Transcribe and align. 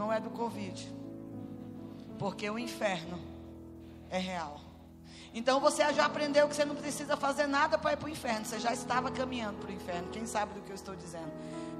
não 0.00 0.10
é 0.10 0.18
do 0.18 0.30
Covid. 0.30 0.90
Porque 2.18 2.48
o 2.48 2.58
inferno 2.58 3.20
é 4.08 4.18
real. 4.18 4.58
Então 5.32 5.60
você 5.60 5.92
já 5.92 6.06
aprendeu 6.06 6.48
que 6.48 6.56
você 6.56 6.64
não 6.64 6.74
precisa 6.74 7.16
fazer 7.16 7.46
nada 7.46 7.78
para 7.78 7.92
ir 7.92 7.96
para 7.98 8.06
o 8.06 8.08
inferno. 8.08 8.46
Você 8.46 8.58
já 8.58 8.72
estava 8.72 9.10
caminhando 9.10 9.58
para 9.58 9.70
o 9.70 9.72
inferno. 9.72 10.08
Quem 10.08 10.26
sabe 10.26 10.54
do 10.54 10.62
que 10.62 10.70
eu 10.70 10.74
estou 10.74 10.96
dizendo? 10.96 11.30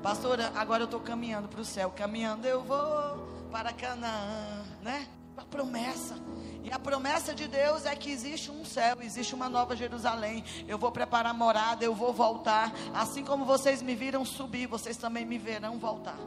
Pastora, 0.02 0.52
agora 0.54 0.82
eu 0.82 0.84
estou 0.84 1.00
caminhando 1.00 1.48
para 1.48 1.60
o 1.60 1.64
céu. 1.64 1.90
Caminhando 1.90 2.46
eu 2.46 2.62
vou 2.62 3.48
para 3.50 3.72
Canaã, 3.72 4.62
né? 4.82 5.08
A 5.36 5.44
promessa. 5.44 6.14
E 6.62 6.70
a 6.70 6.78
promessa 6.78 7.34
de 7.34 7.48
Deus 7.48 7.86
é 7.86 7.96
que 7.96 8.10
existe 8.10 8.50
um 8.50 8.64
céu, 8.66 8.98
existe 9.00 9.34
uma 9.34 9.48
nova 9.48 9.74
Jerusalém. 9.74 10.44
Eu 10.68 10.76
vou 10.76 10.92
preparar 10.92 11.32
morada, 11.32 11.82
eu 11.82 11.94
vou 11.94 12.12
voltar. 12.12 12.70
Assim 12.94 13.24
como 13.24 13.46
vocês 13.46 13.80
me 13.80 13.94
viram 13.94 14.24
subir, 14.26 14.66
vocês 14.66 14.98
também 14.98 15.24
me 15.24 15.38
verão 15.38 15.78
voltar. 15.78 16.18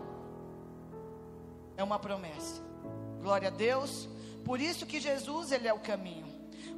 É 1.83 1.85
uma 1.85 1.99
promessa. 1.99 2.61
Glória 3.21 3.49
a 3.49 3.51
Deus. 3.51 4.07
Por 4.45 4.61
isso 4.61 4.85
que 4.85 5.01
Jesus, 5.01 5.51
ele 5.51 5.67
é 5.67 5.73
o 5.73 5.79
caminho. 5.79 6.25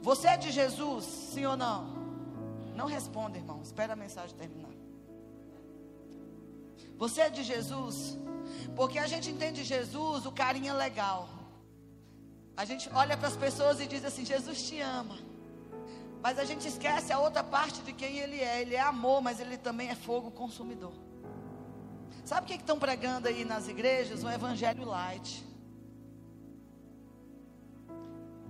Você 0.01 0.27
é 0.27 0.35
de 0.35 0.51
Jesus, 0.51 1.05
sim 1.05 1.45
ou 1.45 1.55
não? 1.55 1.79
Não 2.75 2.87
responda, 2.87 3.37
irmão. 3.37 3.61
Espera 3.61 3.93
a 3.93 3.95
mensagem 3.95 4.35
terminar. 4.35 4.71
Você 6.97 7.21
é 7.21 7.29
de 7.29 7.43
Jesus? 7.43 8.17
Porque 8.75 8.97
a 8.97 9.05
gente 9.05 9.29
entende 9.29 9.63
Jesus, 9.63 10.25
o 10.25 10.31
carinho 10.31 10.71
é 10.71 10.73
legal. 10.73 11.29
A 12.57 12.65
gente 12.65 12.89
olha 12.91 13.15
para 13.15 13.27
as 13.27 13.37
pessoas 13.37 13.79
e 13.79 13.85
diz 13.85 14.03
assim: 14.03 14.25
Jesus 14.25 14.67
te 14.67 14.79
ama. 14.81 15.19
Mas 16.19 16.39
a 16.39 16.45
gente 16.45 16.67
esquece 16.67 17.13
a 17.13 17.19
outra 17.19 17.43
parte 17.43 17.79
de 17.83 17.93
quem 17.93 18.17
ele 18.17 18.39
é. 18.39 18.59
Ele 18.59 18.73
é 18.73 18.81
amor, 18.81 19.21
mas 19.21 19.39
ele 19.39 19.55
também 19.55 19.89
é 19.89 19.95
fogo 19.95 20.31
consumidor. 20.31 21.04
Sabe 22.25 22.45
o 22.45 22.47
que 22.47 22.55
estão 22.55 22.79
pregando 22.79 23.27
aí 23.27 23.45
nas 23.45 23.67
igrejas? 23.67 24.23
Um 24.23 24.31
evangelho 24.31 24.83
light. 24.83 25.45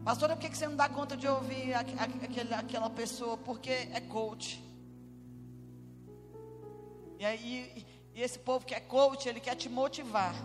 Pastora, 0.05 0.35
por 0.35 0.49
que 0.49 0.55
você 0.55 0.65
não 0.65 0.77
dá 0.77 0.87
conta 0.87 1.17
de 1.17 1.27
ouvir 1.27 1.73
aquela 1.73 2.89
pessoa? 2.89 3.35
Porque 3.35 3.71
é 3.71 3.99
coach. 3.99 4.63
E 7.19 7.25
aí, 7.25 7.85
e 8.13 8.21
esse 8.21 8.39
povo 8.39 8.65
que 8.65 8.73
é 8.73 8.79
coach, 8.79 9.27
ele 9.27 9.41
quer 9.41 9.55
te 9.55 9.67
motivar. 9.67 10.35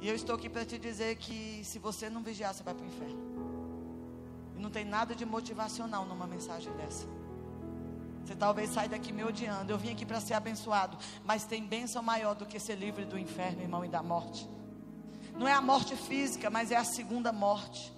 E 0.00 0.08
eu 0.08 0.16
estou 0.16 0.34
aqui 0.34 0.48
para 0.48 0.64
te 0.64 0.78
dizer 0.78 1.16
que 1.16 1.62
se 1.64 1.78
você 1.78 2.10
não 2.10 2.24
vigiar, 2.24 2.52
você 2.52 2.64
vai 2.64 2.74
para 2.74 2.82
o 2.82 2.88
inferno. 2.88 3.22
E 4.56 4.60
não 4.60 4.70
tem 4.70 4.84
nada 4.84 5.14
de 5.14 5.24
motivacional 5.24 6.04
numa 6.04 6.26
mensagem 6.26 6.72
dessa. 6.72 7.06
Você 8.24 8.34
talvez 8.34 8.70
saia 8.70 8.88
daqui 8.88 9.12
me 9.12 9.22
odiando. 9.22 9.70
Eu 9.70 9.78
vim 9.78 9.92
aqui 9.92 10.06
para 10.06 10.20
ser 10.20 10.34
abençoado. 10.34 10.96
Mas 11.24 11.44
tem 11.44 11.64
bênção 11.64 12.02
maior 12.02 12.34
do 12.34 12.46
que 12.46 12.58
ser 12.58 12.76
livre 12.76 13.04
do 13.04 13.18
inferno, 13.18 13.60
irmão, 13.60 13.84
e 13.84 13.88
da 13.88 14.02
morte. 14.02 14.48
Não 15.34 15.46
é 15.46 15.52
a 15.52 15.60
morte 15.60 15.96
física, 15.96 16.48
mas 16.48 16.70
é 16.70 16.76
a 16.76 16.84
segunda 16.84 17.32
morte. 17.32 17.92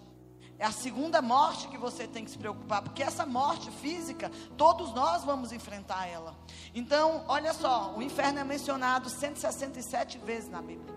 É 0.59 0.65
a 0.65 0.73
segunda 0.73 1.21
morte 1.21 1.69
que 1.69 1.77
você 1.77 2.07
tem 2.07 2.25
que 2.25 2.31
se 2.31 2.39
preocupar, 2.39 2.81
porque 2.81 3.03
essa 3.03 3.27
morte 3.27 3.71
física, 3.71 4.31
todos 4.57 4.95
nós 4.95 5.23
vamos 5.23 5.53
enfrentar 5.53 6.07
ela. 6.07 6.35
Então, 6.75 7.25
olha 7.29 7.53
só, 7.53 7.95
o 7.95 8.03
inferno 8.03 8.39
é 8.39 8.45
mencionado 8.45 9.11
167 9.11 10.17
vezes 10.19 10.49
na 10.49 10.63
Bíblia. 10.63 10.95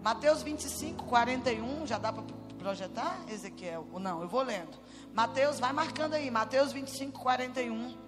Mateus 0.00 0.42
25, 0.42 1.04
41, 1.06 1.86
já 1.88 1.98
dá 1.98 2.12
para 2.12 2.22
projetar, 2.56 3.20
Ezequiel? 3.28 3.88
Ou 3.92 3.98
não? 3.98 4.22
Eu 4.22 4.28
vou 4.28 4.42
lendo. 4.42 4.78
Mateus, 5.12 5.58
vai 5.58 5.72
marcando 5.72 6.14
aí, 6.14 6.30
Mateus 6.30 6.72
25, 6.72 7.20
41. 7.20 8.01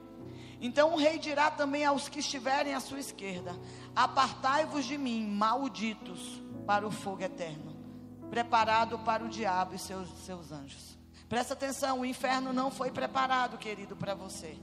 Então 0.65 0.95
o 0.95 0.97
rei 0.97 1.19
dirá 1.19 1.51
também 1.51 1.85
aos 1.85 2.09
que 2.09 2.21
estiverem 2.21 2.73
à 2.73 2.81
sua 2.81 2.99
esquerda: 2.99 3.55
Apartai-vos 3.95 4.87
de 4.87 4.97
mim, 4.97 5.29
malditos 5.29 6.43
para 6.67 6.89
o 6.89 6.91
fogo 6.91 7.23
eterno, 7.23 7.77
preparado 8.31 8.99
para 9.01 9.23
o 9.23 9.29
diabo 9.29 9.75
e 9.75 9.79
seus, 9.79 10.09
seus 10.25 10.51
anjos. 10.51 10.99
Presta 11.29 11.53
atenção, 11.53 12.01
o 12.01 12.07
inferno 12.07 12.51
não 12.51 12.71
foi 12.71 12.91
preparado, 12.91 13.59
querido, 13.59 13.95
para 13.95 14.15
você. 14.15 14.57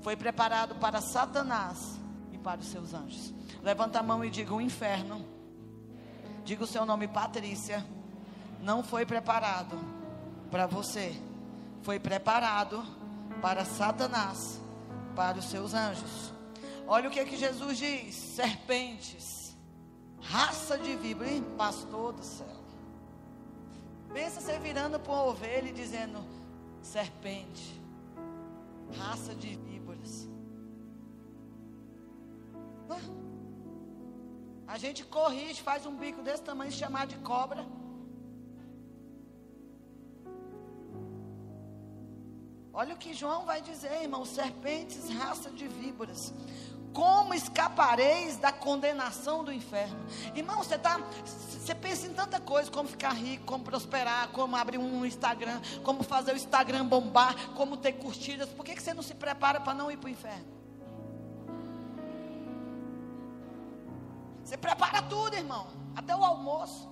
Foi 0.00 0.16
preparado 0.16 0.74
para 0.80 1.00
Satanás 1.00 2.00
e 2.32 2.38
para 2.38 2.58
os 2.58 2.66
seus 2.66 2.92
anjos. 2.92 3.32
Levanta 3.62 4.00
a 4.00 4.02
mão 4.02 4.24
e 4.24 4.30
diga: 4.30 4.52
o 4.52 4.60
inferno, 4.60 5.24
diga 6.44 6.64
o 6.64 6.66
seu 6.66 6.84
nome, 6.84 7.06
Patrícia, 7.06 7.86
não 8.60 8.82
foi 8.82 9.06
preparado 9.06 9.78
para 10.50 10.66
você. 10.66 11.14
Foi 11.82 12.00
preparado 12.00 12.84
para 13.40 13.64
Satanás, 13.64 14.60
para 15.14 15.38
os 15.38 15.46
seus 15.46 15.74
anjos. 15.74 16.32
Olha 16.86 17.08
o 17.08 17.12
que, 17.12 17.24
que 17.24 17.36
Jesus 17.36 17.78
diz: 17.78 18.14
serpentes 18.14 19.42
Raça 20.22 20.78
de 20.78 20.94
víbora? 20.96 21.28
Pastor 21.56 22.12
do 22.12 22.22
céu. 22.22 22.46
Pensa 24.12 24.40
você 24.40 24.58
virando 24.58 25.00
para 25.00 25.12
uma 25.12 25.24
ovelha 25.24 25.68
e 25.68 25.72
dizendo: 25.72 26.24
serpente, 26.80 27.80
raça 28.96 29.34
de 29.34 29.56
víboras. 29.56 30.28
A 34.66 34.78
gente 34.78 35.04
corrige, 35.04 35.60
faz 35.60 35.84
um 35.84 35.96
bico 35.96 36.22
desse 36.22 36.42
tamanho, 36.42 36.72
chamar 36.72 37.06
de 37.06 37.16
cobra. 37.16 37.66
Olha 42.72 42.94
o 42.94 42.98
que 42.98 43.12
João 43.12 43.44
vai 43.44 43.60
dizer, 43.60 44.02
irmão: 44.02 44.24
serpentes, 44.24 45.08
raça 45.10 45.50
de 45.50 45.68
víboras 45.68 46.32
como 46.92 47.32
escapareis 47.32 48.36
da 48.36 48.52
condenação 48.52 49.42
do 49.42 49.52
inferno? 49.52 49.98
Irmão, 50.34 50.58
você 50.58 50.78
tá, 50.78 50.98
você 51.24 51.74
pensa 51.74 52.06
em 52.06 52.12
tanta 52.12 52.38
coisa, 52.38 52.70
como 52.70 52.88
ficar 52.88 53.12
rico, 53.12 53.44
como 53.44 53.64
prosperar, 53.64 54.28
como 54.28 54.56
abrir 54.56 54.78
um 54.78 55.04
Instagram, 55.04 55.60
como 55.82 56.02
fazer 56.02 56.32
o 56.32 56.36
Instagram 56.36 56.86
bombar, 56.86 57.34
como 57.54 57.76
ter 57.76 57.92
curtidas. 57.92 58.48
Por 58.50 58.64
que, 58.64 58.74
que 58.74 58.82
você 58.82 58.94
não 58.94 59.02
se 59.02 59.14
prepara 59.14 59.60
para 59.60 59.74
não 59.74 59.90
ir 59.90 59.96
para 59.96 60.06
o 60.06 60.10
inferno? 60.10 60.44
Você 64.44 64.56
prepara 64.56 65.00
tudo, 65.02 65.34
irmão, 65.34 65.66
até 65.96 66.14
o 66.14 66.22
almoço. 66.22 66.90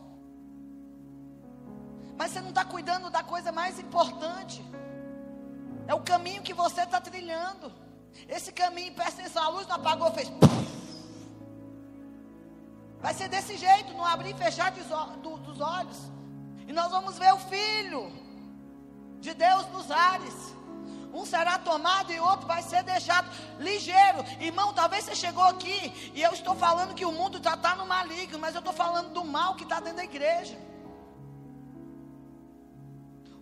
Mas 2.16 2.32
você 2.32 2.40
não 2.40 2.50
está 2.50 2.64
cuidando 2.64 3.10
da 3.10 3.22
coisa 3.22 3.52
mais 3.52 3.78
importante. 3.78 4.64
É 5.90 5.94
o 5.94 6.02
caminho 6.10 6.40
que 6.40 6.54
você 6.54 6.82
está 6.82 7.00
trilhando. 7.00 7.72
Esse 8.28 8.52
caminho, 8.52 8.94
presta 8.94 9.22
atenção, 9.22 9.42
a 9.42 9.48
luz 9.48 9.66
não 9.66 9.74
apagou, 9.74 10.08
fez. 10.12 10.28
Vai 13.00 13.12
ser 13.12 13.28
desse 13.28 13.56
jeito, 13.56 13.92
não 13.94 14.06
abrir 14.06 14.30
e 14.30 14.38
fechar 14.38 14.70
dos 14.70 15.60
olhos. 15.60 15.98
E 16.68 16.72
nós 16.72 16.92
vamos 16.92 17.18
ver 17.18 17.32
o 17.34 17.40
Filho 17.40 18.02
de 19.18 19.34
Deus 19.34 19.66
nos 19.72 19.90
ares. 19.90 20.54
Um 21.12 21.26
será 21.26 21.58
tomado 21.58 22.12
e 22.12 22.20
outro 22.20 22.46
vai 22.46 22.62
ser 22.62 22.84
deixado 22.84 23.28
ligeiro. 23.58 24.24
Irmão, 24.38 24.72
talvez 24.72 25.06
você 25.06 25.16
chegou 25.16 25.42
aqui 25.42 26.12
e 26.14 26.22
eu 26.22 26.32
estou 26.32 26.54
falando 26.54 26.94
que 26.94 27.04
o 27.04 27.10
mundo 27.10 27.42
já 27.42 27.54
está 27.54 27.74
no 27.74 27.84
maligno, 27.84 28.38
mas 28.38 28.54
eu 28.54 28.60
estou 28.60 28.72
falando 28.72 29.12
do 29.12 29.24
mal 29.24 29.56
que 29.56 29.64
está 29.64 29.80
dentro 29.80 29.96
da 29.96 30.04
igreja. 30.04 30.56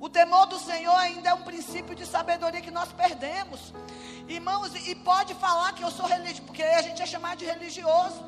O 0.01 0.09
temor 0.09 0.47
do 0.47 0.59
Senhor 0.59 0.95
ainda 0.95 1.31
é 1.31 1.35
um 1.35 1.43
princípio 1.43 1.95
de 1.95 2.07
sabedoria 2.07 2.61
que 2.61 2.71
nós 2.71 2.93
perdemos. 2.93 3.75
Irmãos, 4.29 4.73
e 4.87 4.95
pode 4.95 5.35
falar 5.35 5.73
que 5.73 5.83
eu 5.83 5.91
sou 5.91 6.07
religioso, 6.07 6.43
porque 6.43 6.63
a 6.63 6.83
gente 6.83 7.03
é 7.03 7.07
chamado 7.07 7.39
de 7.39 7.45
religioso. 7.45 8.23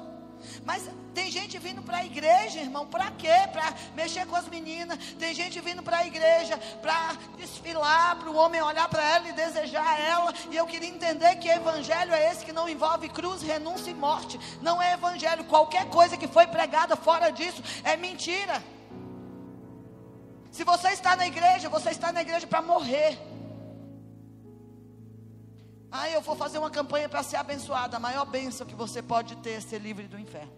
Mas 0.64 0.88
tem 1.14 1.30
gente 1.30 1.58
vindo 1.58 1.82
para 1.82 1.98
a 1.98 2.04
igreja, 2.04 2.60
irmão, 2.60 2.86
para 2.86 3.10
quê? 3.12 3.48
Para 3.52 3.74
mexer 3.94 4.26
com 4.26 4.34
as 4.34 4.48
meninas. 4.48 4.98
Tem 5.18 5.34
gente 5.34 5.60
vindo 5.60 5.82
para 5.82 5.98
a 5.98 6.06
igreja 6.06 6.56
para 6.80 7.16
desfilar, 7.36 8.16
para 8.16 8.30
o 8.30 8.36
homem 8.36 8.60
olhar 8.62 8.88
para 8.88 9.02
ela 9.02 9.28
e 9.28 9.32
desejar 9.32 10.00
ela. 10.00 10.32
E 10.50 10.56
eu 10.56 10.66
queria 10.66 10.88
entender 10.88 11.36
que 11.36 11.48
evangelho 11.48 12.12
é 12.12 12.30
esse 12.30 12.44
que 12.44 12.52
não 12.52 12.68
envolve 12.68 13.08
cruz, 13.08 13.42
renúncia 13.42 13.90
e 13.90 13.94
morte. 13.94 14.40
Não 14.60 14.82
é 14.82 14.94
evangelho. 14.94 15.44
Qualquer 15.44 15.88
coisa 15.88 16.16
que 16.16 16.26
foi 16.26 16.46
pregada 16.46 16.96
fora 16.96 17.30
disso 17.30 17.62
é 17.84 17.96
mentira. 17.96 18.62
Se 20.60 20.64
você 20.64 20.88
está 20.88 21.16
na 21.16 21.26
igreja, 21.26 21.70
você 21.70 21.88
está 21.88 22.12
na 22.12 22.20
igreja 22.20 22.46
para 22.46 22.60
morrer. 22.60 23.18
Ah, 25.90 26.10
eu 26.10 26.20
vou 26.20 26.36
fazer 26.36 26.58
uma 26.58 26.68
campanha 26.68 27.08
para 27.08 27.22
ser 27.22 27.36
abençoada. 27.36 27.96
A 27.96 27.98
maior 27.98 28.26
bênção 28.26 28.66
que 28.66 28.74
você 28.74 29.00
pode 29.00 29.36
ter 29.36 29.52
é 29.52 29.60
ser 29.62 29.78
livre 29.78 30.06
do 30.06 30.18
inferno. 30.18 30.52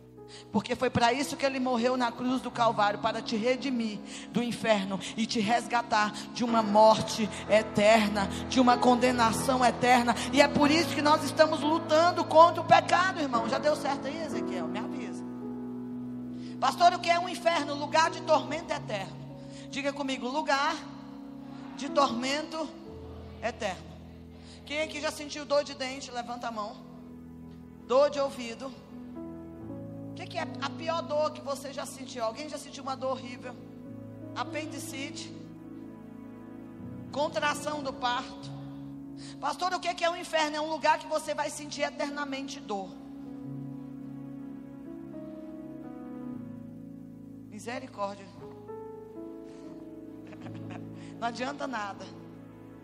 Porque 0.51 0.75
foi 0.75 0.91
para 0.91 1.13
isso 1.13 1.37
que 1.37 1.47
ele 1.47 1.61
morreu 1.61 1.97
na 1.97 2.11
cruz 2.11 2.41
do 2.43 2.51
Calvário 2.51 2.99
para 2.99 3.23
te 3.23 3.37
redimir 3.37 4.01
do 4.33 4.43
inferno 4.43 4.99
e 5.17 5.25
te 5.25 5.39
resgatar 5.39 6.11
de 6.35 6.43
uma 6.43 6.65
morte 6.65 7.31
eterna, 7.49 8.27
de 8.49 8.59
uma 8.59 8.77
condenação 8.77 9.65
eterna. 9.65 10.17
E 10.33 10.43
é 10.43 10.49
por 10.49 10.69
isso 10.69 10.97
que 10.97 11.01
nós 11.01 11.23
estamos 11.23 11.61
lutando 11.61 12.25
contra 12.25 12.61
o 12.61 12.65
pecado, 12.65 13.21
irmão. 13.21 13.49
Já 13.49 13.59
deu 13.59 13.77
certo 13.77 14.09
aí, 14.09 14.21
Ezequiel? 14.21 14.67
Me 14.67 14.81
avisa. 14.81 15.23
Pastor, 16.59 16.93
o 16.93 16.99
que 16.99 17.09
é 17.09 17.21
um 17.21 17.29
inferno? 17.29 17.77
Lugar 17.77 18.11
de 18.11 18.21
tormento 18.23 18.75
eterno. 18.75 19.22
Diga 19.73 19.91
comigo, 19.91 20.29
lugar 20.29 20.77
de 21.79 21.89
tormento 21.89 22.69
eterno. 23.43 23.91
Quem 24.67 24.83
aqui 24.83 25.01
já 25.01 25.11
sentiu 25.11 25.47
dor 25.47 25.65
de 25.65 25.75
dente? 25.75 26.11
Levanta 26.11 26.49
a 26.49 26.51
mão. 26.51 26.77
Dor 27.87 28.11
de 28.11 28.21
ouvido. 28.21 28.67
O 30.11 30.15
que, 30.15 30.27
que 30.27 30.37
é 30.37 30.43
a 30.61 30.69
pior 30.69 31.01
dor 31.01 31.33
que 31.33 31.41
você 31.41 31.73
já 31.73 31.87
sentiu? 31.87 32.23
Alguém 32.23 32.51
já 32.51 32.59
sentiu 32.59 32.83
uma 32.83 32.95
dor 32.95 33.13
horrível? 33.13 33.57
Apendicite, 34.37 35.35
contração 37.11 37.83
do 37.83 37.95
parto. 37.95 38.51
Pastor, 39.41 39.73
o 39.73 39.81
que, 39.81 39.95
que 39.95 40.05
é 40.05 40.11
o 40.11 40.17
inferno? 40.17 40.55
É 40.55 40.61
um 40.61 40.69
lugar 40.69 40.99
que 40.99 41.07
você 41.07 41.33
vai 41.35 41.49
sentir 41.49 41.81
eternamente 41.81 42.61
dor. 42.61 42.91
Misericórdia. 47.49 48.29
Não 51.19 51.29
adianta 51.29 51.67
nada. 51.67 52.05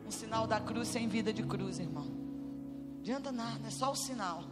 Um 0.06 0.10
sinal 0.10 0.46
da 0.46 0.60
cruz 0.60 0.88
sem 0.88 1.08
vida 1.08 1.32
de 1.32 1.42
cruz, 1.42 1.78
irmão. 1.78 2.04
Não 2.04 3.00
adianta 3.00 3.30
nada, 3.30 3.66
é 3.66 3.70
só 3.70 3.92
o 3.92 3.96
sinal. 3.96 4.44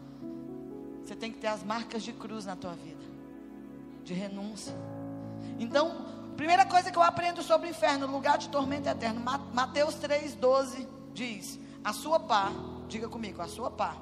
Você 1.04 1.14
tem 1.14 1.30
que 1.30 1.38
ter 1.38 1.46
as 1.46 1.62
marcas 1.62 2.02
de 2.02 2.12
cruz 2.12 2.44
na 2.44 2.56
tua 2.56 2.74
vida, 2.74 3.04
de 4.02 4.12
renúncia. 4.12 4.74
Então, 5.58 6.04
primeira 6.36 6.66
coisa 6.66 6.90
que 6.90 6.98
eu 6.98 7.02
aprendo 7.02 7.42
sobre 7.42 7.68
o 7.68 7.70
inferno, 7.70 8.06
lugar 8.06 8.38
de 8.38 8.48
tormento 8.48 8.88
eterno. 8.88 9.20
Mateus 9.54 9.94
3,12 9.94 10.86
diz: 11.14 11.58
A 11.84 11.92
sua 11.92 12.18
pá, 12.18 12.50
diga 12.88 13.08
comigo, 13.08 13.40
a 13.40 13.48
sua 13.48 13.70
pá, 13.70 13.96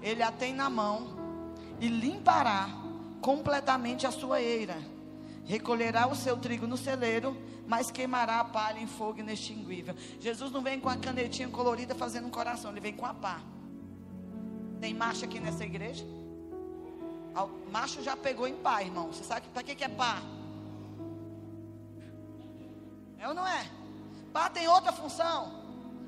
ele 0.00 0.22
a 0.22 0.30
tem 0.30 0.54
na 0.54 0.70
mão 0.70 1.16
e 1.80 1.88
limpará 1.88 2.68
completamente 3.20 4.06
a 4.06 4.10
sua 4.10 4.40
eira. 4.40 4.76
Recolherá 5.44 6.06
o 6.06 6.16
seu 6.16 6.36
trigo 6.36 6.66
no 6.66 6.76
celeiro, 6.76 7.36
mas 7.66 7.90
queimará 7.90 8.40
a 8.40 8.44
palha 8.44 8.78
em 8.78 8.86
fogo 8.86 9.20
inextinguível. 9.20 9.94
Jesus 10.20 10.50
não 10.50 10.62
vem 10.62 10.80
com 10.80 10.88
a 10.88 10.96
canetinha 10.96 11.48
colorida 11.48 11.94
fazendo 11.94 12.26
um 12.26 12.30
coração, 12.30 12.70
ele 12.70 12.80
vem 12.80 12.94
com 12.94 13.06
a 13.06 13.12
pá. 13.12 13.40
Tem 14.80 14.94
macho 14.94 15.24
aqui 15.24 15.38
nessa 15.38 15.64
igreja? 15.64 16.04
Macho 17.70 18.02
já 18.02 18.16
pegou 18.16 18.46
em 18.46 18.54
pá, 18.54 18.82
irmão. 18.82 19.08
Você 19.08 19.24
sabe 19.24 19.46
para 19.52 19.62
que, 19.62 19.74
que 19.74 19.84
é 19.84 19.88
pá? 19.88 20.22
É 23.18 23.28
ou 23.28 23.34
não 23.34 23.46
é? 23.46 23.66
Pá 24.32 24.48
tem 24.48 24.68
outra 24.68 24.92
função, 24.92 25.62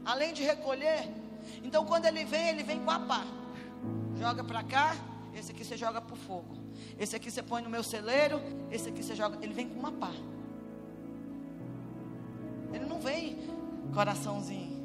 além 0.04 0.32
de 0.32 0.42
recolher. 0.42 1.08
Então 1.62 1.84
quando 1.84 2.06
ele 2.06 2.24
vem, 2.24 2.48
ele 2.48 2.62
vem 2.62 2.84
com 2.84 2.90
a 2.90 3.00
pá. 3.00 3.24
Joga 4.18 4.44
para 4.44 4.62
cá, 4.62 4.96
esse 5.34 5.52
aqui 5.52 5.64
você 5.64 5.76
joga 5.76 6.00
para 6.00 6.14
o 6.14 6.16
fogo. 6.16 6.65
Esse 6.98 7.14
aqui 7.16 7.30
você 7.30 7.42
põe 7.42 7.62
no 7.62 7.68
meu 7.68 7.82
celeiro, 7.82 8.40
esse 8.70 8.88
aqui 8.88 9.02
você 9.02 9.14
joga. 9.14 9.38
Ele 9.42 9.52
vem 9.52 9.68
com 9.68 9.78
uma 9.78 9.92
pá. 9.92 10.12
Ele 12.72 12.86
não 12.86 12.98
vem 13.00 13.38
coraçãozinho. 13.92 14.76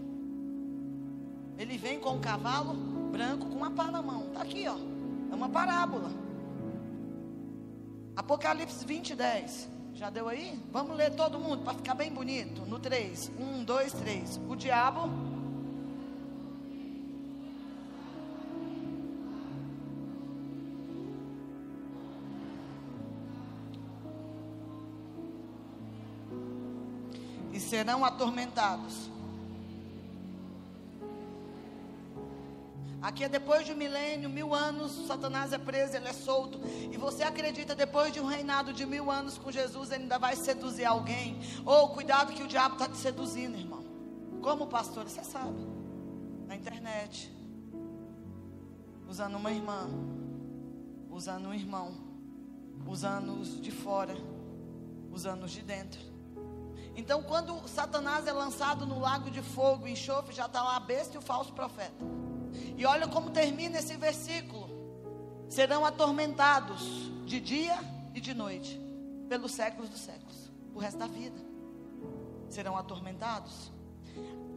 Ele 1.58 1.78
vem 1.78 2.00
com 2.00 2.12
um 2.12 2.20
cavalo 2.20 2.74
branco 3.12 3.46
com 3.46 3.56
uma 3.56 3.72
pá 3.72 3.92
na 3.92 4.02
mão. 4.02 4.28
Está 4.28 4.42
aqui, 4.42 4.68
ó. 4.68 4.78
É 5.32 5.36
uma 5.36 5.48
parábola. 5.48 6.12
Apocalipse 8.16 8.86
20, 8.86 9.16
10. 9.16 9.70
Já 9.94 10.10
deu 10.10 10.28
aí? 10.28 10.60
Vamos 10.72 10.98
ler 10.98 11.14
todo 11.14 11.40
mundo 11.40 11.64
para 11.64 11.76
ficar 11.76 11.94
bem 11.94 12.12
bonito. 12.12 12.66
No 12.66 12.80
3. 12.80 13.32
1, 13.40 13.64
2, 13.64 13.94
3. 13.94 14.42
O 14.50 14.56
diabo. 14.56 15.31
Serão 27.72 28.04
atormentados 28.04 29.10
Aqui 33.02 33.24
é 33.24 33.30
depois 33.30 33.66
de 33.66 33.72
um 33.72 33.76
milênio, 33.76 34.30
mil 34.30 34.54
anos, 34.54 34.92
Satanás 35.08 35.52
é 35.52 35.58
preso, 35.58 35.96
ele 35.96 36.08
é 36.08 36.14
solto. 36.14 36.60
E 36.92 36.98
você 36.98 37.24
acredita, 37.24 37.74
depois 37.74 38.14
de 38.14 38.20
um 38.20 38.28
reinado 38.28 38.72
de 38.72 38.86
mil 38.86 39.10
anos 39.10 39.40
com 39.40 39.52
Jesus, 39.52 39.90
ele 39.90 40.04
ainda 40.04 40.20
vai 40.20 40.36
seduzir 40.36 40.86
alguém? 40.86 41.40
Ou 41.66 41.86
oh, 41.86 41.90
cuidado 41.90 42.32
que 42.32 42.44
o 42.44 42.48
diabo 42.48 42.76
está 42.76 42.88
te 42.88 42.98
seduzindo, 42.98 43.58
irmão. 43.58 43.84
Como 44.40 44.68
pastor, 44.68 45.10
você 45.10 45.24
sabe. 45.24 45.66
Na 46.46 46.56
internet. 46.56 47.32
Usando 49.10 49.36
uma 49.36 49.52
irmã. 49.52 49.90
Usando 51.10 51.48
um 51.48 51.54
irmão. 51.56 51.96
Usando 52.86 53.34
os 53.42 53.60
de 53.60 53.72
fora. 53.72 54.16
Usando 55.12 55.46
os 55.46 55.52
de 55.52 55.64
dentro. 55.64 56.11
Então, 57.02 57.24
quando 57.24 57.68
Satanás 57.68 58.28
é 58.28 58.32
lançado 58.32 58.86
no 58.86 59.00
lago 59.00 59.32
de 59.32 59.42
fogo 59.42 59.88
e 59.88 59.94
enxofre, 59.94 60.36
já 60.36 60.46
está 60.46 60.62
lá 60.62 60.76
a 60.76 60.80
besta 60.80 61.16
e 61.16 61.18
o 61.18 61.22
falso 61.22 61.52
profeta. 61.52 62.06
E 62.78 62.86
olha 62.86 63.08
como 63.08 63.32
termina 63.32 63.80
esse 63.80 63.98
versículo: 63.98 64.70
serão 65.50 65.84
atormentados 65.84 66.84
de 67.26 67.40
dia 67.40 67.76
e 68.14 68.22
de 68.22 68.36
noite, 68.36 68.80
pelos 69.28 69.52
séculos 69.52 69.90
dos 69.90 70.00
séculos, 70.00 70.52
o 70.76 70.80
resto 70.80 71.00
da 71.00 71.08
vida. 71.08 71.42
Serão 72.50 72.78
atormentados. 72.78 73.72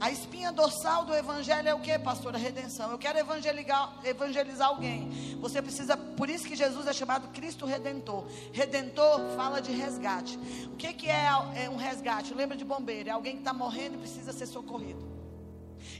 A 0.00 0.11
espinha 0.11 0.52
dorsal 0.52 1.05
do 1.05 1.14
evangelho 1.14 1.69
é 1.69 1.75
o 1.75 1.81
que, 1.81 1.99
pastor? 1.99 2.35
A 2.35 2.38
redenção. 2.38 2.91
Eu 2.91 2.99
quero 2.99 3.19
evangelizar, 3.19 3.94
evangelizar 4.05 4.69
alguém. 4.69 5.37
Você 5.41 5.62
precisa, 5.62 5.96
por 5.96 6.29
isso 6.29 6.46
que 6.46 6.56
Jesus 6.56 6.87
é 6.87 6.93
chamado 6.93 7.29
Cristo 7.29 7.64
Redentor. 7.64 8.26
Redentor 8.52 9.20
fala 9.37 9.61
de 9.61 9.73
resgate. 9.73 10.38
O 10.67 10.76
que, 10.76 10.93
que 10.93 11.08
é, 11.08 11.29
é 11.55 11.70
um 11.70 11.76
resgate? 11.76 12.35
Lembra 12.35 12.56
de 12.56 12.64
bombeiro? 12.64 13.08
É 13.08 13.12
alguém 13.12 13.35
que 13.35 13.38
está 13.38 13.55
morrendo 13.55 13.94
e 13.94 13.99
precisa 13.99 14.32
ser 14.32 14.46
socorrido. 14.46 15.14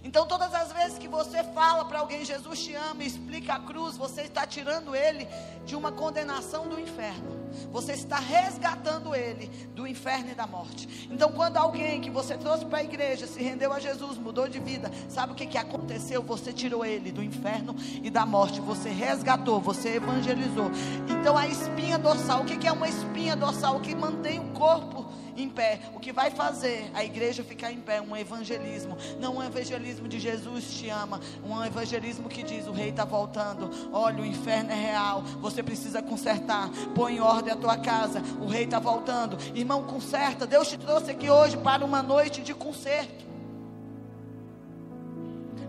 Então, 0.03 0.27
todas 0.27 0.53
as 0.55 0.73
vezes 0.73 0.99
que 0.99 1.09
você 1.09 1.43
fala 1.43 1.85
para 1.85 2.01
alguém, 2.01 2.25
Jesus 2.25 2.63
te 2.63 2.75
ama 2.75 3.05
explica 3.05 3.55
a 3.55 3.61
cruz, 3.61 3.97
você 3.97 4.23
está 4.23 4.47
tirando 4.47 4.95
ele 4.95 5.27
de 5.65 5.77
uma 5.77 5.93
condenação 5.93 6.69
do 6.69 6.79
inferno. 6.81 7.44
Você 7.73 7.93
está 7.93 8.19
resgatando 8.19 9.15
ele 9.15 9.49
do 9.75 9.87
inferno 9.87 10.31
e 10.31 10.35
da 10.35 10.47
morte. 10.47 11.09
Então, 11.11 11.33
quando 11.33 11.57
alguém 11.57 12.01
que 12.01 12.11
você 12.11 12.37
trouxe 12.37 12.65
para 12.65 12.79
a 12.79 12.85
igreja 12.85 13.27
se 13.27 13.43
rendeu 13.43 13.73
a 13.73 13.81
Jesus, 13.81 14.19
mudou 14.19 14.49
de 14.49 14.59
vida, 14.59 14.91
sabe 15.09 15.33
o 15.33 15.37
que, 15.37 15.47
que 15.47 15.59
aconteceu? 15.59 16.23
Você 16.23 16.53
tirou 16.53 16.85
ele 16.85 17.13
do 17.13 17.23
inferno 17.23 17.75
e 18.03 18.11
da 18.11 18.25
morte. 18.25 18.61
Você 18.61 18.91
resgatou, 18.91 19.61
você 19.61 19.97
evangelizou. 19.97 20.71
Então, 21.09 21.37
a 21.37 21.47
espinha 21.47 21.99
dorsal, 21.99 22.43
o 22.43 22.45
que, 22.45 22.57
que 22.57 22.67
é 22.67 22.73
uma 22.73 22.89
espinha 22.89 23.37
dorsal? 23.37 23.77
O 23.77 23.81
que 23.81 23.95
mantém 23.95 24.41
o 24.41 24.53
corpo 24.53 25.04
em 25.37 25.49
pé. 25.49 25.81
O 25.95 26.01
que 26.01 26.13
vai 26.13 26.31
fazer 26.31 26.91
a 26.95 27.05
igreja 27.05 27.43
ficar 27.43 27.73
em 27.73 27.81
pé? 27.81 28.01
Um 28.01 28.17
evangelismo. 28.17 28.97
Não 29.19 29.37
um 29.37 29.43
evangelismo 29.43 30.09
de 30.09 30.19
Jesus 30.19 30.75
te 30.75 30.89
ama. 30.89 31.21
Um 31.45 31.63
evangelismo 31.65 32.29
que 32.29 32.43
diz: 32.43 32.67
o 32.67 32.73
rei 32.73 32.91
está 32.91 33.05
voltando. 33.05 33.71
Olha, 33.93 34.23
o 34.23 34.27
inferno 34.27 34.71
é 34.71 34.75
real. 34.75 35.23
Você 35.41 35.63
precisa 35.63 36.03
consertar. 36.03 36.71
Põe 36.95 37.17
em 37.17 37.21
ordem 37.21 37.53
a 37.53 37.57
tua 37.57 37.77
casa. 37.77 38.23
O 38.41 38.47
rei 38.47 38.65
está 38.65 38.79
voltando. 38.79 39.39
Irmão, 39.55 39.85
conserta. 39.85 40.47
Deus 40.47 40.69
te 40.69 40.79
trouxe 40.79 41.11
aqui 41.11 41.31
hoje 41.31 41.57
para 41.57 41.85
uma 41.85 42.03
noite 42.03 42.43
de 42.43 42.55
conserto. 42.55 43.25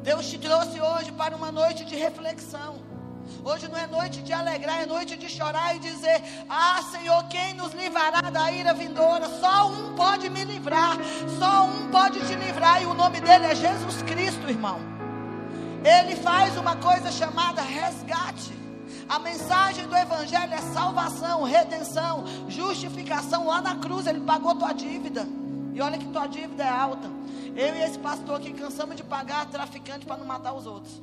Deus 0.03 0.29
te 0.29 0.37
trouxe 0.37 0.79
hoje 0.79 1.11
para 1.11 1.35
uma 1.35 1.51
noite 1.51 1.83
de 1.83 1.95
reflexão. 1.95 2.94
Hoje 3.43 3.67
não 3.67 3.77
é 3.77 3.87
noite 3.87 4.21
de 4.21 4.33
alegrar, 4.33 4.81
é 4.81 4.85
noite 4.85 5.15
de 5.15 5.29
chorar 5.29 5.75
e 5.75 5.79
dizer: 5.79 6.21
Ah, 6.49 6.81
Senhor, 6.91 7.23
quem 7.27 7.53
nos 7.53 7.73
livrará 7.73 8.21
da 8.29 8.51
ira 8.51 8.73
vindoura? 8.73 9.27
Só 9.39 9.69
um 9.69 9.93
pode 9.95 10.29
me 10.29 10.43
livrar, 10.43 10.97
só 11.39 11.65
um 11.65 11.89
pode 11.89 12.19
te 12.27 12.35
livrar, 12.35 12.81
e 12.81 12.85
o 12.85 12.93
nome 12.93 13.19
dele 13.21 13.45
é 13.45 13.55
Jesus 13.55 14.01
Cristo, 14.03 14.49
irmão. 14.49 14.79
Ele 15.83 16.15
faz 16.15 16.57
uma 16.57 16.75
coisa 16.75 17.11
chamada 17.11 17.61
resgate. 17.61 18.53
A 19.07 19.19
mensagem 19.19 19.87
do 19.87 19.95
Evangelho 19.95 20.51
é 20.51 20.57
salvação, 20.73 21.43
redenção, 21.43 22.23
justificação. 22.47 23.45
Lá 23.45 23.61
na 23.61 23.75
cruz 23.75 24.07
ele 24.07 24.21
pagou 24.21 24.55
tua 24.55 24.73
dívida. 24.73 25.27
E 25.73 25.81
olha 25.81 25.97
que 25.97 26.07
tua 26.07 26.25
dívida 26.25 26.63
é 26.63 26.69
alta. 26.69 27.07
Eu 27.55 27.75
e 27.75 27.83
esse 27.83 27.99
pastor 27.99 28.37
aqui 28.37 28.51
cansamos 28.53 28.95
de 28.95 29.03
pagar 29.03 29.45
traficante 29.45 30.05
para 30.05 30.17
não 30.17 30.25
matar 30.25 30.53
os 30.53 30.65
outros. 30.65 31.01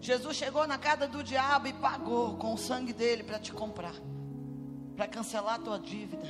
Jesus 0.00 0.36
chegou 0.36 0.66
na 0.66 0.78
casa 0.78 1.06
do 1.06 1.22
diabo 1.22 1.68
e 1.68 1.72
pagou 1.74 2.36
com 2.36 2.54
o 2.54 2.58
sangue 2.58 2.92
dele 2.92 3.22
para 3.22 3.38
te 3.38 3.52
comprar 3.52 3.94
para 5.00 5.08
cancelar 5.08 5.54
a 5.54 5.58
tua 5.58 5.78
dívida, 5.78 6.22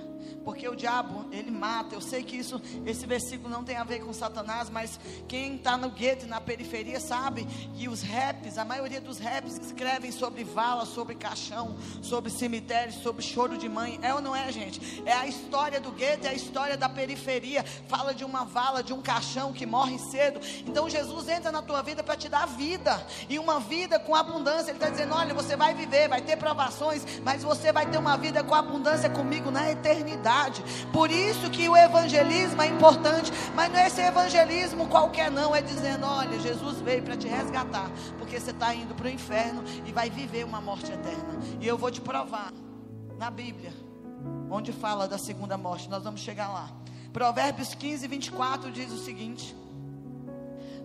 porque 0.45 0.69
o 0.69 0.77
diabo 0.77 1.27
ele 1.33 1.51
mata. 1.51 1.97
Eu 1.97 2.01
sei 2.01 2.23
que 2.23 2.37
isso, 2.37 2.63
esse 2.87 3.05
versículo 3.05 3.51
não 3.51 3.65
tem 3.65 3.77
a 3.77 3.83
ver 3.83 3.99
com 3.99 4.13
Satanás, 4.13 4.71
mas 4.71 5.01
quem 5.27 5.57
está 5.57 5.77
no 5.77 5.91
gueto, 5.91 6.25
na 6.29 6.41
periferia, 6.41 7.01
sabe 7.01 7.47
que 7.75 7.89
os 7.89 8.01
raps, 8.01 8.59
a 8.59 8.65
maioria 8.65 9.01
dos 9.01 9.19
raps 9.19 9.59
escrevem 9.59 10.13
sobre 10.13 10.45
vala, 10.45 10.87
sobre 10.87 11.17
caixão, 11.17 11.77
sobre 12.01 12.31
cemitério, 12.31 12.93
sobre 12.93 13.25
choro 13.25 13.59
de 13.59 13.69
mãe. 13.69 13.99
É 14.03 14.15
ou 14.15 14.21
não 14.21 14.37
é, 14.37 14.53
gente? 14.53 15.03
É 15.05 15.15
a 15.15 15.27
história 15.27 15.81
do 15.81 15.91
gueto, 15.91 16.29
é 16.29 16.31
a 16.31 16.35
história 16.35 16.77
da 16.77 16.89
periferia. 16.89 17.65
Fala 17.89 18.15
de 18.15 18.25
uma 18.25 18.45
vala, 18.45 18.85
de 18.85 18.93
um 18.93 19.03
caixão 19.03 19.53
que 19.53 19.67
morre 19.67 19.99
cedo. 19.99 20.39
Então 20.65 20.89
Jesus 20.89 21.29
entra 21.29 21.51
na 21.51 21.61
tua 21.61 21.83
vida 21.83 22.05
para 22.05 22.17
te 22.17 22.29
dar 22.29 22.47
vida 22.47 23.05
e 23.29 23.37
uma 23.37 23.59
vida 23.59 23.99
com 23.99 24.15
abundância. 24.15 24.71
Ele 24.71 24.79
está 24.79 24.91
dizendo: 24.91 25.13
olha, 25.13 25.35
você 25.35 25.57
vai 25.57 25.75
viver, 25.75 26.09
vai 26.09 26.21
ter 26.21 26.37
provações, 26.37 27.05
mas 27.25 27.43
você 27.43 27.73
vai 27.73 27.91
ter 27.91 27.99
uma 27.99 28.17
vida 28.17 28.45
com 28.45 28.60
abundância 28.61 29.11
comigo 29.11 29.51
na 29.51 29.71
eternidade. 29.71 30.63
Por 30.93 31.11
isso 31.11 31.51
que 31.51 31.69
o 31.69 31.77
evangelismo 31.77 32.63
é 32.63 32.67
importante, 32.69 33.33
mas 33.55 33.71
não 33.71 33.79
é 33.79 33.87
esse 33.87 34.01
evangelismo 34.01 34.87
qualquer 34.89 35.31
não, 35.31 35.55
é 35.55 35.61
dizendo, 35.61 36.07
olha, 36.07 36.39
Jesus 36.39 36.81
veio 36.81 37.03
para 37.03 37.17
te 37.17 37.29
resgatar, 37.29 37.91
porque 38.19 38.39
você 38.39 38.51
está 38.51 38.75
indo 38.75 38.95
para 38.95 39.07
o 39.07 39.11
inferno 39.11 39.63
e 39.85 39.93
vai 39.93 40.09
viver 40.09 40.45
uma 40.45 40.61
morte 40.61 40.93
eterna. 40.93 41.39
E 41.61 41.67
eu 41.67 41.77
vou 41.77 41.91
te 41.91 42.01
provar 42.01 42.53
na 43.19 43.31
Bíblia, 43.31 43.73
onde 44.51 44.73
fala 44.73 45.07
da 45.07 45.19
segunda 45.19 45.59
morte, 45.59 45.89
nós 45.89 46.03
vamos 46.03 46.21
chegar 46.21 46.49
lá. 46.49 46.71
Provérbios 47.13 47.75
15, 47.75 48.07
24 48.07 48.71
diz 48.71 48.93
o 48.93 48.99
seguinte: 48.99 49.55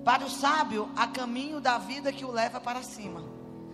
Para 0.03 0.25
o 0.25 0.29
sábio 0.29 0.89
há 0.96 1.08
caminho 1.08 1.62
da 1.62 1.77
vida 1.77 2.12
que 2.12 2.25
o 2.25 2.32
leva 2.32 2.60
para 2.60 2.82
cima, 2.82 3.24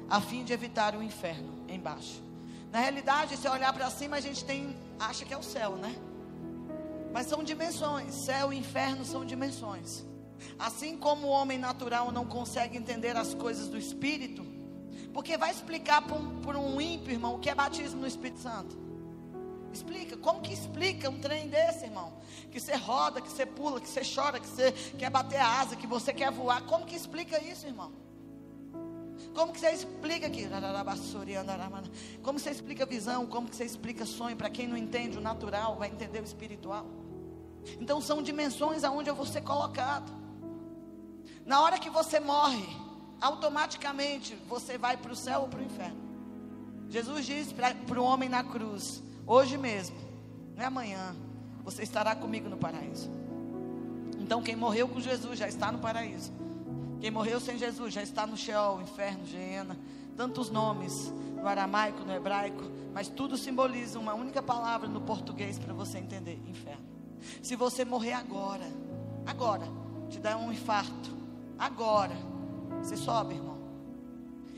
a 0.09 0.19
fim 0.19 0.43
de 0.43 0.53
evitar 0.53 0.95
o 0.95 1.01
inferno 1.01 1.63
embaixo. 1.67 2.30
Na 2.71 2.79
realidade, 2.79 3.35
se 3.35 3.47
olhar 3.49 3.73
para 3.73 3.89
cima, 3.89 4.15
a 4.15 4.21
gente 4.21 4.45
tem, 4.45 4.75
acha 4.99 5.25
que 5.25 5.33
é 5.33 5.37
o 5.37 5.43
céu, 5.43 5.75
né? 5.75 5.93
Mas 7.11 7.27
são 7.27 7.43
dimensões. 7.43 8.13
Céu 8.13 8.53
e 8.53 8.57
inferno 8.57 9.03
são 9.03 9.25
dimensões. 9.25 10.05
Assim 10.57 10.97
como 10.97 11.27
o 11.27 11.29
homem 11.29 11.57
natural 11.57 12.11
não 12.11 12.25
consegue 12.25 12.77
entender 12.77 13.15
as 13.17 13.33
coisas 13.33 13.67
do 13.67 13.77
Espírito, 13.77 14.45
porque 15.13 15.37
vai 15.37 15.51
explicar 15.51 16.01
para 16.01 16.15
um, 16.15 16.41
para 16.41 16.57
um 16.57 16.79
ímpio, 16.79 17.11
irmão, 17.11 17.35
o 17.35 17.39
que 17.39 17.49
é 17.49 17.55
batismo 17.55 17.99
no 17.99 18.07
Espírito 18.07 18.39
Santo. 18.39 18.79
Explica, 19.73 20.17
como 20.17 20.41
que 20.41 20.53
explica 20.53 21.09
um 21.09 21.19
trem 21.19 21.47
desse, 21.47 21.85
irmão? 21.85 22.13
Que 22.51 22.59
você 22.59 22.75
roda, 22.75 23.21
que 23.21 23.29
você 23.29 23.45
pula, 23.45 23.79
que 23.79 23.87
você 23.87 24.01
chora, 24.03 24.39
que 24.39 24.47
você 24.47 24.71
quer 24.97 25.09
bater 25.09 25.39
a 25.39 25.59
asa, 25.59 25.75
que 25.75 25.87
você 25.87 26.13
quer 26.13 26.31
voar. 26.31 26.61
Como 26.63 26.85
que 26.85 26.95
explica 26.95 27.41
isso, 27.41 27.67
irmão? 27.67 27.91
Como 29.33 29.53
que 29.53 29.59
você 29.59 29.71
explica 29.71 30.27
aqui? 30.27 30.47
Como 32.21 32.39
você 32.39 32.49
explica 32.49 32.85
visão? 32.85 33.25
Como 33.25 33.49
que 33.49 33.55
você 33.55 33.63
explica 33.63 34.05
sonho? 34.05 34.35
Para 34.35 34.49
quem 34.49 34.67
não 34.67 34.77
entende 34.77 35.17
o 35.17 35.21
natural, 35.21 35.77
vai 35.77 35.89
entender 35.89 36.19
o 36.19 36.23
espiritual. 36.23 36.85
Então 37.79 38.01
são 38.01 38.21
dimensões 38.21 38.83
aonde 38.83 39.09
eu 39.09 39.15
vou 39.15 39.25
ser 39.25 39.41
colocado. 39.41 40.11
Na 41.45 41.61
hora 41.61 41.79
que 41.79 41.89
você 41.89 42.19
morre, 42.19 42.65
automaticamente 43.19 44.35
você 44.47 44.77
vai 44.77 44.97
para 44.97 45.11
o 45.11 45.15
céu 45.15 45.41
ou 45.41 45.47
para 45.47 45.59
o 45.59 45.63
inferno. 45.63 46.01
Jesus 46.89 47.25
disse 47.25 47.53
para 47.53 48.01
o 48.01 48.03
homem 48.03 48.27
na 48.27 48.43
cruz: 48.43 49.01
Hoje 49.25 49.57
mesmo, 49.57 49.95
não 50.55 50.63
é 50.63 50.65
amanhã, 50.65 51.15
você 51.63 51.83
estará 51.83 52.15
comigo 52.15 52.49
no 52.49 52.57
paraíso. 52.57 53.09
Então, 54.19 54.41
quem 54.41 54.55
morreu 54.55 54.87
com 54.87 54.99
Jesus 54.99 55.37
já 55.37 55.47
está 55.47 55.71
no 55.71 55.79
paraíso. 55.79 56.31
Quem 57.01 57.09
morreu 57.09 57.39
sem 57.39 57.57
Jesus 57.57 57.91
já 57.91 58.03
está 58.03 58.27
no 58.27 58.37
Sheol, 58.37 58.79
inferno, 58.79 59.25
Geena. 59.25 59.75
Tantos 60.15 60.51
nomes 60.51 61.11
no 61.35 61.47
aramaico, 61.47 62.05
no 62.05 62.13
hebraico, 62.13 62.61
mas 62.93 63.07
tudo 63.07 63.35
simboliza 63.35 63.97
uma 63.97 64.13
única 64.13 64.41
palavra 64.41 64.87
no 64.87 65.01
português 65.01 65.57
para 65.57 65.73
você 65.73 65.97
entender: 65.97 66.39
inferno. 66.47 66.85
Se 67.41 67.55
você 67.55 67.83
morrer 67.83 68.13
agora, 68.13 68.65
agora, 69.25 69.65
te 70.09 70.19
dá 70.19 70.37
um 70.37 70.51
infarto, 70.51 71.17
agora, 71.57 72.15
você 72.83 72.95
sobe, 72.95 73.33
irmão. 73.33 73.57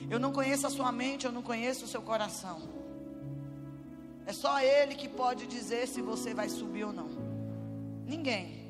Eu 0.10 0.20
não 0.20 0.34
conheço 0.34 0.68
a 0.68 0.70
sua 0.70 0.92
mente, 0.92 1.26
eu 1.26 1.32
não 1.32 1.42
conheço 1.42 1.86
o 1.86 1.88
seu 1.88 2.02
coração. 2.02 2.62
É 4.26 4.34
só 4.34 4.60
Ele 4.60 4.96
que 4.96 5.08
pode 5.08 5.48
dizer 5.48 5.88
se 5.88 6.02
você 6.02 6.34
vai 6.34 6.50
subir 6.50 6.84
ou 6.84 6.92
não. 6.92 7.08
Ninguém 8.06 8.64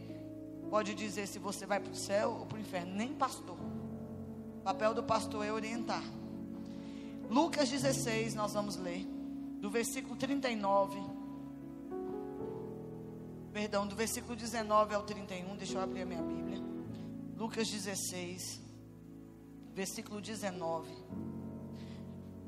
pode 0.69 0.95
dizer 0.95 1.27
se 1.27 1.37
você 1.37 1.65
vai 1.65 1.79
para 1.79 1.91
o 1.91 1.95
céu 1.95 2.37
ou 2.39 2.45
para 2.45 2.57
o 2.57 2.61
inferno, 2.61 2.95
nem 2.95 3.13
pastor. 3.13 3.62
O 4.63 4.71
papel 4.71 4.93
do 4.93 5.03
pastor 5.03 5.45
é 5.45 5.51
orientar. 5.51 6.01
Lucas 7.29 7.69
16, 7.69 8.33
nós 8.33 8.53
vamos 8.53 8.77
ler, 8.77 9.05
do 9.59 9.69
versículo 9.69 10.15
39. 10.15 11.03
Perdão, 13.51 13.85
do 13.85 13.93
versículo 13.93 14.37
19 14.37 14.95
ao 14.95 15.03
31. 15.03 15.57
Deixa 15.57 15.73
eu 15.73 15.81
abrir 15.81 16.03
a 16.03 16.05
minha 16.05 16.21
Bíblia. 16.21 16.63
Lucas 17.35 17.69
16, 17.69 18.61
versículo 19.75 20.21
19. 20.21 20.89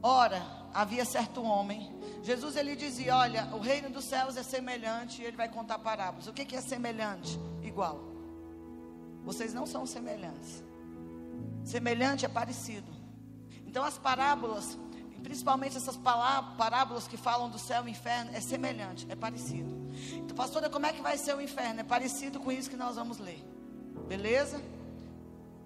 Ora, 0.02 0.42
havia 0.74 1.04
certo 1.04 1.44
homem. 1.44 1.94
Jesus 2.24 2.56
ele 2.56 2.78
dizia: 2.78 3.18
Olha, 3.18 3.46
o 3.54 3.60
reino 3.60 3.90
dos 3.90 4.06
céus 4.06 4.38
é 4.38 4.44
semelhante. 4.44 5.22
E 5.22 5.26
ele 5.26 5.36
vai 5.36 5.50
contar 5.50 5.80
parábolas. 5.80 6.28
O 6.28 6.34
que, 6.34 6.46
que 6.46 6.56
é 6.56 6.62
semelhante? 6.62 7.38
Igual. 7.62 8.00
Vocês 9.26 9.54
não 9.54 9.66
são 9.66 9.86
semelhantes. 9.86 10.64
Semelhante 11.66 12.26
é 12.26 12.30
parecido. 12.30 12.90
Então 13.66 13.84
as 13.84 13.98
parábolas, 13.98 14.78
principalmente 15.24 15.76
essas 15.76 15.98
parábolas 15.98 17.08
que 17.08 17.18
falam 17.18 17.50
do 17.50 17.58
céu 17.58 17.88
e 17.88 17.92
inferno, 17.92 18.30
é 18.34 18.40
semelhante, 18.40 19.08
é 19.10 19.16
parecido. 19.16 19.76
Então, 20.14 20.36
pastora, 20.38 20.70
como 20.70 20.86
é 20.86 20.94
que 20.94 21.02
vai 21.02 21.18
ser 21.18 21.36
o 21.36 21.42
inferno? 21.42 21.80
É 21.80 21.84
parecido 21.84 22.40
com 22.40 22.52
isso 22.52 22.70
que 22.70 22.78
nós 22.78 22.96
vamos 22.96 23.18
ler. 23.18 23.44
Beleza? 24.08 24.62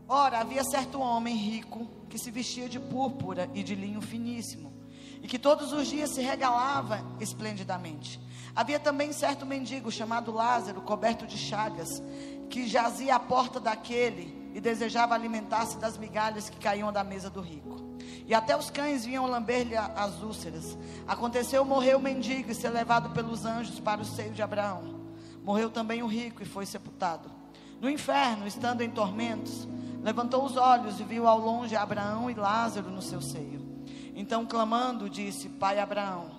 Ora, 0.07 0.39
havia 0.39 0.63
certo 0.63 0.99
homem 1.01 1.35
rico 1.35 1.87
que 2.09 2.17
se 2.17 2.31
vestia 2.31 2.69
de 2.69 2.79
púrpura 2.79 3.49
e 3.53 3.61
de 3.61 3.75
linho 3.75 4.01
finíssimo, 4.01 4.73
e 5.21 5.27
que 5.27 5.37
todos 5.37 5.73
os 5.73 5.87
dias 5.87 6.11
se 6.11 6.21
regalava 6.21 7.05
esplendidamente. 7.19 8.19
Havia 8.55 8.79
também 8.79 9.11
certo 9.11 9.45
mendigo 9.45 9.91
chamado 9.91 10.31
Lázaro, 10.31 10.81
coberto 10.81 11.27
de 11.27 11.37
chagas, 11.37 12.01
que 12.49 12.67
jazia 12.67 13.15
à 13.15 13.19
porta 13.19 13.59
daquele 13.59 14.38
e 14.59 14.61
desejava 14.61 15.15
alimentar-se 15.15 15.77
das 15.77 15.97
migalhas 15.97 16.49
que 16.49 16.59
caíam 16.59 16.91
da 16.91 17.01
mesa 17.01 17.29
do 17.29 17.39
rico. 17.39 17.79
E 18.27 18.33
até 18.33 18.57
os 18.57 18.69
cães 18.69 19.05
vinham 19.05 19.25
lamber-lhe 19.25 19.77
as 19.77 20.21
úlceras. 20.21 20.77
Aconteceu 21.07 21.63
morrer 21.63 21.95
o 21.95 21.99
mendigo 21.99 22.51
e 22.51 22.53
ser 22.53 22.67
levado 22.67 23.11
pelos 23.11 23.45
anjos 23.45 23.79
para 23.79 24.01
o 24.01 24.05
seio 24.05 24.33
de 24.33 24.41
Abraão. 24.41 24.99
Morreu 25.45 25.69
também 25.69 26.03
o 26.03 26.07
rico 26.07 26.43
e 26.43 26.45
foi 26.45 26.65
sepultado. 26.65 27.31
No 27.79 27.89
inferno, 27.89 28.45
estando 28.45 28.81
em 28.81 28.89
tormentos, 28.89 29.65
levantou 30.03 30.43
os 30.43 30.57
olhos 30.57 30.99
e 30.99 31.03
viu 31.03 31.25
ao 31.25 31.39
longe 31.39 31.77
Abraão 31.77 32.29
e 32.29 32.33
Lázaro 32.33 32.91
no 32.91 33.01
seu 33.01 33.21
seio. 33.21 33.65
Então, 34.13 34.45
clamando, 34.45 35.09
disse: 35.09 35.47
Pai 35.47 35.79
Abraão, 35.79 36.31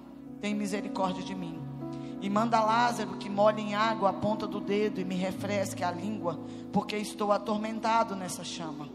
tem 0.43 0.55
misericórdia 0.55 1.23
de 1.23 1.35
mim. 1.35 1.70
E 2.21 2.29
manda 2.29 2.61
Lázaro 2.61 3.17
que 3.17 3.31
molhe 3.31 3.63
em 3.63 3.75
água 3.75 4.11
a 4.11 4.13
ponta 4.13 4.47
do 4.47 4.61
dedo 4.61 5.01
e 5.01 5.05
me 5.05 5.15
refresque 5.15 5.83
a 5.83 5.91
língua, 5.91 6.39
porque 6.73 6.97
estou 6.97 7.33
atormentado 7.33 8.15
nessa 8.15 8.45
chama. 8.45 8.89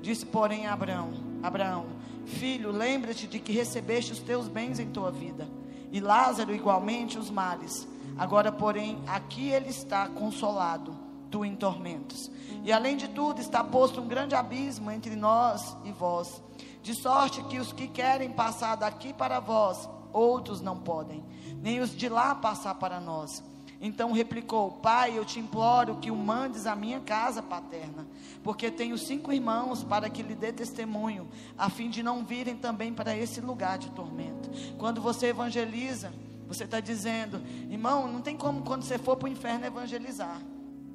Disse, 0.00 0.24
porém, 0.24 0.66
Abraão: 0.66 1.12
Abraão, 1.42 1.86
filho, 2.24 2.70
lembra-te 2.70 3.26
de 3.26 3.38
que 3.38 3.52
recebeste 3.52 4.12
os 4.12 4.20
teus 4.20 4.48
bens 4.48 4.78
em 4.78 4.88
tua 4.88 5.10
vida, 5.10 5.46
e 5.92 6.00
Lázaro 6.00 6.54
igualmente 6.54 7.18
os 7.18 7.30
males. 7.30 7.86
Agora, 8.16 8.50
porém, 8.50 8.98
aqui 9.06 9.48
ele 9.48 9.68
está 9.68 10.08
consolado, 10.08 10.94
tu 11.30 11.44
em 11.44 11.54
tormentos. 11.54 12.30
E 12.64 12.72
além 12.72 12.96
de 12.96 13.08
tudo, 13.08 13.40
está 13.40 13.62
posto 13.62 14.00
um 14.00 14.08
grande 14.08 14.34
abismo 14.34 14.90
entre 14.90 15.16
nós 15.16 15.76
e 15.84 15.92
vós, 15.92 16.42
de 16.82 16.94
sorte 16.94 17.42
que 17.44 17.58
os 17.58 17.72
que 17.72 17.88
querem 17.88 18.30
passar 18.30 18.76
daqui 18.76 19.12
para 19.12 19.40
vós, 19.40 19.88
outros 20.12 20.60
não 20.60 20.76
podem, 20.76 21.24
nem 21.60 21.80
os 21.80 21.94
de 21.96 22.08
lá 22.08 22.34
passar 22.34 22.74
para 22.74 23.00
nós. 23.00 23.42
Então 23.80 24.12
replicou: 24.12 24.72
Pai, 24.72 25.16
eu 25.16 25.24
te 25.24 25.40
imploro 25.40 25.96
que 25.96 26.10
o 26.10 26.16
mandes 26.16 26.66
à 26.66 26.76
minha 26.76 27.00
casa 27.00 27.42
paterna, 27.42 28.06
porque 28.42 28.70
tenho 28.70 28.98
cinco 28.98 29.32
irmãos 29.32 29.82
para 29.82 30.10
que 30.10 30.22
lhe 30.22 30.34
dê 30.34 30.52
testemunho, 30.52 31.28
a 31.56 31.70
fim 31.70 31.88
de 31.88 32.02
não 32.02 32.24
virem 32.24 32.56
também 32.56 32.92
para 32.92 33.16
esse 33.16 33.40
lugar 33.40 33.78
de 33.78 33.90
tormento. 33.90 34.50
Quando 34.76 35.00
você 35.00 35.28
evangeliza, 35.28 36.12
você 36.46 36.64
está 36.64 36.80
dizendo, 36.80 37.40
irmão, 37.70 38.06
não 38.06 38.20
tem 38.20 38.36
como 38.36 38.62
quando 38.62 38.82
você 38.82 38.98
for 38.98 39.16
para 39.16 39.28
o 39.28 39.32
inferno 39.32 39.64
evangelizar. 39.64 40.42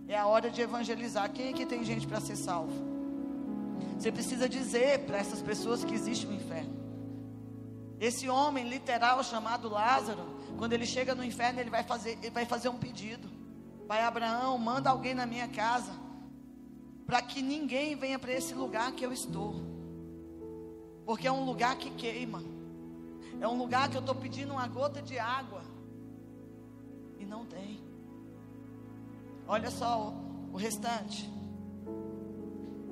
É 0.07 0.15
a 0.15 0.27
hora 0.27 0.51
de 0.51 0.61
evangelizar. 0.61 1.31
Quem 1.31 1.49
aqui 1.49 1.65
tem 1.65 1.83
gente 1.83 2.05
para 2.05 2.19
ser 2.19 2.35
salvo? 2.35 2.73
Você 3.97 4.11
precisa 4.11 4.47
dizer 4.47 4.99
para 5.05 5.17
essas 5.17 5.41
pessoas 5.41 5.83
que 5.83 5.93
existe 5.93 6.27
um 6.27 6.33
inferno. 6.33 6.75
Esse 7.99 8.29
homem 8.29 8.67
literal 8.67 9.23
chamado 9.23 9.69
Lázaro, 9.69 10.34
quando 10.57 10.73
ele 10.73 10.85
chega 10.85 11.13
no 11.13 11.23
inferno, 11.23 11.59
ele 11.59 11.69
vai 11.69 11.83
fazer, 11.83 12.17
ele 12.21 12.31
vai 12.31 12.45
fazer 12.45 12.69
um 12.69 12.77
pedido. 12.77 13.29
Pai 13.87 14.01
Abraão, 14.01 14.57
manda 14.57 14.89
alguém 14.89 15.13
na 15.13 15.25
minha 15.25 15.47
casa, 15.47 15.91
para 17.05 17.21
que 17.21 17.41
ninguém 17.41 17.95
venha 17.95 18.17
para 18.17 18.33
esse 18.33 18.53
lugar 18.53 18.91
que 18.93 19.05
eu 19.05 19.13
estou, 19.13 19.61
porque 21.05 21.27
é 21.27 21.31
um 21.31 21.45
lugar 21.45 21.77
que 21.77 21.91
queima, 21.91 22.41
é 23.39 23.47
um 23.47 23.57
lugar 23.57 23.89
que 23.89 23.97
eu 23.97 23.99
estou 23.99 24.15
pedindo 24.15 24.53
uma 24.53 24.67
gota 24.67 25.01
de 25.01 25.19
água 25.19 25.61
e 27.19 27.25
não 27.25 27.45
tem. 27.45 27.83
Olha 29.47 29.69
só 29.69 30.09
o, 30.09 30.53
o 30.53 30.57
restante. 30.57 31.29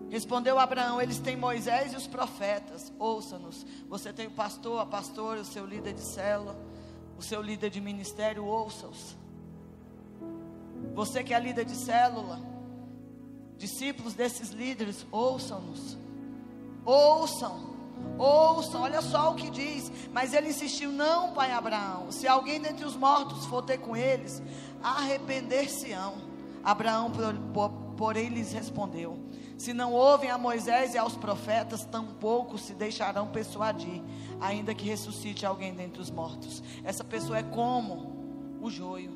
Respondeu 0.10 0.60
Abraão: 0.60 1.01
Eles 1.01 1.17
têm 1.17 1.36
Moisés 1.36 1.93
e 1.93 1.96
os 1.96 2.05
profetas, 2.05 2.93
ouça-nos. 3.00 3.65
Você 3.89 4.13
tem 4.13 4.27
o 4.27 4.32
pastor, 4.32 4.79
a 4.79 4.86
pastora, 4.86 5.41
o 5.41 5.46
seu 5.46 5.65
líder 5.65 5.93
de 5.93 6.01
célula, 6.01 6.55
o 7.17 7.22
seu 7.22 7.41
líder 7.41 7.70
de 7.70 7.79
ministério, 7.79 8.46
ouça-os. 8.46 9.15
Você 10.93 11.24
que 11.24 11.34
é 11.34 11.39
líder 11.39 11.65
de 11.65 11.75
célula, 11.75 12.39
discípulos 13.58 14.13
desses 14.13 14.50
líderes, 14.50 15.05
ouçam-nos. 15.12 15.98
Ouçam, 16.86 17.74
Ouçam, 18.17 18.82
olha 18.82 19.01
só 19.01 19.32
o 19.32 19.36
que 19.36 19.50
diz. 19.50 19.91
Mas 20.12 20.34
ele 20.34 20.50
insistiu: 20.50 20.91
Não, 20.91 21.34
pai 21.34 21.51
Abraão. 21.51 22.12
Se 22.12 22.27
alguém 22.27 22.62
dentre 22.62 22.86
os 22.86 22.96
mortos 22.96 23.46
for 23.46 23.63
ter 23.63 23.77
com 23.79 23.96
eles, 23.96 24.41
arrepender-se-ão. 24.82 26.15
Abraão, 26.63 27.12
porém, 27.98 28.29
lhes 28.29 28.53
respondeu: 28.53 29.20
Se 29.58 29.74
não 29.74 29.93
ouvem 29.93 30.29
a 30.29 30.38
Moisés 30.38 30.93
e 30.93 30.98
aos 30.98 31.15
profetas, 31.15 31.86
tampouco 31.86 32.58
se 32.58 32.74
deixarão 32.74 33.27
persuadir, 33.27 34.01
ainda 34.43 34.75
que 34.75 34.85
ressuscite 34.85 35.45
alguém 35.45 35.73
dentre 35.73 36.01
os 36.01 36.12
mortos. 36.12 36.62
Essa 36.83 37.03
pessoa 37.03 37.38
é 37.38 37.43
como 37.43 38.57
o 38.62 38.69
joio. 38.69 39.12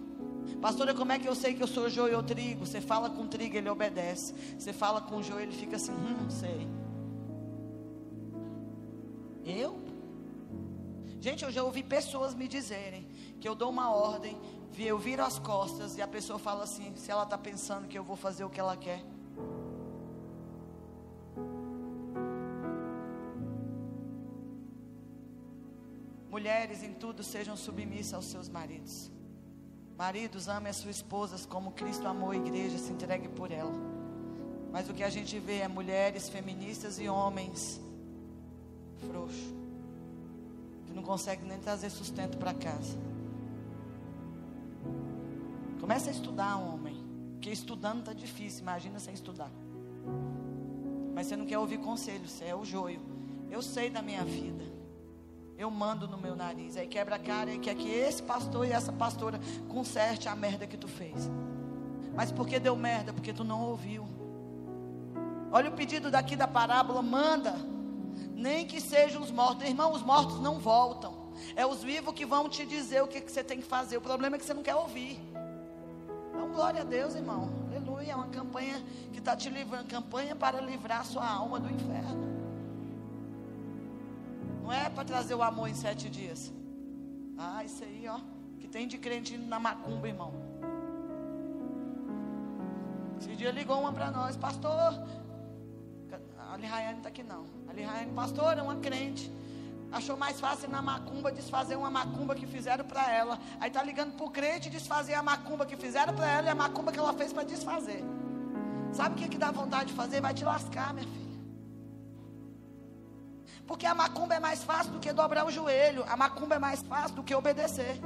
Pastora, 0.61 0.93
como 0.93 1.11
é 1.11 1.19
que 1.19 1.27
eu 1.27 1.35
sei 1.35 1.53
que 1.53 1.61
eu 1.61 1.67
sou 1.67 1.89
joio 1.89 2.15
ou 2.15 2.23
trigo? 2.23 2.65
Você 2.65 2.79
fala 2.79 3.09
com 3.09 3.27
trigo, 3.27 3.57
ele 3.57 3.69
obedece. 3.69 4.33
Você 4.57 4.71
fala 4.71 5.01
com 5.01 5.21
joio, 5.21 5.41
ele 5.41 5.51
fica 5.51 5.75
assim, 5.75 5.91
hum, 5.91 6.29
sei. 6.29 6.65
Eu? 9.45 9.77
Gente, 11.19 11.43
eu 11.43 11.51
já 11.51 11.61
ouvi 11.61 11.83
pessoas 11.83 12.33
me 12.33 12.47
dizerem 12.47 13.05
que 13.41 13.47
eu 13.47 13.53
dou 13.53 13.69
uma 13.69 13.91
ordem, 13.91 14.37
eu 14.77 14.97
viro 14.97 15.23
as 15.23 15.37
costas 15.37 15.97
e 15.97 16.01
a 16.01 16.07
pessoa 16.07 16.39
fala 16.39 16.63
assim, 16.63 16.95
se 16.95 17.11
ela 17.11 17.23
está 17.23 17.37
pensando 17.37 17.87
que 17.87 17.97
eu 17.97 18.03
vou 18.03 18.15
fazer 18.15 18.45
o 18.45 18.49
que 18.49 18.59
ela 18.59 18.77
quer. 18.77 19.03
Mulheres 26.29 26.83
em 26.83 26.93
tudo 26.93 27.23
sejam 27.23 27.55
submissas 27.55 28.13
aos 28.13 28.25
seus 28.25 28.49
maridos. 28.49 29.09
Maridos, 29.97 30.47
amem 30.47 30.69
as 30.69 30.75
suas 30.75 30.97
esposas 30.97 31.45
como 31.45 31.71
Cristo 31.71 32.07
amou 32.07 32.31
a 32.31 32.35
igreja, 32.35 32.77
se 32.77 32.91
entregue 32.91 33.27
por 33.29 33.51
ela. 33.51 33.73
Mas 34.71 34.89
o 34.89 34.93
que 34.93 35.03
a 35.03 35.09
gente 35.09 35.39
vê 35.39 35.59
é 35.59 35.67
mulheres 35.67 36.29
feministas 36.29 36.99
e 36.99 37.07
homens 37.07 37.81
frouxos, 39.07 39.53
que 40.85 40.93
não 40.93 41.01
conseguem 41.01 41.47
nem 41.47 41.59
trazer 41.59 41.89
sustento 41.89 42.37
para 42.37 42.53
casa. 42.53 42.97
Começa 45.79 46.09
a 46.09 46.13
estudar, 46.13 46.57
homem, 46.57 47.03
porque 47.33 47.49
estudando 47.49 47.99
está 47.99 48.13
difícil, 48.13 48.61
imagina 48.61 48.99
sem 48.99 49.13
estudar. 49.13 49.51
Mas 51.15 51.27
você 51.27 51.35
não 51.35 51.45
quer 51.45 51.57
ouvir 51.57 51.79
conselho, 51.79 52.27
você 52.27 52.45
é 52.45 52.55
o 52.55 52.63
joio. 52.63 53.01
Eu 53.49 53.61
sei 53.61 53.89
da 53.89 54.01
minha 54.01 54.23
vida. 54.23 54.76
Eu 55.57 55.71
mando 55.71 56.07
no 56.07 56.17
meu 56.17 56.35
nariz. 56.35 56.77
Aí 56.77 56.87
quebra 56.87 57.15
a 57.15 57.19
cara 57.19 57.51
e 57.51 57.57
quer 57.57 57.75
que 57.75 57.89
esse 57.89 58.21
pastor 58.21 58.67
e 58.67 58.71
essa 58.71 58.93
pastora 58.93 59.39
conserte 59.67 60.29
a 60.29 60.35
merda 60.35 60.67
que 60.67 60.77
tu 60.77 60.87
fez. 60.87 61.29
Mas 62.13 62.31
por 62.31 62.47
que 62.47 62.59
deu 62.59 62.75
merda? 62.75 63.11
Porque 63.11 63.33
tu 63.33 63.43
não 63.43 63.63
ouviu. 63.63 64.07
Olha 65.51 65.69
o 65.69 65.73
pedido 65.73 66.11
daqui 66.11 66.35
da 66.35 66.47
parábola, 66.47 67.01
manda. 67.01 67.55
Nem 68.35 68.67
que 68.67 68.79
sejam 68.79 69.21
os 69.21 69.31
mortos. 69.31 69.67
Irmão, 69.67 69.93
os 69.93 70.03
mortos 70.03 70.39
não 70.39 70.59
voltam. 70.59 71.27
É 71.55 71.65
os 71.65 71.83
vivos 71.83 72.13
que 72.13 72.25
vão 72.25 72.47
te 72.47 72.65
dizer 72.65 73.01
o 73.01 73.07
que, 73.07 73.21
que 73.21 73.31
você 73.31 73.43
tem 73.43 73.59
que 73.59 73.67
fazer. 73.67 73.97
O 73.97 74.01
problema 74.01 74.35
é 74.35 74.39
que 74.39 74.45
você 74.45 74.53
não 74.53 74.63
quer 74.63 74.75
ouvir. 74.75 75.19
Então, 76.29 76.49
glória 76.49 76.81
a 76.81 76.83
Deus, 76.83 77.15
irmão. 77.15 77.49
Aleluia. 77.67 78.11
É 78.11 78.15
uma 78.15 78.27
campanha 78.27 78.79
que 79.11 79.17
está 79.17 79.35
te 79.35 79.49
livrando 79.49 79.85
campanha 79.85 80.35
para 80.35 80.61
livrar 80.61 81.01
a 81.01 81.03
sua 81.03 81.27
alma 81.27 81.59
do 81.59 81.67
inferno. 81.67 82.36
Não 84.67 84.73
é 84.73 84.89
para 84.89 85.05
trazer 85.05 85.33
o 85.33 85.41
amor 85.41 85.69
em 85.69 85.73
sete 85.73 86.09
dias. 86.09 86.51
Ah, 87.37 87.63
isso 87.63 87.85
aí, 87.85 88.05
ó. 88.05 88.19
Que 88.59 88.67
tem 88.67 88.85
de 88.85 88.97
crente 88.97 89.33
indo 89.33 89.47
na 89.47 89.57
macumba, 89.57 90.09
irmão. 90.09 90.33
Esse 93.17 93.33
dia 93.37 93.51
ligou 93.51 93.79
uma 93.79 93.93
para 93.93 94.11
nós, 94.11 94.35
pastor. 94.35 94.91
A 96.51 96.57
Lihayane 96.57 96.97
está 96.97 97.07
aqui 97.07 97.23
não. 97.23 97.45
A 97.69 97.71
Lihayane, 97.71 98.11
pastor, 98.11 98.57
é 98.57 98.61
uma 98.61 98.75
crente. 98.75 99.31
Achou 99.89 100.17
mais 100.17 100.37
fácil 100.37 100.69
na 100.69 100.81
macumba 100.81 101.31
desfazer 101.31 101.77
uma 101.77 101.89
macumba 101.89 102.35
que 102.35 102.45
fizeram 102.45 102.83
para 102.83 103.09
ela. 103.09 103.39
Aí 103.61 103.71
tá 103.71 103.81
ligando 103.81 104.17
pro 104.17 104.29
crente 104.29 104.69
desfazer 104.69 105.13
a 105.13 105.23
macumba 105.23 105.65
que 105.65 105.77
fizeram 105.77 106.13
para 106.13 106.29
ela 106.29 106.47
e 106.47 106.49
a 106.49 106.55
macumba 106.55 106.91
que 106.91 106.99
ela 106.99 107.13
fez 107.13 107.31
para 107.31 107.43
desfazer. 107.43 108.03
Sabe 108.91 109.15
o 109.15 109.17
que, 109.17 109.29
que 109.29 109.37
dá 109.37 109.49
vontade 109.49 109.91
de 109.91 109.93
fazer? 109.93 110.19
Vai 110.19 110.33
te 110.33 110.43
lascar, 110.43 110.93
minha 110.93 111.07
filha. 111.07 111.26
Porque 113.67 113.85
a 113.85 113.93
macumba 113.93 114.35
é 114.35 114.39
mais 114.39 114.63
fácil 114.63 114.93
do 114.93 114.99
que 114.99 115.11
dobrar 115.11 115.45
o 115.45 115.51
joelho. 115.51 116.05
A 116.07 116.15
macumba 116.15 116.55
é 116.55 116.59
mais 116.59 116.81
fácil 116.81 117.17
do 117.17 117.23
que 117.23 117.35
obedecer. 117.35 117.99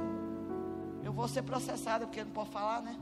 Eu 1.04 1.12
vou 1.12 1.28
ser 1.28 1.42
processada 1.42 2.04
porque 2.04 2.24
não 2.24 2.32
posso 2.32 2.50
falar, 2.50 2.82
né? 2.82 2.98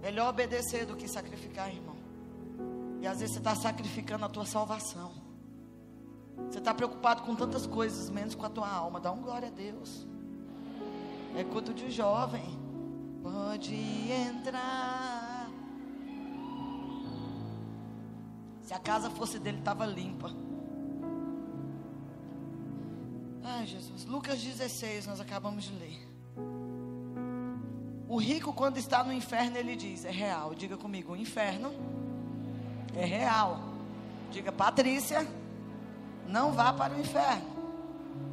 Melhor 0.00 0.28
obedecer 0.28 0.86
do 0.86 0.94
que 0.94 1.08
sacrificar, 1.08 1.68
irmão. 1.68 1.96
E 3.00 3.06
às 3.06 3.18
vezes 3.18 3.34
você 3.34 3.40
está 3.40 3.54
sacrificando 3.56 4.24
a 4.24 4.28
tua 4.28 4.46
salvação. 4.46 5.12
Você 6.48 6.58
está 6.58 6.72
preocupado 6.72 7.22
com 7.22 7.34
tantas 7.34 7.66
coisas, 7.66 8.10
menos 8.10 8.34
com 8.34 8.46
a 8.46 8.50
tua 8.50 8.68
alma. 8.68 9.00
Dá 9.00 9.10
um 9.10 9.20
glória 9.20 9.48
a 9.48 9.50
Deus. 9.50 10.06
É 11.36 11.42
culto 11.42 11.74
de 11.74 11.90
jovem. 11.90 12.44
Pode 13.22 13.74
entrar. 14.12 15.13
Se 18.64 18.72
a 18.72 18.78
casa 18.78 19.10
fosse 19.10 19.38
dele, 19.38 19.58
estava 19.58 19.84
limpa. 19.84 20.30
Ai, 23.42 23.66
Jesus. 23.66 24.06
Lucas 24.06 24.40
16, 24.40 25.06
nós 25.06 25.20
acabamos 25.20 25.64
de 25.64 25.74
ler. 25.74 26.08
O 28.08 28.16
rico, 28.16 28.54
quando 28.54 28.78
está 28.78 29.04
no 29.04 29.12
inferno, 29.12 29.58
ele 29.58 29.76
diz: 29.76 30.06
é 30.06 30.10
real. 30.10 30.54
Diga 30.54 30.78
comigo: 30.78 31.12
o 31.12 31.16
inferno 31.16 31.70
é 32.94 33.04
real. 33.04 33.60
Diga, 34.30 34.50
Patrícia, 34.50 35.28
não 36.26 36.52
vá 36.52 36.72
para 36.72 36.94
o 36.94 37.00
inferno. 37.00 37.52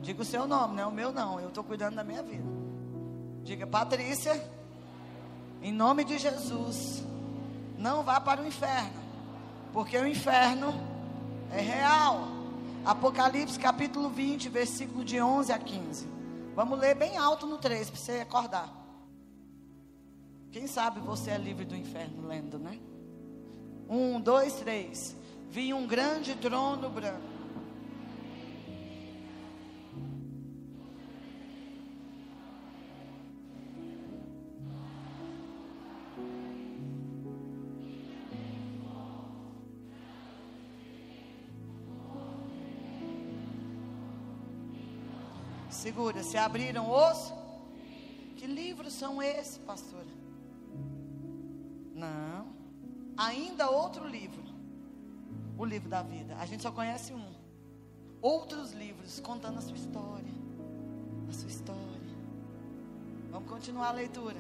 Diga 0.02 0.22
o 0.22 0.26
seu 0.26 0.48
nome, 0.48 0.76
não 0.76 0.84
é 0.84 0.86
o 0.86 0.92
meu, 0.92 1.12
não. 1.12 1.40
Eu 1.42 1.50
estou 1.50 1.64
cuidando 1.64 1.96
da 1.96 2.04
minha 2.04 2.24
vida. 2.24 2.48
Diga, 3.44 3.68
Patrícia, 3.68 4.50
em 5.62 5.74
nome 5.74 6.06
de 6.06 6.18
Jesus, 6.18 7.04
não 7.78 8.02
vá 8.02 8.22
para 8.22 8.42
o 8.42 8.48
inferno. 8.48 9.01
Porque 9.74 9.98
o 9.98 10.08
inferno 10.08 10.74
é 11.52 11.62
real. 11.62 12.28
Apocalipse 12.84 13.60
capítulo 13.60 14.10
20, 14.10 14.50
versículo 14.50 15.04
de 15.04 15.22
11 15.22 15.52
a 15.52 15.60
15. 15.60 16.08
Vamos 16.56 16.80
ler 16.80 16.96
bem 16.96 17.18
alto 17.18 17.46
no 17.46 17.58
3 17.58 17.90
para 17.90 18.00
você 18.00 18.12
acordar. 18.20 18.70
Quem 20.52 20.68
sabe 20.68 21.00
você 21.00 21.32
é 21.32 21.38
livre 21.38 21.64
do 21.64 21.76
inferno 21.76 22.28
lendo, 22.28 22.60
né? 22.60 22.78
Um, 23.88 24.20
dois, 24.20 24.54
três. 24.54 25.16
Vi 25.50 25.74
um 25.74 25.88
grande 25.88 26.36
trono 26.36 26.90
branco 26.90 27.31
Segura, 45.92 46.24
se 46.24 46.38
abriram 46.38 46.90
os. 46.90 47.34
Que 48.38 48.48
livros 48.48 48.94
são 48.94 49.22
esses, 49.22 49.58
pastora? 49.58 50.08
Não. 51.94 52.48
Ainda 53.18 53.70
outro 53.70 54.08
livro. 54.08 54.42
O 55.58 55.66
livro 55.66 55.90
da 55.90 56.02
vida. 56.02 56.38
A 56.38 56.46
gente 56.46 56.64
só 56.64 56.72
conhece 56.72 57.14
um. 57.14 57.34
Outros 58.22 58.72
livros 58.72 59.20
contando 59.20 59.58
a 59.58 59.62
sua 59.62 59.76
história. 59.76 60.34
A 61.30 61.34
sua 61.34 61.50
história. 61.50 62.16
Vamos 63.30 63.50
continuar 63.50 63.90
a 63.90 63.92
leitura. 63.92 64.38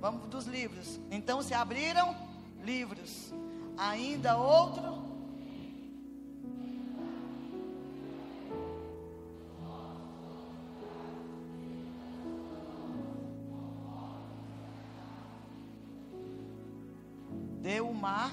Vamos 0.00 0.26
dos 0.28 0.46
livros. 0.46 0.98
Então 1.12 1.42
se 1.42 1.54
abriram 1.54 2.16
livros. 2.64 3.32
Ainda 3.76 4.36
outro 4.36 4.97
mar. 17.92 18.32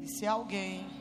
E 0.00 0.06
se 0.06 0.26
alguém 0.26 0.91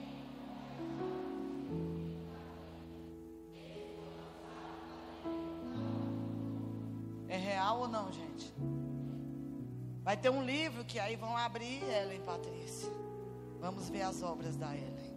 que 10.91 10.99
aí 10.99 11.15
vão 11.15 11.37
abrir 11.37 11.81
Ellen 11.83 12.19
Patrícia. 12.21 12.91
Vamos 13.61 13.87
ver 13.87 14.01
as 14.01 14.21
obras 14.21 14.57
da 14.57 14.75
Ellen. 14.75 15.15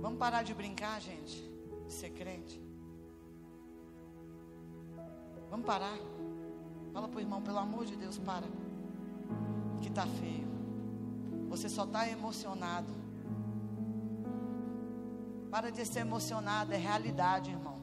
Vamos 0.00 0.18
parar 0.18 0.42
de 0.42 0.52
brincar, 0.52 1.00
gente, 1.00 1.48
de 1.86 1.92
ser 1.92 2.10
crente. 2.10 2.60
Vamos 5.48 5.64
parar. 5.64 5.96
Fala 6.92 7.06
para 7.06 7.18
o 7.18 7.20
irmão, 7.20 7.40
pelo 7.40 7.58
amor 7.58 7.84
de 7.84 7.94
Deus, 7.94 8.18
para. 8.18 8.48
Que 9.80 9.88
está 9.88 10.04
feio. 10.04 10.48
Você 11.48 11.68
só 11.68 11.84
está 11.84 12.08
emocionado. 12.08 12.92
Para 15.52 15.70
de 15.70 15.86
ser 15.86 16.00
emocionado, 16.00 16.72
é 16.72 16.76
realidade, 16.76 17.52
irmão. 17.52 17.73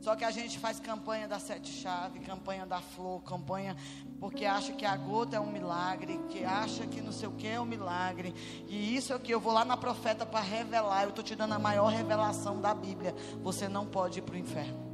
Só 0.00 0.16
que 0.16 0.24
a 0.24 0.30
gente 0.30 0.58
faz 0.58 0.80
campanha 0.80 1.28
da 1.28 1.38
sete 1.38 1.70
chaves, 1.70 2.24
campanha 2.24 2.64
da 2.64 2.80
flor, 2.80 3.22
campanha 3.22 3.76
porque 4.18 4.44
acha 4.44 4.72
que 4.72 4.84
a 4.84 4.96
gota 4.96 5.36
é 5.36 5.40
um 5.40 5.50
milagre, 5.50 6.20
que 6.28 6.44
acha 6.44 6.86
que 6.86 7.00
não 7.00 7.10
sei 7.10 7.28
o 7.28 7.32
que 7.32 7.46
é 7.46 7.60
um 7.60 7.64
milagre. 7.64 8.34
E 8.68 8.94
isso 8.94 9.12
é 9.12 9.16
o 9.16 9.20
que 9.20 9.32
eu 9.32 9.40
vou 9.40 9.52
lá 9.52 9.64
na 9.64 9.76
profeta 9.76 10.26
para 10.26 10.40
revelar. 10.40 11.04
Eu 11.04 11.08
estou 11.08 11.24
te 11.24 11.34
dando 11.34 11.54
a 11.54 11.58
maior 11.58 11.88
revelação 11.88 12.60
da 12.60 12.74
Bíblia. 12.74 13.14
Você 13.42 13.68
não 13.68 13.86
pode 13.86 14.18
ir 14.18 14.22
para 14.22 14.34
o 14.34 14.38
inferno. 14.38 14.90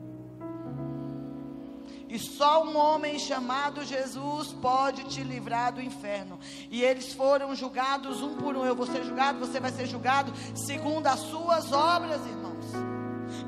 E 2.09 2.21
só 2.21 2.64
um 2.64 2.77
homem 2.77 3.19
chamado 3.19 3.85
Jesus 3.85 4.53
pode 4.53 5.05
te 5.05 5.25
livrar 5.25 5.73
do 5.73 5.83
inferno. 5.83 6.38
E 6.71 6.83
eles 6.83 7.12
foram 7.12 7.55
julgados 7.55 8.23
um 8.23 8.37
por 8.37 8.57
um. 8.57 8.64
Eu 8.64 8.77
vou 8.77 8.87
ser 8.87 9.05
julgado, 9.05 9.40
você 9.40 9.59
vai 9.59 9.73
ser 9.73 9.87
julgado 9.87 10.33
segundo 10.55 11.09
as 11.09 11.19
suas 11.19 11.73
obras, 11.73 12.25
irmãos. 12.27 12.36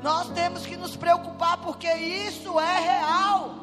Nós 0.01 0.29
temos 0.29 0.65
que 0.65 0.77
nos 0.77 0.95
preocupar 0.95 1.57
porque 1.57 1.91
isso 1.93 2.59
é 2.59 2.79
real. 2.79 3.55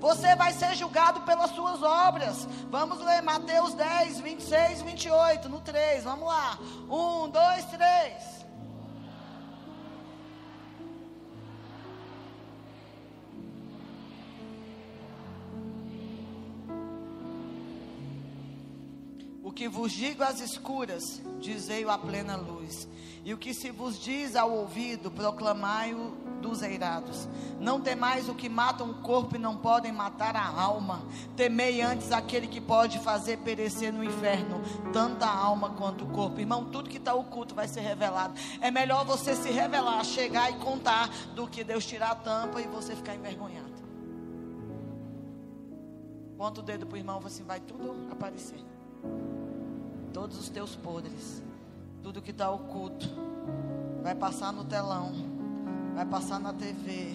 Você 0.00 0.36
vai 0.36 0.52
ser 0.52 0.74
julgado 0.76 1.22
pelas 1.22 1.50
suas 1.50 1.82
obras. 1.82 2.46
Vamos 2.70 3.00
ler 3.00 3.20
Mateus 3.20 3.74
10, 3.74 4.20
26, 4.20 4.82
28, 4.82 5.48
no 5.48 5.60
3. 5.60 6.04
Vamos 6.04 6.28
lá. 6.28 6.58
1, 6.88 7.30
2, 7.30 7.64
3. 7.64 8.37
Que 19.58 19.68
vos 19.68 19.90
digo 19.90 20.22
às 20.22 20.40
escuras, 20.40 21.20
dizei-o 21.40 21.90
à 21.90 21.98
plena 21.98 22.36
luz. 22.36 22.86
E 23.24 23.34
o 23.34 23.36
que 23.36 23.52
se 23.52 23.72
vos 23.72 23.98
diz 23.98 24.36
ao 24.36 24.52
ouvido, 24.52 25.10
proclamai-o 25.10 26.12
dos 26.40 26.62
eirados. 26.62 27.28
Não 27.58 27.80
temais 27.80 28.28
o 28.28 28.36
que 28.36 28.48
mata 28.48 28.84
um 28.84 29.02
corpo 29.02 29.34
e 29.34 29.38
não 29.38 29.56
podem 29.56 29.90
matar 29.90 30.36
a 30.36 30.46
alma. 30.48 31.02
Temei 31.34 31.82
antes 31.82 32.12
aquele 32.12 32.46
que 32.46 32.60
pode 32.60 33.00
fazer 33.00 33.38
perecer 33.38 33.92
no 33.92 34.04
inferno 34.04 34.62
tanta 34.92 35.26
alma 35.26 35.70
quanto 35.70 36.04
o 36.04 36.08
corpo. 36.08 36.38
Irmão, 36.38 36.66
tudo 36.66 36.88
que 36.88 36.98
está 36.98 37.12
oculto 37.12 37.52
vai 37.52 37.66
ser 37.66 37.80
revelado. 37.80 38.34
É 38.60 38.70
melhor 38.70 39.04
você 39.04 39.34
se 39.34 39.50
revelar, 39.50 40.04
chegar 40.04 40.52
e 40.52 40.54
contar, 40.60 41.08
do 41.34 41.48
que 41.48 41.64
Deus 41.64 41.84
tirar 41.84 42.12
a 42.12 42.14
tampa 42.14 42.60
e 42.60 42.68
você 42.68 42.94
ficar 42.94 43.16
envergonhado. 43.16 43.74
Ponta 46.36 46.60
o 46.60 46.62
dedo 46.62 46.86
para 46.86 46.94
o 46.94 46.98
irmão 46.98 47.20
assim: 47.24 47.42
vai 47.42 47.58
tudo 47.58 48.06
aparecer 48.08 48.64
todos 50.12 50.38
os 50.38 50.48
teus 50.48 50.74
podres, 50.74 51.42
tudo 52.02 52.22
que 52.22 52.30
está 52.30 52.50
oculto, 52.50 53.08
vai 54.02 54.14
passar 54.14 54.52
no 54.52 54.64
telão, 54.64 55.12
vai 55.94 56.06
passar 56.06 56.38
na 56.38 56.52
TV, 56.52 57.14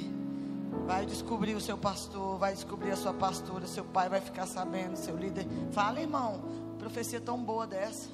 vai 0.85 1.05
descobrir 1.05 1.55
o 1.55 1.61
seu 1.61 1.77
pastor, 1.77 2.37
vai 2.37 2.53
descobrir 2.53 2.91
a 2.91 2.95
sua 2.95 3.13
pastora, 3.13 3.65
seu 3.67 3.85
pai 3.85 4.09
vai 4.09 4.21
ficar 4.21 4.45
sabendo, 4.45 4.95
seu 4.95 5.15
líder. 5.15 5.47
Fala, 5.71 6.01
irmão, 6.01 6.41
profecia 6.77 7.21
tão 7.21 7.37
boa 7.41 7.65
dessa. 7.65 8.09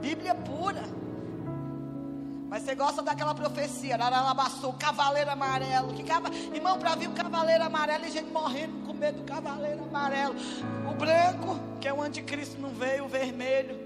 Bíblia 0.00 0.34
pura. 0.34 0.84
Mas 2.48 2.62
você 2.62 2.74
gosta 2.74 3.02
daquela 3.02 3.34
profecia, 3.34 3.94
Aralabaçou, 3.94 4.72
cavaleiro 4.72 5.30
amarelo. 5.30 5.92
Que 5.92 6.02
cava... 6.02 6.30
Irmão, 6.32 6.78
para 6.78 6.94
vir 6.94 7.08
o 7.08 7.12
cavaleiro 7.12 7.62
amarelo 7.62 8.06
e 8.06 8.10
gente 8.10 8.30
morrendo 8.30 8.86
com 8.86 8.94
medo 8.94 9.18
do 9.18 9.24
cavaleiro 9.24 9.84
amarelo. 9.84 10.34
O 10.90 10.94
branco, 10.94 11.60
que 11.78 11.86
é 11.86 11.92
o 11.92 12.00
anticristo, 12.00 12.58
não 12.58 12.70
veio, 12.70 13.04
o 13.04 13.08
vermelho. 13.08 13.78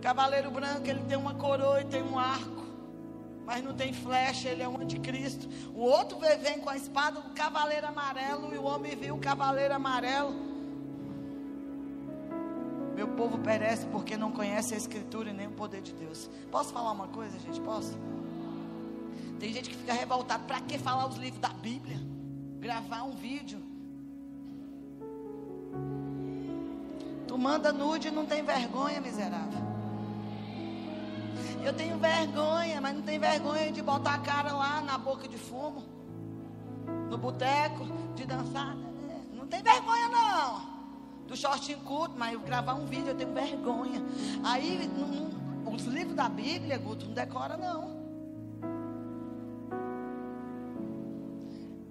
Cavaleiro 0.00 0.50
branco, 0.50 0.88
ele 0.88 1.02
tem 1.08 1.18
uma 1.18 1.34
coroa 1.34 1.80
e 1.80 1.84
tem 1.84 2.02
um 2.02 2.16
arco. 2.16 2.62
Mas 3.44 3.64
não 3.64 3.74
tem 3.74 3.92
flecha, 3.92 4.48
ele 4.48 4.62
é 4.62 4.68
um 4.68 4.80
anticristo. 4.80 5.48
O 5.74 5.80
outro 5.80 6.18
vem 6.40 6.60
com 6.60 6.70
a 6.70 6.76
espada 6.76 7.20
do 7.20 7.30
cavaleiro 7.30 7.88
amarelo. 7.88 8.54
E 8.54 8.58
o 8.58 8.62
homem 8.62 8.94
viu 8.94 9.16
o 9.16 9.18
cavaleiro 9.18 9.74
amarelo. 9.74 10.51
Meu 12.94 13.08
povo 13.08 13.38
perece 13.38 13.86
porque 13.86 14.16
não 14.16 14.30
conhece 14.30 14.74
a 14.74 14.76
Escritura 14.76 15.30
e 15.30 15.32
nem 15.32 15.46
o 15.46 15.52
poder 15.52 15.80
de 15.80 15.92
Deus. 15.92 16.30
Posso 16.50 16.72
falar 16.72 16.92
uma 16.92 17.08
coisa, 17.08 17.38
gente? 17.38 17.60
Posso? 17.60 17.96
Tem 19.40 19.52
gente 19.52 19.70
que 19.70 19.76
fica 19.76 19.92
revoltado. 19.92 20.44
Para 20.44 20.60
que 20.60 20.78
falar 20.78 21.08
os 21.08 21.16
livros 21.16 21.40
da 21.40 21.48
Bíblia? 21.48 21.98
Gravar 22.60 23.02
um 23.04 23.12
vídeo. 23.12 23.60
Tu 27.26 27.38
manda 27.38 27.72
nude 27.72 28.08
e 28.08 28.10
não 28.10 28.26
tem 28.26 28.44
vergonha, 28.44 29.00
miserável. 29.00 29.58
Eu 31.64 31.72
tenho 31.72 31.96
vergonha, 31.96 32.80
mas 32.80 32.94
não 32.94 33.02
tem 33.02 33.18
vergonha 33.18 33.72
de 33.72 33.80
botar 33.80 34.14
a 34.14 34.18
cara 34.18 34.52
lá 34.52 34.80
na 34.82 34.98
boca 34.98 35.26
de 35.26 35.38
fumo, 35.38 35.82
no 37.08 37.16
boteco, 37.16 37.86
de 38.14 38.26
dançar. 38.26 38.76
Não 39.32 39.46
tem 39.46 39.62
vergonha, 39.62 40.08
não 40.08 40.71
do 41.26 41.36
shortinho 41.36 41.78
curto, 41.80 42.14
mas 42.18 42.32
eu 42.34 42.40
gravar 42.40 42.74
um 42.74 42.86
vídeo 42.86 43.08
eu 43.08 43.14
tenho 43.14 43.32
vergonha. 43.32 44.02
Aí, 44.44 44.88
não, 44.88 45.72
os 45.72 45.84
livros 45.84 46.14
da 46.14 46.28
Bíblia, 46.28 46.78
Guto, 46.78 47.06
não 47.06 47.14
decora 47.14 47.56
não. 47.56 48.02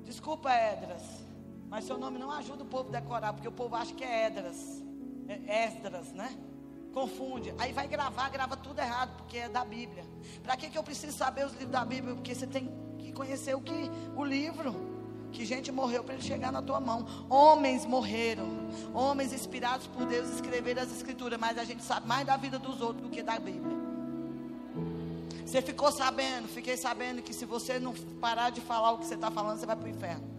Desculpa, 0.05 0.51
Edras, 0.51 1.03
mas 1.69 1.85
seu 1.85 1.97
nome 1.97 2.19
não 2.19 2.29
ajuda 2.31 2.63
o 2.63 2.65
povo 2.65 2.89
a 2.89 2.99
decorar, 2.99 3.33
porque 3.33 3.47
o 3.47 3.51
povo 3.51 3.75
acha 3.75 3.93
que 3.93 4.03
é 4.03 4.27
Edras, 4.27 4.83
é 5.27 5.65
Esdras, 5.65 6.11
né? 6.11 6.37
Confunde. 6.93 7.53
Aí 7.57 7.71
vai 7.71 7.87
gravar, 7.87 8.29
grava 8.29 8.57
tudo 8.57 8.79
errado, 8.79 9.15
porque 9.15 9.37
é 9.37 9.49
da 9.49 9.63
Bíblia. 9.63 10.03
Para 10.43 10.57
que, 10.57 10.69
que 10.69 10.77
eu 10.77 10.83
preciso 10.83 11.17
saber 11.17 11.45
os 11.45 11.53
livros 11.53 11.71
da 11.71 11.85
Bíblia? 11.85 12.13
Porque 12.13 12.35
você 12.35 12.45
tem 12.45 12.69
que 12.99 13.13
conhecer 13.13 13.55
o 13.55 13.61
que 13.61 13.89
o 14.15 14.25
livro 14.25 14.90
que 15.31 15.45
gente 15.45 15.71
morreu 15.71 16.03
para 16.03 16.15
ele 16.15 16.23
chegar 16.23 16.51
na 16.51 16.61
tua 16.61 16.79
mão. 16.79 17.05
Homens 17.29 17.85
morreram. 17.85 18.47
Homens 18.93 19.33
inspirados 19.33 19.87
por 19.87 20.05
Deus 20.05 20.29
escreveram 20.29 20.81
as 20.83 20.91
escrituras, 20.91 21.39
mas 21.39 21.57
a 21.57 21.63
gente 21.63 21.83
sabe 21.83 22.07
mais 22.07 22.25
da 22.25 22.37
vida 22.37 22.59
dos 22.59 22.81
outros 22.81 23.03
do 23.03 23.09
que 23.09 23.23
da 23.23 23.39
Bíblia. 23.39 23.77
Você 25.45 25.61
ficou 25.61 25.91
sabendo, 25.91 26.47
fiquei 26.47 26.77
sabendo 26.77 27.21
que 27.21 27.33
se 27.33 27.45
você 27.45 27.77
não 27.79 27.93
parar 28.21 28.51
de 28.51 28.61
falar 28.61 28.91
o 28.91 28.99
que 28.99 29.05
você 29.05 29.15
está 29.15 29.29
falando, 29.29 29.59
você 29.59 29.65
vai 29.65 29.75
para 29.75 29.85
o 29.85 29.89
inferno. 29.89 30.31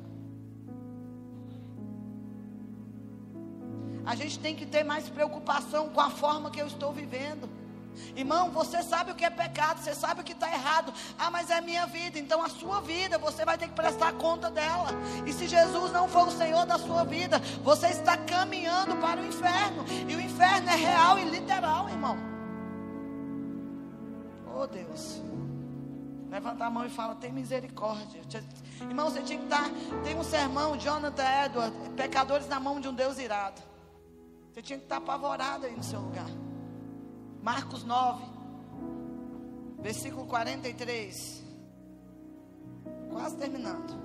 A 4.05 4.15
gente 4.15 4.39
tem 4.39 4.57
que 4.57 4.67
ter 4.67 4.83
mais 4.85 5.09
preocupação 5.09 5.91
com 5.91 6.01
a 6.01 6.11
forma 6.11 6.51
que 6.51 6.61
eu 6.61 6.67
estou 6.67 6.93
vivendo. 6.93 7.49
Irmão, 8.17 8.51
você 8.51 8.83
sabe 8.83 9.11
o 9.11 9.15
que 9.15 9.25
é 9.25 9.31
pecado, 9.31 9.79
você 9.81 9.95
sabe 9.95 10.21
o 10.21 10.25
que 10.25 10.33
está 10.33 10.51
errado. 10.53 10.93
Ah, 11.19 11.31
mas 11.31 11.51
é 11.51 11.61
minha 11.61 11.87
vida. 11.87 12.19
Então 12.19 12.43
a 12.43 12.49
sua 12.49 12.81
vida, 12.81 13.19
você 13.19 13.45
vai 13.45 13.57
ter 13.57 13.69
que 13.69 13.75
prestar 13.75 14.13
conta 14.15 14.51
dela. 14.51 14.89
E 15.27 15.33
se 15.33 15.47
Jesus 15.47 15.93
não 15.93 16.09
for 16.09 16.29
o 16.29 16.31
Senhor 16.31 16.67
da 16.67 16.79
sua 16.79 17.05
vida, 17.05 17.39
você 17.63 17.89
está 17.89 18.17
caminhando 18.17 18.97
para 18.97 19.21
o 19.21 19.27
inferno. 19.27 19.85
E 20.09 20.15
o 20.15 20.21
inferno 20.21 20.69
é 20.69 20.77
real 20.77 21.19
e 21.19 21.25
literal, 21.25 21.89
irmão. 21.89 22.17
Oh 24.55 24.67
Deus. 24.67 25.23
Levanta 26.31 26.65
a 26.65 26.71
mão 26.71 26.87
e 26.87 26.91
fala: 26.91 27.15
tem 27.15 27.33
misericórdia. 27.33 28.23
Irmão, 28.81 29.11
você 29.11 29.23
tinha 29.23 29.39
que 29.39 29.45
estar. 29.45 29.71
Tem 30.03 30.17
um 30.19 30.25
sermão, 30.25 30.79
Jonathan 30.79 31.25
Edward, 31.45 31.77
pecadores 31.97 32.49
na 32.49 32.59
mão 32.59 32.81
de 32.81 32.89
um 32.89 32.95
Deus 32.95 33.19
irado. 33.19 33.61
Você 34.53 34.63
tinha 34.63 34.79
que 34.79 34.85
estar 34.85 34.97
apavorado 34.97 35.67
aí 35.67 35.75
no 35.75 35.83
seu 35.83 36.01
lugar. 36.01 36.27
Marcos 37.43 37.83
9, 37.83 38.25
versículo 39.81 40.27
43. 40.27 41.43
Quase 43.11 43.37
terminando. 43.37 44.01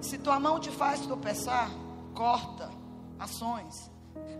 Se 0.00 0.18
tua 0.18 0.40
mão 0.40 0.58
te 0.58 0.70
faz 0.70 1.00
tropeçar, 1.00 1.70
corta 2.14 2.70
ações. 3.18 3.90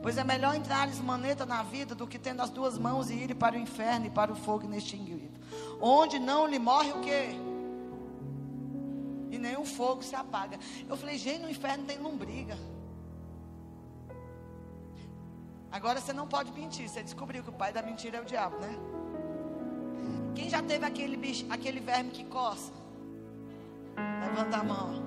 Pois 0.02 0.16
é 0.16 0.24
melhor 0.24 0.54
entrar 0.54 0.88
maneta 1.02 1.44
na 1.44 1.62
vida 1.62 1.94
do 1.94 2.06
que 2.06 2.18
tendo 2.18 2.40
as 2.40 2.50
duas 2.50 2.78
mãos 2.78 3.10
e 3.10 3.14
ir 3.14 3.34
para 3.34 3.56
o 3.56 3.58
inferno 3.58 4.06
e 4.06 4.10
para 4.10 4.32
o 4.32 4.36
fogo 4.36 4.64
inextinguível. 4.64 5.30
Onde 5.80 6.18
não 6.18 6.46
lhe 6.46 6.58
morre 6.58 6.92
o 6.92 7.00
quê? 7.00 7.28
E 9.30 9.38
nem 9.38 9.56
o 9.56 9.64
fogo 9.64 10.02
se 10.02 10.14
apaga. 10.14 10.58
Eu 10.88 10.96
falei, 10.96 11.18
gente, 11.18 11.42
no 11.42 11.50
inferno 11.50 11.84
tem 11.84 11.98
lombriga. 11.98 12.56
Agora 15.74 16.00
você 16.00 16.12
não 16.12 16.28
pode 16.28 16.52
mentir. 16.52 16.88
Você 16.88 17.02
descobriu 17.02 17.42
que 17.42 17.50
o 17.50 17.52
pai 17.52 17.72
da 17.72 17.82
mentira 17.82 18.18
é 18.18 18.20
o 18.20 18.24
diabo, 18.24 18.56
né? 18.58 18.72
Quem 20.32 20.48
já 20.48 20.62
teve 20.62 20.86
aquele 20.86 21.16
bicho, 21.16 21.44
aquele 21.50 21.80
verme 21.80 22.12
que 22.12 22.22
coça? 22.22 22.72
Levanta 24.24 24.58
a 24.58 24.62
mão. 24.62 25.02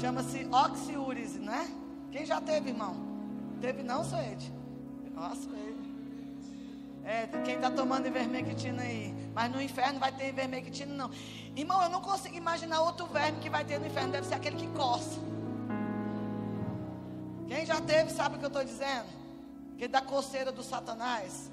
Chama-se 0.00 0.48
oxiúris, 0.52 1.34
né? 1.40 1.68
Quem 2.12 2.24
já 2.24 2.40
teve, 2.40 2.70
irmão? 2.70 2.94
Teve 3.60 3.82
não, 3.82 4.04
Suede? 4.04 4.52
Nossa, 5.12 5.50
ele. 5.50 5.82
É, 7.04 7.26
quem 7.44 7.56
está 7.56 7.68
tomando 7.68 8.06
ivermectina 8.06 8.82
aí. 8.82 9.12
Mas 9.34 9.50
no 9.50 9.60
inferno 9.60 9.98
vai 9.98 10.12
ter 10.12 10.28
ivermectina, 10.28 10.94
não. 10.94 11.10
Irmão, 11.56 11.82
eu 11.82 11.90
não 11.90 12.00
consigo 12.00 12.36
imaginar 12.36 12.80
outro 12.80 13.06
verme 13.06 13.40
que 13.40 13.50
vai 13.50 13.64
ter 13.64 13.80
no 13.80 13.88
inferno. 13.88 14.12
Deve 14.12 14.28
ser 14.28 14.34
aquele 14.34 14.56
que 14.56 14.68
coça. 14.68 15.31
Quem 17.62 17.66
já 17.68 17.80
teve 17.80 18.10
sabe 18.10 18.34
o 18.34 18.38
que 18.40 18.44
eu 18.44 18.48
estou 18.48 18.64
dizendo? 18.64 19.06
Que 19.78 19.86
da 19.86 20.00
coceira 20.00 20.50
do 20.50 20.64
Satanás. 20.64 21.48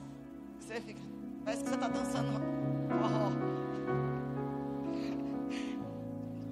Você 0.60 0.82
fica. 0.82 1.00
Parece 1.46 1.62
que 1.62 1.70
você 1.70 1.76
está 1.76 1.88
dançando. 1.88 2.42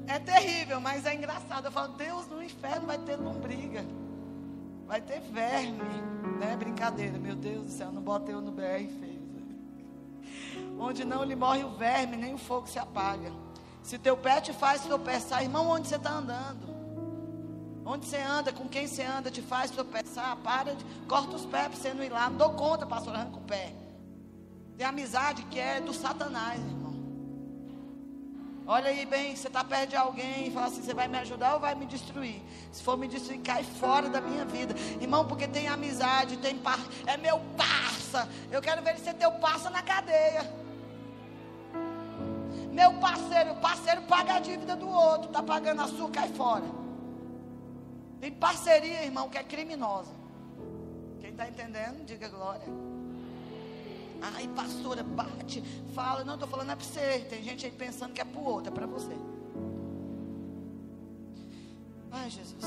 É 0.05 0.19
terrível, 0.19 0.79
mas 0.79 1.07
é 1.07 1.15
engraçado. 1.15 1.65
Eu 1.65 1.71
falo, 1.71 1.93
Deus, 1.93 2.27
no 2.27 2.43
inferno 2.43 2.85
vai 2.85 2.99
ter 2.99 3.15
lombriga. 3.15 3.83
Vai 4.85 5.01
ter 5.01 5.21
verme. 5.21 6.03
Não 6.39 6.47
é 6.47 6.55
brincadeira, 6.55 7.17
meu 7.17 7.35
Deus 7.35 7.65
do 7.65 7.71
céu, 7.71 7.91
não 7.91 8.01
bota 8.03 8.31
eu 8.31 8.39
no 8.39 8.51
BR. 8.51 8.93
Onde 10.79 11.03
não 11.03 11.23
lhe 11.23 11.35
morre 11.35 11.63
o 11.63 11.71
verme, 11.71 12.15
nem 12.15 12.35
o 12.35 12.37
fogo 12.37 12.67
se 12.67 12.77
apaga. 12.77 13.31
Se 13.81 13.97
teu 13.97 14.15
pé 14.15 14.39
te 14.39 14.53
faz 14.53 14.83
tropeçar, 14.83 15.41
irmão, 15.41 15.67
onde 15.67 15.87
você 15.87 15.95
está 15.95 16.11
andando? 16.11 16.76
Onde 17.89 18.05
você 18.05 18.17
anda, 18.17 18.51
com 18.51 18.67
quem 18.67 18.85
você 18.85 19.01
anda, 19.01 19.31
te 19.31 19.41
faz 19.41 19.71
tropeçar, 19.71 20.35
para 20.43 20.75
corta 21.07 21.37
os 21.37 21.45
pés 21.45 21.69
para 21.69 21.77
você 21.77 21.93
não 21.93 22.03
ir 22.03 22.09
lá. 22.09 22.29
Não 22.29 22.37
dou 22.37 22.49
conta, 22.49 22.85
pastor, 22.85 23.15
arranca 23.15 23.37
o 23.37 23.41
pé. 23.41 23.73
Tem 24.77 24.85
amizade 24.85 25.43
que 25.43 25.57
é 25.57 25.79
do 25.79 25.93
Satanás, 25.93 26.59
irmão. 26.59 26.93
Olha 28.67 28.89
aí 28.89 29.05
bem, 29.05 29.33
você 29.33 29.47
está 29.47 29.63
perto 29.63 29.91
de 29.91 29.95
alguém 29.95 30.47
e 30.47 30.51
fala 30.51 30.65
assim: 30.65 30.81
você 30.81 30.93
vai 30.93 31.07
me 31.07 31.17
ajudar 31.19 31.53
ou 31.53 31.61
vai 31.61 31.75
me 31.75 31.85
destruir? 31.85 32.41
Se 32.73 32.83
for 32.83 32.97
me 32.97 33.07
destruir, 33.07 33.39
cai 33.39 33.63
fora 33.63 34.09
da 34.09 34.19
minha 34.19 34.43
vida. 34.43 34.75
Irmão, 34.99 35.25
porque 35.25 35.47
tem 35.47 35.69
amizade, 35.69 36.35
tem 36.39 36.57
par... 36.57 36.79
é 37.05 37.15
meu 37.15 37.39
parça. 37.55 38.27
Eu 38.51 38.61
quero 38.61 38.83
ver 38.83 38.95
ele 38.95 38.99
ser 38.99 39.13
teu 39.13 39.31
parça 39.31 39.69
na 39.69 39.81
cadeia. 39.81 40.43
Meu 42.73 42.95
parceiro, 42.95 43.55
parceiro 43.55 44.01
paga 44.01 44.33
a 44.33 44.39
dívida 44.41 44.75
do 44.75 44.89
outro, 44.89 45.29
está 45.29 45.41
pagando 45.41 45.83
a 45.83 45.87
sua, 45.87 46.09
cai 46.09 46.27
fora. 46.33 46.86
Tem 48.19 48.31
parceria, 48.31 49.03
irmão, 49.03 49.29
que 49.29 49.37
é 49.37 49.43
criminosa. 49.43 50.11
Quem 51.19 51.31
está 51.31 51.47
entendendo, 51.47 52.05
diga 52.05 52.27
glória. 52.27 52.67
Ai, 54.21 54.47
pastora, 54.49 55.03
bate, 55.03 55.61
fala. 55.93 56.23
Não, 56.23 56.33
estou 56.33 56.49
falando 56.49 56.71
é 56.71 56.75
para 56.75 56.85
você. 56.85 57.19
Tem 57.29 57.43
gente 57.43 57.65
aí 57.65 57.71
pensando 57.71 58.13
que 58.13 58.21
é 58.21 58.25
para 58.25 58.39
o 58.39 58.43
outro, 58.43 58.71
é 58.71 58.73
para 58.73 58.87
você. 58.87 59.15
Ai, 62.11 62.29
Jesus. 62.29 62.65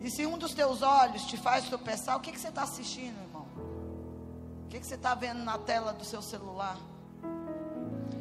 E 0.00 0.10
se 0.10 0.26
um 0.26 0.38
dos 0.38 0.54
teus 0.54 0.82
olhos 0.82 1.24
te 1.26 1.36
faz 1.36 1.68
tropeçar, 1.68 2.16
o 2.16 2.20
que, 2.20 2.32
que 2.32 2.40
você 2.40 2.48
está 2.48 2.62
assistindo, 2.62 3.16
irmão? 3.22 3.46
O 4.64 4.68
que, 4.68 4.80
que 4.80 4.86
você 4.86 4.94
está 4.94 5.14
vendo 5.14 5.44
na 5.44 5.58
tela 5.58 5.92
do 5.92 6.04
seu 6.04 6.22
celular? 6.22 6.78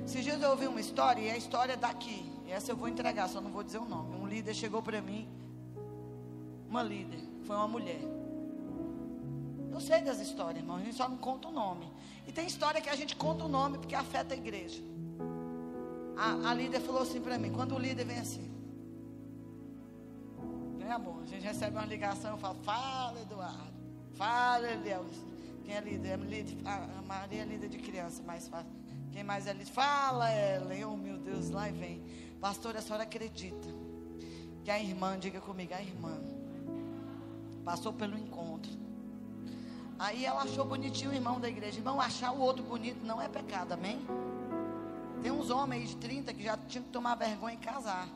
Esses 0.06 0.24
dias 0.24 0.42
eu 0.42 0.50
ouvi 0.52 0.68
uma 0.68 0.82
história, 0.82 1.22
e 1.22 1.32
a 1.32 1.38
história 1.38 1.74
é 1.74 1.78
daqui. 1.78 2.30
E 2.46 2.52
essa 2.52 2.72
eu 2.72 2.76
vou 2.76 2.88
entregar, 2.88 3.30
só 3.30 3.40
não 3.40 3.52
vou 3.52 3.64
dizer 3.64 3.78
o 3.78 3.86
nome. 3.86 4.19
Líder 4.30 4.54
chegou 4.54 4.82
para 4.82 5.02
mim, 5.02 5.28
uma 6.70 6.84
líder, 6.84 7.20
foi 7.46 7.56
uma 7.56 7.68
mulher. 7.68 8.02
Eu 9.72 9.80
sei 9.82 10.02
das 10.02 10.20
histórias, 10.20 10.62
irmão. 10.62 10.78
A 10.78 10.82
gente 10.82 10.96
só 10.96 11.10
não 11.10 11.18
conta 11.18 11.48
o 11.48 11.52
nome. 11.52 11.92
E 12.28 12.32
tem 12.32 12.46
história 12.46 12.80
que 12.80 12.90
a 12.90 12.96
gente 12.96 13.16
conta 13.16 13.46
o 13.46 13.48
nome 13.48 13.80
porque 13.80 13.96
afeta 13.96 14.36
a 14.36 14.38
igreja. 14.38 14.82
A, 16.16 16.50
a 16.50 16.54
líder 16.54 16.80
falou 16.82 17.02
assim 17.02 17.22
para 17.22 17.38
mim: 17.38 17.52
quando 17.52 17.74
o 17.76 17.80
líder 17.80 18.06
vem 18.06 18.20
assim, 18.20 18.52
né, 20.78 20.92
amor? 20.92 21.24
A 21.24 21.26
gente 21.26 21.44
recebe 21.44 21.76
uma 21.78 21.86
ligação 21.86 22.38
e 22.38 22.40
fala: 22.40 22.56
fala, 22.64 23.22
Eduardo. 23.22 23.80
Fala, 24.14 24.72
Eliel. 24.72 25.06
Quem 25.64 25.76
é 25.76 25.82
líder? 25.82 26.10
É 26.10 26.18
líder 26.18 26.58
a 26.66 27.02
Maria 27.02 27.42
é 27.42 27.46
líder 27.46 27.70
de 27.70 27.80
criança, 27.80 28.22
mais 28.24 28.48
fácil. 28.48 28.72
Quem 29.12 29.24
mais 29.24 29.48
é 29.48 29.54
líder? 29.54 29.72
Fala, 29.72 30.30
Ellen. 30.32 30.86
Oh, 30.86 30.98
meu 30.98 31.18
Deus, 31.18 31.50
lá 31.50 31.68
vem. 31.70 32.04
Pastor, 32.40 32.76
a 32.76 32.82
senhora 32.82 33.04
acredita 33.04 33.79
que 34.64 34.72
a 34.72 34.80
irmã, 34.80 35.18
diga 35.18 35.40
comigo, 35.42 35.74
a 35.74 35.82
irmã, 35.82 36.18
passou 37.64 37.94
pelo 37.94 38.18
encontro 38.18 38.80
Aí 40.00 40.24
ela 40.24 40.44
achou 40.44 40.64
bonitinho 40.64 41.12
o 41.12 41.14
irmão 41.14 41.42
da 41.42 41.50
igreja. 41.50 41.78
Irmão, 41.78 42.00
achar 42.00 42.32
o 42.32 42.40
outro 42.40 42.64
bonito 42.64 43.06
não 43.06 43.22
é 43.22 43.28
pecado, 43.28 43.74
amém? 43.74 44.00
Tem 45.22 45.30
uns 45.30 45.50
homens 45.50 45.90
de 45.90 45.98
30 45.98 46.34
que 46.34 46.42
já 46.42 46.56
tinham 46.56 46.86
que 46.86 46.90
tomar 46.90 47.16
vergonha 47.16 47.56
em 47.56 47.58
casar. 47.58 48.08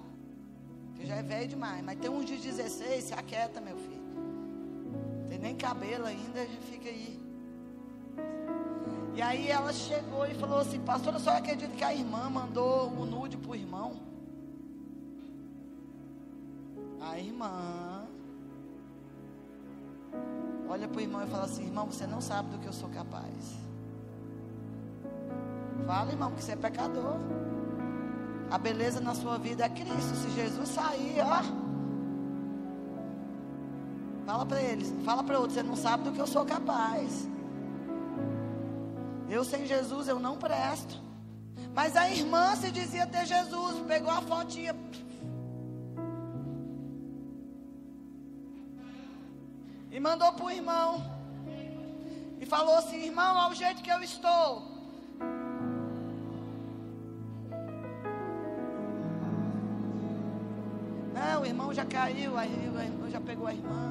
Que 0.96 1.06
já 1.06 1.16
é 1.16 1.22
velho 1.22 1.50
demais. 1.50 1.84
Mas 1.84 2.00
tem 2.00 2.10
uns 2.10 2.26
de 2.26 2.38
16, 2.38 3.04
se 3.04 3.14
aquieta, 3.14 3.60
meu 3.60 3.76
filho. 3.76 4.02
Tem 5.28 5.38
nem 5.38 5.58
cabelo 5.58 6.06
ainda, 6.06 6.46
já 6.46 6.62
fica 6.72 6.88
aí. 6.88 7.20
E 9.16 9.22
aí 9.22 9.50
ela 9.50 9.74
chegou 9.74 10.26
e 10.26 10.34
falou 10.36 10.60
assim, 10.60 10.80
pastora, 10.80 11.20
só 11.20 11.32
acredita 11.32 11.76
que 11.76 11.84
a 11.84 11.94
irmã 11.94 12.30
mandou 12.30 12.94
o 12.94 13.06
nude 13.06 13.36
pro 13.36 13.56
irmão? 13.56 13.92
A 17.10 17.20
irmã 17.20 18.08
Olha 20.74 20.88
para 20.88 20.98
o 20.98 21.02
irmão 21.02 21.24
e 21.24 21.28
fala 21.28 21.44
assim: 21.44 21.66
irmão, 21.66 21.86
você 21.86 22.08
não 22.08 22.20
sabe 22.20 22.50
do 22.50 22.58
que 22.58 22.66
eu 22.66 22.74
sou 22.74 22.90
capaz. 22.90 23.60
Fala, 25.86 26.12
irmão, 26.12 26.32
que 26.32 26.44
você 26.44 26.54
é 26.54 26.56
pecador. 26.56 27.18
A 28.50 28.58
beleza 28.58 29.00
na 29.00 29.14
sua 29.14 29.38
vida 29.38 29.66
é 29.66 29.70
Cristo. 29.70 30.16
Se 30.16 30.32
Jesus 30.32 30.70
sair, 30.70 31.18
ó. 31.22 31.44
Fala 34.26 34.46
para 34.48 34.62
eles, 34.62 34.92
fala 35.04 35.24
para 35.24 35.38
outros, 35.38 35.54
você 35.54 35.64
não 35.64 35.76
sabe 35.76 36.06
do 36.06 36.12
que 36.12 36.20
eu 36.20 36.26
sou 36.26 36.44
capaz. 36.44 37.30
Eu 39.30 39.44
sem 39.44 39.68
Jesus 39.68 40.08
eu 40.08 40.20
não 40.20 40.38
presto. 40.38 41.00
Mas 41.76 41.96
a 41.96 42.10
irmã 42.10 42.56
se 42.56 42.72
dizia 42.72 43.06
ter 43.06 43.26
Jesus, 43.26 43.80
pegou 43.86 44.10
a 44.10 44.22
fotinha, 44.22 44.76
mandou 50.04 50.34
para 50.34 50.46
o 50.46 50.52
irmão. 50.52 51.02
E 52.42 52.46
falou 52.46 52.76
assim: 52.76 52.98
irmão, 53.06 53.40
ao 53.40 53.54
jeito 53.56 53.82
que 53.82 53.90
eu 53.90 54.02
estou. 54.04 54.62
Não, 61.14 61.42
o 61.42 61.46
irmão 61.46 61.74
já 61.74 61.86
caiu, 61.86 62.38
aí 62.38 62.54
o 62.76 62.82
irmão 62.82 63.10
já 63.10 63.22
pegou 63.22 63.48
a 63.48 63.54
irmã. 63.54 63.84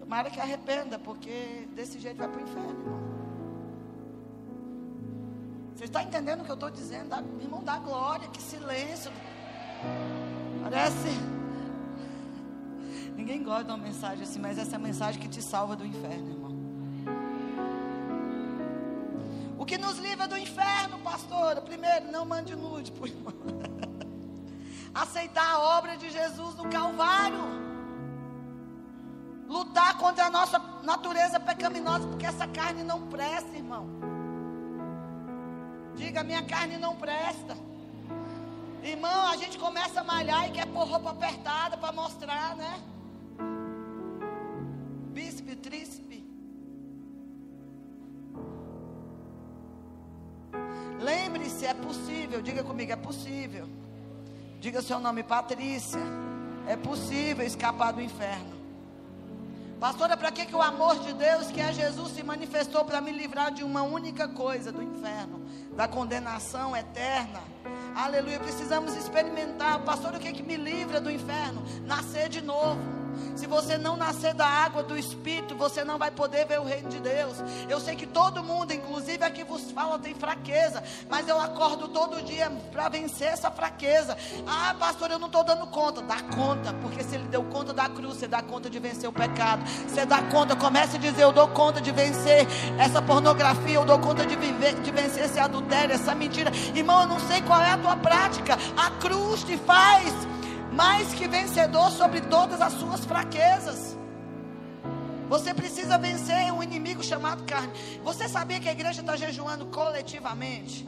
Tomara 0.00 0.30
que 0.30 0.40
arrependa, 0.40 0.98
porque 0.98 1.68
desse 1.74 1.98
jeito 1.98 2.16
vai 2.16 2.28
para 2.28 2.40
o 2.40 2.44
inferno, 2.44 2.70
irmão. 2.70 3.16
Você 5.74 5.84
está 5.84 6.02
entendendo 6.02 6.40
o 6.40 6.44
que 6.44 6.50
eu 6.50 6.54
estou 6.54 6.70
dizendo? 6.70 7.14
Irmão, 7.42 7.62
dá 7.62 7.78
glória, 7.78 8.26
que 8.28 8.40
silêncio. 8.40 9.12
Parece. 10.68 11.16
Ninguém 13.14 13.40
gosta 13.40 13.62
de 13.62 13.70
uma 13.70 13.78
mensagem 13.78 14.24
assim, 14.24 14.40
mas 14.40 14.58
essa 14.58 14.72
é 14.72 14.76
a 14.76 14.80
mensagem 14.80 15.20
que 15.20 15.28
te 15.28 15.40
salva 15.40 15.76
do 15.76 15.86
inferno, 15.86 16.28
irmão. 16.28 16.56
O 19.56 19.64
que 19.64 19.78
nos 19.78 19.96
livra 19.98 20.26
do 20.26 20.36
inferno, 20.36 20.98
pastora? 21.04 21.60
Primeiro, 21.60 22.10
não 22.10 22.24
mande 22.24 22.56
nude 22.56 22.90
pro 22.90 23.06
irmão. 23.06 23.32
Aceitar 24.92 25.48
a 25.54 25.60
obra 25.78 25.96
de 25.96 26.10
Jesus 26.10 26.56
no 26.56 26.68
Calvário. 26.68 27.38
Lutar 29.46 29.96
contra 29.98 30.24
a 30.24 30.30
nossa 30.30 30.58
natureza 30.82 31.38
pecaminosa, 31.38 32.08
porque 32.08 32.26
essa 32.26 32.48
carne 32.48 32.82
não 32.82 33.06
presta, 33.06 33.56
irmão. 33.56 33.86
Diga, 35.94 36.24
minha 36.24 36.42
carne 36.42 36.76
não 36.76 36.96
presta. 36.96 37.56
Irmão, 38.86 39.26
a 39.26 39.36
gente 39.36 39.58
começa 39.58 40.00
a 40.00 40.04
malhar 40.04 40.46
e 40.46 40.52
quer 40.52 40.66
pôr 40.66 40.86
roupa 40.86 41.10
apertada 41.10 41.76
para 41.76 41.92
mostrar, 41.92 42.54
né? 42.54 42.80
Bispe, 45.12 45.56
tríspe. 45.56 46.24
Lembre-se, 51.00 51.66
é 51.66 51.74
possível. 51.74 52.40
Diga 52.40 52.62
comigo, 52.62 52.92
é 52.92 52.96
possível. 52.96 53.66
Diga 54.60 54.80
seu 54.80 55.00
nome, 55.00 55.24
Patrícia. 55.24 56.00
É 56.68 56.76
possível 56.76 57.44
escapar 57.44 57.92
do 57.92 58.00
inferno. 58.00 58.54
Pastora, 59.80 60.16
para 60.16 60.30
que, 60.30 60.46
que 60.46 60.54
o 60.54 60.62
amor 60.62 61.00
de 61.00 61.12
Deus, 61.12 61.48
que 61.48 61.60
é 61.60 61.72
Jesus, 61.72 62.12
se 62.12 62.22
manifestou 62.22 62.84
para 62.84 63.00
me 63.00 63.10
livrar 63.10 63.52
de 63.52 63.64
uma 63.64 63.82
única 63.82 64.28
coisa, 64.28 64.70
do 64.70 64.82
inferno, 64.82 65.44
da 65.74 65.88
condenação 65.88 66.76
eterna? 66.76 67.55
Aleluia, 67.96 68.38
precisamos 68.38 68.94
experimentar. 68.94 69.82
Pastor, 69.82 70.14
o 70.14 70.20
que, 70.20 70.30
que 70.30 70.42
me 70.42 70.58
livra 70.58 71.00
do 71.00 71.10
inferno? 71.10 71.62
Nascer 71.86 72.28
de 72.28 72.42
novo. 72.42 72.95
Se 73.34 73.46
você 73.46 73.76
não 73.78 73.96
nascer 73.96 74.34
da 74.34 74.46
água 74.46 74.82
do 74.82 74.96
Espírito, 74.96 75.54
você 75.54 75.84
não 75.84 75.98
vai 75.98 76.10
poder 76.10 76.46
ver 76.46 76.60
o 76.60 76.64
reino 76.64 76.88
de 76.88 77.00
Deus. 77.00 77.36
Eu 77.68 77.80
sei 77.80 77.94
que 77.96 78.06
todo 78.06 78.42
mundo, 78.42 78.72
inclusive 78.72 79.24
aqui 79.24 79.44
vos 79.44 79.70
fala, 79.70 79.98
tem 79.98 80.14
fraqueza, 80.14 80.82
mas 81.08 81.28
eu 81.28 81.40
acordo 81.40 81.88
todo 81.88 82.22
dia 82.22 82.50
para 82.72 82.88
vencer 82.88 83.28
essa 83.28 83.50
fraqueza. 83.50 84.16
Ah, 84.46 84.74
pastor, 84.78 85.10
eu 85.10 85.18
não 85.18 85.26
estou 85.26 85.44
dando 85.44 85.66
conta. 85.66 86.02
Dá 86.02 86.22
conta, 86.34 86.72
porque 86.74 87.02
se 87.02 87.14
ele 87.14 87.28
deu 87.28 87.44
conta 87.44 87.72
da 87.72 87.88
cruz, 87.88 88.18
você 88.18 88.28
dá 88.28 88.42
conta 88.42 88.70
de 88.70 88.78
vencer 88.78 89.08
o 89.08 89.12
pecado. 89.12 89.62
Você 89.86 90.04
dá 90.04 90.22
conta, 90.22 90.56
comece 90.56 90.96
a 90.96 90.98
dizer: 90.98 91.22
Eu 91.22 91.32
dou 91.32 91.48
conta 91.48 91.80
de 91.80 91.90
vencer 91.90 92.46
essa 92.78 93.00
pornografia, 93.02 93.74
eu 93.74 93.84
dou 93.84 93.98
conta 93.98 94.24
de, 94.26 94.36
viver, 94.36 94.74
de 94.80 94.90
vencer 94.90 95.24
esse 95.24 95.38
adultério, 95.38 95.94
essa 95.94 96.14
mentira. 96.14 96.50
Irmão, 96.74 97.02
eu 97.02 97.08
não 97.08 97.20
sei 97.20 97.42
qual 97.42 97.60
é 97.60 97.72
a 97.72 97.78
tua 97.78 97.96
prática. 97.96 98.58
A 98.76 98.90
cruz 98.92 99.42
te 99.42 99.56
faz 99.58 100.12
mais 100.76 101.14
que 101.14 101.26
vencedor 101.26 101.90
sobre 101.90 102.20
todas 102.20 102.60
as 102.60 102.74
suas 102.74 103.04
fraquezas. 103.04 103.96
Você 105.28 105.52
precisa 105.54 105.98
vencer 105.98 106.52
um 106.52 106.62
inimigo 106.62 107.02
chamado 107.02 107.44
carne. 107.44 107.72
Você 108.04 108.28
sabia 108.28 108.60
que 108.60 108.68
a 108.68 108.72
igreja 108.72 109.00
está 109.00 109.16
jejuando 109.16 109.66
coletivamente? 109.66 110.86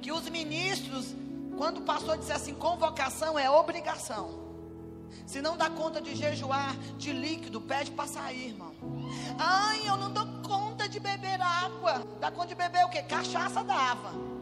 Que 0.00 0.10
os 0.10 0.28
ministros, 0.30 1.14
quando 1.56 1.78
o 1.78 1.82
pastor 1.82 2.16
disse 2.16 2.32
assim, 2.32 2.54
convocação 2.54 3.38
é 3.38 3.48
obrigação. 3.50 4.46
Se 5.26 5.42
não 5.42 5.56
dá 5.56 5.68
conta 5.68 6.00
de 6.00 6.14
jejuar 6.14 6.74
de 6.96 7.12
líquido, 7.12 7.60
pede 7.60 7.90
para 7.90 8.08
sair, 8.08 8.48
irmão. 8.48 8.72
Ai, 9.38 9.86
eu 9.86 9.96
não 9.96 10.10
dou 10.10 10.26
conta 10.42 10.88
de 10.88 10.98
beber 10.98 11.40
água. 11.40 12.02
Dá 12.20 12.30
conta 12.30 12.48
de 12.48 12.54
beber 12.54 12.84
o 12.84 12.88
quê? 12.88 13.02
Cachaça 13.02 13.62
dava. 13.62 14.35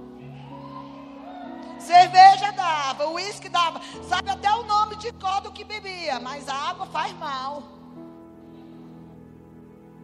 Cerveja 1.85 2.51
dava, 2.53 3.09
uísque 3.11 3.49
dava. 3.49 3.81
Sabe 4.09 4.31
até 4.31 4.51
o 4.53 4.65
nome 4.65 4.97
de 4.97 5.13
codo 5.13 5.53
que 5.53 5.65
bebia, 5.65 6.19
mas 6.19 6.49
a 6.49 6.55
água 6.55 6.87
faz 6.87 7.13
mal. 7.13 7.63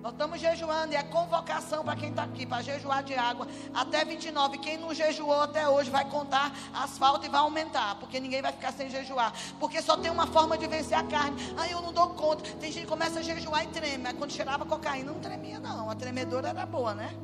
Nós 0.02 0.12
estamos 0.12 0.40
jejuando 0.40 0.94
e 0.94 0.96
é 0.96 1.02
convocação 1.02 1.84
para 1.84 1.94
quem 1.94 2.08
está 2.08 2.22
aqui, 2.22 2.46
para 2.46 2.62
jejuar 2.62 3.02
de 3.02 3.14
água 3.14 3.46
até 3.74 4.02
29. 4.02 4.56
Quem 4.56 4.78
não 4.78 4.94
jejuou 4.94 5.42
até 5.42 5.68
hoje 5.68 5.90
vai 5.90 6.06
contar 6.06 6.52
as 6.72 6.96
faltas 6.96 7.26
e 7.26 7.28
vai 7.30 7.40
aumentar, 7.40 7.96
porque 7.96 8.18
ninguém 8.18 8.40
vai 8.40 8.50
ficar 8.50 8.72
sem 8.72 8.88
jejuar. 8.88 9.32
Porque 9.58 9.82
só 9.82 9.98
tem 9.98 10.10
uma 10.10 10.26
forma 10.26 10.56
de 10.56 10.66
vencer 10.66 10.96
a 10.96 11.04
carne. 11.04 11.36
Aí 11.58 11.72
eu 11.72 11.82
não 11.82 11.92
dou 11.92 12.10
conta. 12.10 12.42
Tem 12.58 12.72
gente 12.72 12.84
que 12.84 12.90
começa 12.90 13.18
a 13.18 13.22
jejuar 13.22 13.64
e 13.64 13.66
treme. 13.68 13.98
Mas 13.98 14.14
quando 14.14 14.32
cheirava 14.32 14.64
cocaína, 14.64 15.12
não 15.12 15.20
tremia, 15.20 15.60
não. 15.60 15.90
A 15.90 15.94
tremedora 15.94 16.48
era 16.48 16.64
boa, 16.64 16.94
né? 16.94 17.14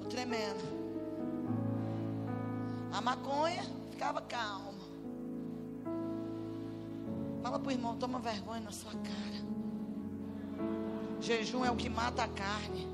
Tô 0.00 0.08
tremendo. 0.08 0.81
A 2.92 3.00
maconha 3.00 3.64
ficava 3.90 4.20
calma. 4.20 4.82
Fala 7.42 7.58
para 7.58 7.68
o 7.68 7.72
irmão, 7.72 7.96
toma 7.96 8.18
vergonha 8.18 8.60
na 8.60 8.70
sua 8.70 8.92
cara. 8.92 9.52
Jejum 11.20 11.64
é 11.64 11.70
o 11.70 11.76
que 11.76 11.88
mata 11.88 12.24
a 12.24 12.28
carne. 12.28 12.86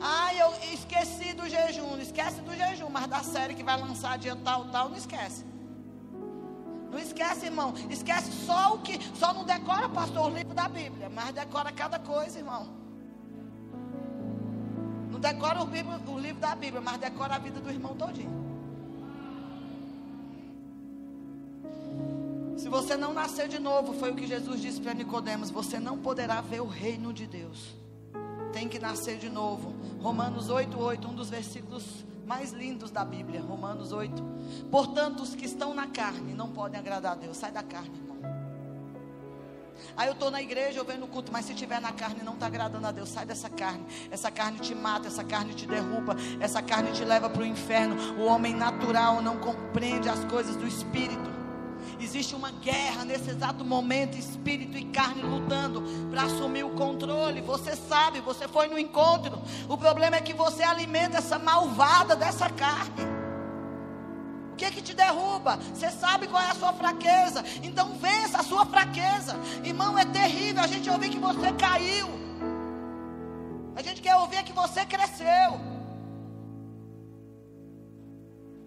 Ah, 0.00 0.34
eu 0.34 0.52
esqueci 0.72 1.32
do 1.32 1.48
jejum. 1.48 1.90
Não 1.90 2.00
esquece 2.00 2.40
do 2.40 2.54
jejum, 2.54 2.88
mas 2.90 3.06
da 3.06 3.22
série 3.22 3.54
que 3.54 3.62
vai 3.62 3.80
lançar 3.80 4.18
dia 4.18 4.34
tal, 4.36 4.66
tal, 4.66 4.88
não 4.88 4.96
esquece. 4.96 5.44
Não 6.90 6.98
esquece, 6.98 7.46
irmão. 7.46 7.74
Esquece 7.90 8.32
só 8.46 8.74
o 8.74 8.78
que. 8.80 8.98
Só 9.16 9.32
não 9.32 9.44
decora, 9.44 9.88
pastor, 9.88 10.30
o 10.30 10.34
livro 10.34 10.54
da 10.54 10.68
Bíblia. 10.68 11.08
Mas 11.08 11.34
decora 11.34 11.70
cada 11.70 11.98
coisa, 11.98 12.38
irmão. 12.38 12.68
Não 15.10 15.20
decora 15.20 15.62
o, 15.62 15.66
Bíblia, 15.66 16.00
o 16.06 16.18
livro 16.18 16.40
da 16.40 16.54
Bíblia, 16.54 16.80
mas 16.80 16.98
decora 16.98 17.36
a 17.36 17.38
vida 17.38 17.60
do 17.60 17.70
irmão 17.70 17.94
todinho. 17.94 18.43
Se 22.64 22.70
você 22.70 22.96
não 22.96 23.12
nascer 23.12 23.46
de 23.46 23.58
novo, 23.58 23.92
foi 23.92 24.10
o 24.10 24.14
que 24.14 24.26
Jesus 24.26 24.58
disse 24.58 24.80
para 24.80 24.94
Nicodemos, 24.94 25.50
você 25.50 25.78
não 25.78 25.98
poderá 25.98 26.40
ver 26.40 26.62
o 26.62 26.66
reino 26.66 27.12
de 27.12 27.26
Deus. 27.26 27.74
Tem 28.54 28.66
que 28.70 28.78
nascer 28.78 29.18
de 29.18 29.28
novo. 29.28 29.74
Romanos 30.00 30.48
8:8, 30.48 31.06
um 31.06 31.14
dos 31.14 31.28
versículos 31.28 31.84
mais 32.24 32.52
lindos 32.52 32.90
da 32.90 33.04
Bíblia, 33.04 33.42
Romanos 33.42 33.92
8. 33.92 34.24
Portanto, 34.70 35.22
os 35.22 35.34
que 35.34 35.44
estão 35.44 35.74
na 35.74 35.88
carne 35.88 36.32
não 36.32 36.52
podem 36.52 36.80
agradar 36.80 37.12
a 37.12 37.16
Deus. 37.16 37.36
Sai 37.36 37.52
da 37.52 37.62
carne, 37.62 37.98
irmão. 37.98 38.16
Aí 39.94 40.08
eu 40.08 40.14
estou 40.14 40.30
na 40.30 40.40
igreja, 40.40 40.78
eu 40.78 40.86
venho 40.86 41.00
no 41.00 41.08
culto, 41.08 41.30
mas 41.30 41.44
se 41.44 41.52
estiver 41.52 41.82
na 41.82 41.92
carne 41.92 42.22
não 42.22 42.32
está 42.32 42.46
agradando 42.46 42.86
a 42.86 42.92
Deus, 42.92 43.10
sai 43.10 43.26
dessa 43.26 43.50
carne. 43.50 43.84
Essa 44.10 44.30
carne 44.30 44.58
te 44.58 44.74
mata, 44.74 45.06
essa 45.06 45.22
carne 45.22 45.52
te 45.52 45.66
derruba, 45.66 46.16
essa 46.40 46.62
carne 46.62 46.92
te 46.92 47.04
leva 47.04 47.28
para 47.28 47.42
o 47.42 47.46
inferno. 47.46 47.94
O 48.18 48.24
homem 48.24 48.54
natural 48.54 49.20
não 49.20 49.36
compreende 49.36 50.08
as 50.08 50.24
coisas 50.24 50.56
do 50.56 50.66
Espírito. 50.66 51.33
Existe 52.04 52.36
uma 52.36 52.50
guerra 52.50 53.02
nesse 53.02 53.30
exato 53.30 53.64
momento, 53.64 54.18
espírito 54.18 54.76
e 54.76 54.84
carne 54.84 55.22
lutando 55.22 55.82
para 56.10 56.24
assumir 56.24 56.62
o 56.62 56.68
controle. 56.70 57.40
Você 57.40 57.74
sabe, 57.74 58.20
você 58.20 58.46
foi 58.46 58.68
no 58.68 58.78
encontro. 58.78 59.40
O 59.70 59.78
problema 59.78 60.16
é 60.16 60.20
que 60.20 60.34
você 60.34 60.62
alimenta 60.62 61.16
essa 61.16 61.38
malvada 61.38 62.14
dessa 62.14 62.50
carne. 62.50 63.06
O 64.52 64.56
que 64.56 64.70
que 64.70 64.82
te 64.82 64.92
derruba? 64.92 65.58
Você 65.72 65.90
sabe 65.90 66.28
qual 66.28 66.42
é 66.42 66.50
a 66.50 66.54
sua 66.54 66.74
fraqueza. 66.74 67.42
Então 67.62 67.94
vença 67.94 68.38
a 68.38 68.44
sua 68.44 68.66
fraqueza. 68.66 69.34
Irmão, 69.64 69.98
é 69.98 70.04
terrível 70.04 70.62
a 70.62 70.66
gente 70.66 70.90
ouvir 70.90 71.08
que 71.08 71.18
você 71.18 71.52
caiu. 71.52 72.06
A 73.74 73.80
gente 73.80 74.02
quer 74.02 74.14
ouvir 74.16 74.44
que 74.44 74.52
você 74.52 74.84
cresceu. 74.84 75.73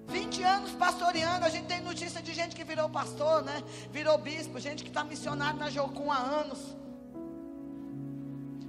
20 0.08 0.44
anos 0.44 0.72
pastoreando, 0.72 1.46
a 1.46 1.50
gente 1.50 1.66
tem 1.66 1.82
notícia 1.82 2.22
de 2.22 2.34
gente 2.34 2.56
que 2.56 2.64
virou 2.64 2.90
pastor, 2.90 3.44
né? 3.44 3.62
Virou 3.92 4.18
bispo, 4.18 4.60
gente 4.60 4.84
que 4.84 4.90
está 4.90 5.04
missionário 5.04 5.60
na 5.60 5.70
Jocum 5.70 6.12
há 6.12 6.18
anos. 6.18 6.60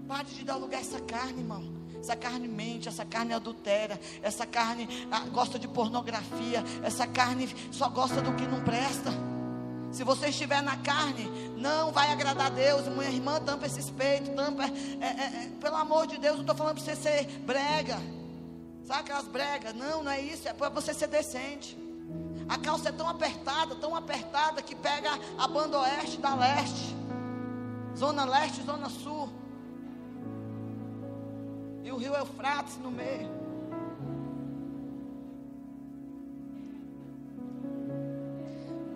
Pare 0.06 0.26
de 0.28 0.44
dar 0.44 0.56
lugar 0.56 0.78
a 0.78 0.80
essa 0.80 1.00
carne, 1.00 1.40
irmão. 1.40 1.78
Essa 2.00 2.16
carne 2.16 2.48
mente, 2.48 2.88
essa 2.88 3.04
carne 3.04 3.34
adultera, 3.34 3.98
essa 4.22 4.46
carne 4.46 4.88
ah, 5.10 5.20
gosta 5.30 5.58
de 5.58 5.66
pornografia, 5.66 6.62
essa 6.82 7.06
carne 7.06 7.54
só 7.72 7.88
gosta 7.88 8.20
do 8.20 8.34
que 8.34 8.46
não 8.46 8.62
presta. 8.62 9.10
Se 9.90 10.04
você 10.04 10.28
estiver 10.28 10.62
na 10.62 10.76
carne, 10.76 11.28
não 11.56 11.92
vai 11.92 12.12
agradar 12.12 12.46
a 12.46 12.50
Deus. 12.50 12.86
Minha 12.88 13.10
irmã 13.10 13.40
tampa 13.40 13.66
esses 13.66 13.90
peitos, 13.90 14.34
tampa. 14.34 14.64
É, 14.64 15.06
é, 15.06 15.44
é, 15.44 15.50
pelo 15.60 15.76
amor 15.76 16.06
de 16.06 16.18
Deus, 16.18 16.34
não 16.34 16.42
estou 16.42 16.56
falando 16.56 16.76
para 16.76 16.84
você 16.84 16.96
ser 16.96 17.26
brega. 17.40 17.98
Sabe 18.88 19.00
aquelas 19.00 19.28
bregas? 19.28 19.74
Não, 19.74 20.02
não 20.02 20.10
é 20.10 20.18
isso, 20.18 20.48
é 20.48 20.54
para 20.54 20.70
você 20.70 20.94
ser 20.94 21.08
decente. 21.08 21.76
A 22.48 22.56
calça 22.56 22.88
é 22.88 22.92
tão 22.92 23.06
apertada, 23.06 23.74
tão 23.74 23.94
apertada 23.94 24.62
que 24.62 24.74
pega 24.74 25.10
a 25.36 25.46
banda 25.46 25.78
oeste 25.80 26.16
da 26.16 26.34
leste. 26.34 26.96
Zona 27.94 28.24
leste, 28.24 28.62
zona 28.62 28.88
sul. 28.88 29.28
E 31.84 31.92
o 31.92 31.98
rio 31.98 32.14
Eufrates 32.14 32.78
no 32.78 32.90
meio. 32.90 33.28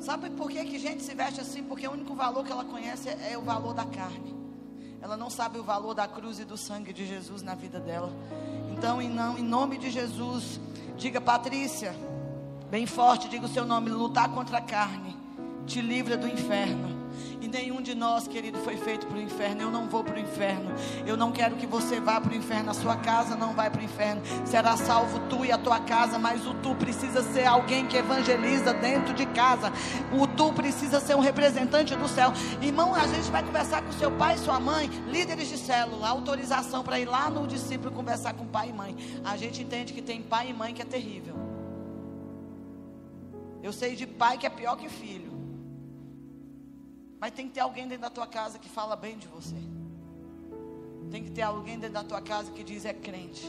Sabe 0.01 0.31
por 0.31 0.51
que, 0.51 0.65
que 0.65 0.79
gente 0.79 1.03
se 1.03 1.15
veste 1.15 1.39
assim? 1.39 1.63
Porque 1.65 1.87
o 1.87 1.93
único 1.93 2.15
valor 2.15 2.43
que 2.47 2.51
ela 2.51 2.65
conhece 2.65 3.11
é, 3.11 3.33
é 3.33 3.39
o 3.39 3.43
valor 3.43 3.75
da 3.75 3.85
carne. 3.85 4.42
Ela 5.03 5.17
não 5.17 5.29
sabe 5.29 5.59
o 5.59 5.65
valor 5.65 5.95
da 5.95 6.07
cruz 6.07 6.39
e 6.39 6.45
do 6.45 6.57
sangue 6.57 6.93
de 6.93 7.05
Jesus 7.05 7.43
na 7.43 7.57
vida 7.57 7.81
dela. 7.81 8.13
Então, 8.71 9.03
em, 9.03 9.11
nome 9.11 9.77
de 9.77 9.91
Jesus, 9.91 10.61
diga 10.97 11.21
Patrícia, 11.21 11.93
bem 12.71 12.87
forte, 12.87 13.29
diga 13.29 13.47
o 13.47 13.49
seu 13.49 13.65
nome: 13.65 13.91
lutar 13.91 14.29
contra 14.29 14.59
a 14.59 14.61
carne, 14.61 15.17
te 15.67 15.81
livra 15.81 16.17
do 16.17 16.29
inferno. 16.29 16.92
E 17.41 17.49
nenhum 17.49 17.81
de 17.81 17.95
nós, 17.95 18.27
querido, 18.27 18.59
foi 18.59 18.77
feito 18.77 19.07
para 19.07 19.19
o 19.19 19.21
inferno. 19.21 19.63
Eu 19.63 19.71
não 19.71 19.89
vou 19.89 20.03
para 20.05 20.17
o 20.17 20.19
inferno. 20.19 20.73
Eu 21.07 21.17
não 21.17 21.33
quero 21.33 21.57
que 21.57 21.67
você 21.67 22.01
vá 22.01 22.21
para 22.21 22.33
o 22.33 22.37
inferno. 22.37 22.71
A 22.71 22.75
sua 22.75 22.97
casa 22.97 23.37
não 23.37 23.55
vai 23.55 23.71
para 23.71 23.81
o 23.81 23.85
inferno. 23.85 24.23
Será 24.45 24.77
salvo 24.77 25.21
tu 25.29 25.45
e 25.45 25.53
a 25.53 25.59
tua 25.59 25.81
casa. 25.81 26.19
Mas 26.19 26.47
o 26.47 26.55
tu 26.55 26.75
precisa 26.75 27.23
ser 27.23 27.47
alguém 27.47 27.87
que 27.87 27.97
evangeliza 27.97 28.73
dentro 28.75 29.15
de 29.15 29.27
casa. 29.27 29.73
O 30.13 30.27
tu 30.27 30.53
precisa 30.53 31.01
ser 31.01 31.15
um 31.15 31.21
representante 31.21 31.95
do 31.95 32.09
céu. 32.09 32.33
Irmão, 32.61 32.95
a 32.95 33.07
gente 33.07 33.31
vai 33.31 33.43
conversar 33.43 33.83
com 33.83 33.93
seu 33.93 34.11
pai 34.13 34.35
e 34.35 34.39
sua 34.39 34.59
mãe, 34.61 34.89
líderes 35.09 35.49
de 35.49 35.59
célula. 35.59 36.09
Autorização 36.09 36.83
para 36.83 36.99
ir 36.99 37.07
lá 37.07 37.31
no 37.31 37.47
discípulo 37.47 37.93
conversar 37.93 38.35
com 38.35 38.47
pai 38.47 38.71
e 38.71 38.73
mãe. 38.73 38.97
A 39.25 39.37
gente 39.37 39.63
entende 39.63 39.93
que 39.93 40.03
tem 40.03 40.23
pai 40.23 40.51
e 40.51 40.55
mãe 40.55 40.75
que 40.75 40.83
é 40.83 40.85
terrível. 40.85 41.35
Eu 43.63 43.73
sei 43.73 43.95
de 43.95 44.07
pai 44.07 44.37
que 44.39 44.47
é 44.47 44.51
pior 44.51 44.77
que 44.77 44.89
filho. 44.89 45.32
Mas 47.23 47.31
tem 47.31 47.47
que 47.47 47.55
ter 47.55 47.61
alguém 47.61 47.87
dentro 47.87 48.03
da 48.03 48.11
tua 48.11 48.27
casa 48.27 48.59
que 48.59 48.69
fala 48.69 48.97
bem 48.97 49.17
de 49.17 49.29
você. 49.29 49.55
Tem 51.09 51.23
que 51.23 51.31
ter 51.31 51.43
alguém 51.43 51.79
dentro 51.79 51.95
da 51.95 52.03
tua 52.03 52.21
casa 52.21 52.51
que 52.51 52.65
diz 52.65 52.85
é 52.85 52.93
crente. 52.93 53.47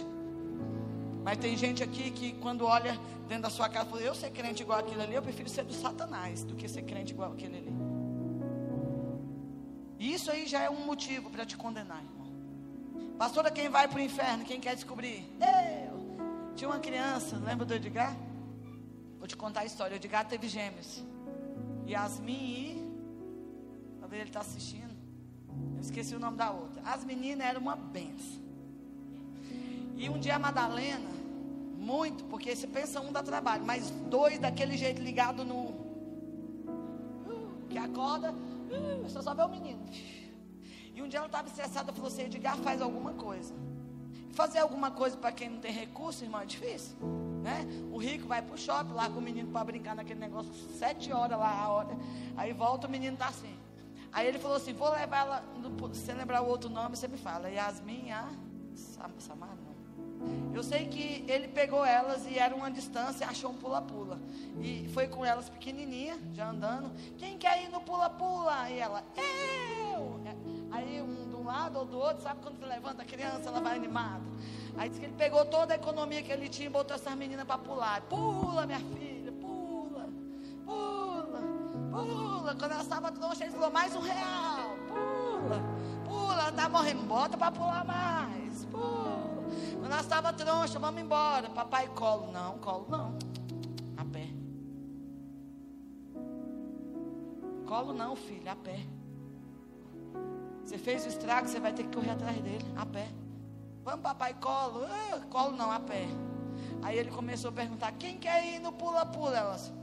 Mas 1.24 1.40
tem 1.40 1.58
gente 1.58 1.82
aqui 1.82 2.12
que 2.12 2.34
quando 2.34 2.66
olha 2.66 2.96
dentro 3.28 3.42
da 3.42 3.50
sua 3.50 3.68
casa, 3.68 3.90
fala, 3.90 4.04
eu 4.04 4.14
ser 4.14 4.30
crente 4.30 4.62
igual 4.62 4.78
aquele 4.78 5.02
ali, 5.02 5.16
eu 5.16 5.24
prefiro 5.24 5.50
ser 5.50 5.64
do 5.64 5.74
Satanás 5.74 6.44
do 6.44 6.54
que 6.54 6.68
ser 6.68 6.84
crente 6.84 7.14
igual 7.14 7.32
aquele 7.32 7.58
ali. 7.58 7.74
E 9.98 10.14
isso 10.14 10.30
aí 10.30 10.46
já 10.46 10.62
é 10.62 10.70
um 10.70 10.86
motivo 10.86 11.32
para 11.32 11.44
te 11.44 11.58
condenar, 11.58 12.04
irmão. 12.04 12.32
Pastora, 13.18 13.50
quem 13.50 13.70
vai 13.70 13.88
para 13.88 13.98
o 13.98 14.02
inferno? 14.02 14.46
Quem 14.46 14.60
quer 14.60 14.76
descobrir? 14.76 15.28
Eu. 15.40 16.54
Tinha 16.56 16.70
uma 16.70 16.80
criança, 16.80 17.38
lembra 17.38 17.66
do 17.66 17.74
Edgar? 17.74 18.16
Vou 19.18 19.28
te 19.28 19.36
contar 19.36 19.62
a 19.62 19.66
história. 19.66 19.96
O 19.96 19.98
Edgar 19.98 20.28
teve 20.28 20.48
gêmeos. 20.48 21.04
Yasmin 21.88 22.34
e 22.34 22.83
talvez 24.14 24.22
ele 24.22 24.30
está 24.30 24.42
assistindo. 24.42 24.94
Eu 25.76 25.82
esqueci 25.82 26.16
o 26.16 26.20
nome 26.20 26.38
da 26.38 26.52
outra. 26.52 26.82
As 26.86 27.04
meninas 27.04 27.48
eram 27.48 27.62
uma 27.62 27.76
benção. 27.76 28.42
E 29.96 30.10
um 30.10 30.20
dia 30.20 30.36
a 30.36 30.40
Madalena, 30.40 31.10
muito, 31.78 32.24
porque 32.26 32.56
você 32.56 32.68
pensa 32.68 33.02
um 33.02 33.12
dá 33.12 33.24
trabalho, 33.24 33.66
mas 33.66 33.90
dois 34.10 34.40
daquele 34.40 34.78
jeito 34.78 35.02
ligado 35.02 35.44
no. 35.44 35.74
que 37.70 37.78
acorda, 37.78 38.32
uh, 38.32 39.10
só 39.10 39.22
só 39.22 39.34
vê 39.34 39.42
o 39.44 39.50
menino. 39.50 39.84
E 40.94 41.02
um 41.02 41.08
dia 41.08 41.18
ela 41.20 41.28
estava 41.28 41.48
estressada, 41.48 41.92
falou 41.92 42.08
assim: 42.08 42.24
Edgar, 42.24 42.58
faz 42.58 42.82
alguma 42.82 43.14
coisa. 43.14 43.54
Fazer 44.34 44.60
alguma 44.60 44.90
coisa 44.92 45.16
para 45.18 45.32
quem 45.32 45.50
não 45.50 45.60
tem 45.60 45.72
recurso, 45.72 46.24
irmão, 46.24 46.42
é 46.42 46.46
difícil. 46.46 46.96
Né? 47.44 47.68
O 47.92 47.98
rico 47.98 48.28
vai 48.28 48.42
pro 48.42 48.58
shopping 48.58 48.94
lá 48.94 49.10
com 49.10 49.20
o 49.20 49.22
menino 49.22 49.52
para 49.52 49.64
brincar 49.64 49.96
naquele 49.96 50.20
negócio, 50.20 50.52
sete 50.78 51.12
horas 51.12 51.38
lá 51.38 51.52
a 51.52 51.70
hora. 51.70 51.98
Aí 52.36 52.52
volta, 52.52 52.88
o 52.88 52.90
menino 52.90 53.16
tá 53.18 53.28
assim. 53.28 53.63
Aí 54.14 54.28
ele 54.28 54.40
falou 54.40 54.58
assim: 54.58 54.74
vou 54.74 54.92
levar 54.92 55.18
ela. 55.18 55.44
Se 55.94 56.02
você 56.02 56.14
lembrar 56.14 56.42
o 56.42 56.48
outro 56.48 56.70
nome, 56.70 56.96
você 56.96 57.08
me 57.08 57.18
fala. 57.18 57.50
Yasmin, 57.50 58.12
a. 58.12 58.30
Samar, 59.20 59.56
não. 59.56 59.74
Eu 60.54 60.64
sei 60.64 60.88
que 60.88 61.26
ele 61.28 61.48
pegou 61.48 61.84
elas 61.84 62.26
e 62.26 62.38
era 62.38 62.56
uma 62.56 62.72
distância, 62.72 63.28
achou 63.28 63.52
um 63.52 63.56
pula-pula. 63.56 64.20
E 64.62 64.88
foi 64.94 65.08
com 65.08 65.26
elas 65.26 65.50
pequenininha, 65.50 66.18
já 66.34 66.50
andando. 66.50 66.92
Quem 67.18 67.38
quer 67.38 67.64
ir 67.64 67.70
no 67.70 67.82
pula-pula? 67.82 68.70
E 68.70 68.80
ela, 68.80 69.04
eu! 69.18 70.22
Aí 70.72 71.02
um 71.02 71.30
de 71.30 71.36
um 71.36 71.44
lado 71.44 71.80
ou 71.80 71.86
do 71.86 71.98
outro, 71.98 72.24
sabe 72.24 72.40
quando 72.42 72.60
você 72.60 72.66
levanta 72.66 73.02
a 73.02 73.06
criança, 73.06 73.50
ela 73.50 73.60
vai 73.60 73.76
animada. 73.76 74.24
Aí 74.78 74.90
disse 74.90 75.02
que 75.02 75.08
ele 75.08 75.16
pegou 75.16 75.46
toda 75.46 75.74
a 75.74 75.76
economia 75.76 76.22
que 76.24 76.32
ele 76.32 76.48
tinha 76.48 76.68
e 76.68 76.72
botou 76.72 76.96
essas 76.96 77.16
meninas 77.16 77.46
para 77.46 77.58
pular. 77.58 78.02
Pula, 78.02 78.66
minha 78.66 78.80
filha, 78.80 79.13
pula. 81.94 82.56
Quando 82.56 82.72
ela 82.72 82.82
estava 82.82 83.12
troncha, 83.12 83.44
ele 83.44 83.54
falou, 83.54 83.72
mais 83.72 83.96
um 83.96 84.02
real, 84.02 84.76
pula, 84.88 85.62
pula, 86.04 86.34
ela 86.34 86.50
está 86.50 86.70
morrendo, 86.70 87.04
bota 87.04 87.38
para 87.38 87.52
pular 87.52 87.86
mais, 87.86 88.66
pula. 88.66 89.14
Quando 89.80 89.92
ela 89.92 90.02
estava 90.02 90.34
troncha, 90.34 90.80
vamos 90.80 91.02
embora. 91.02 91.50
Papai 91.50 91.88
colo, 91.90 92.32
não, 92.32 92.58
colo 92.58 92.88
não. 92.90 93.18
A 93.98 94.06
pé. 94.06 94.28
Colo 97.68 97.94
não, 97.94 98.16
filho, 98.16 98.50
a 98.50 98.56
pé. 98.56 98.80
Você 100.64 100.78
fez 100.78 101.06
o 101.06 101.10
estrago, 101.10 101.48
você 101.48 101.60
vai 101.60 101.74
ter 101.74 101.84
que 101.84 101.96
correr 101.96 102.12
atrás 102.12 102.42
dele, 102.42 102.66
a 102.76 102.86
pé. 102.86 103.10
Vamos, 103.84 104.02
papai, 104.02 104.34
colo. 104.36 104.86
Ah, 104.86 105.20
colo 105.30 105.56
não, 105.56 105.70
a 105.70 105.80
pé. 105.80 106.08
Aí 106.82 106.98
ele 106.98 107.12
começou 107.12 107.50
a 107.50 107.54
perguntar: 107.54 107.92
quem 107.94 108.18
quer 108.18 108.46
ir 108.46 108.60
no 108.60 108.72
pula-pula? 108.72 109.38
Elas. 109.38 109.74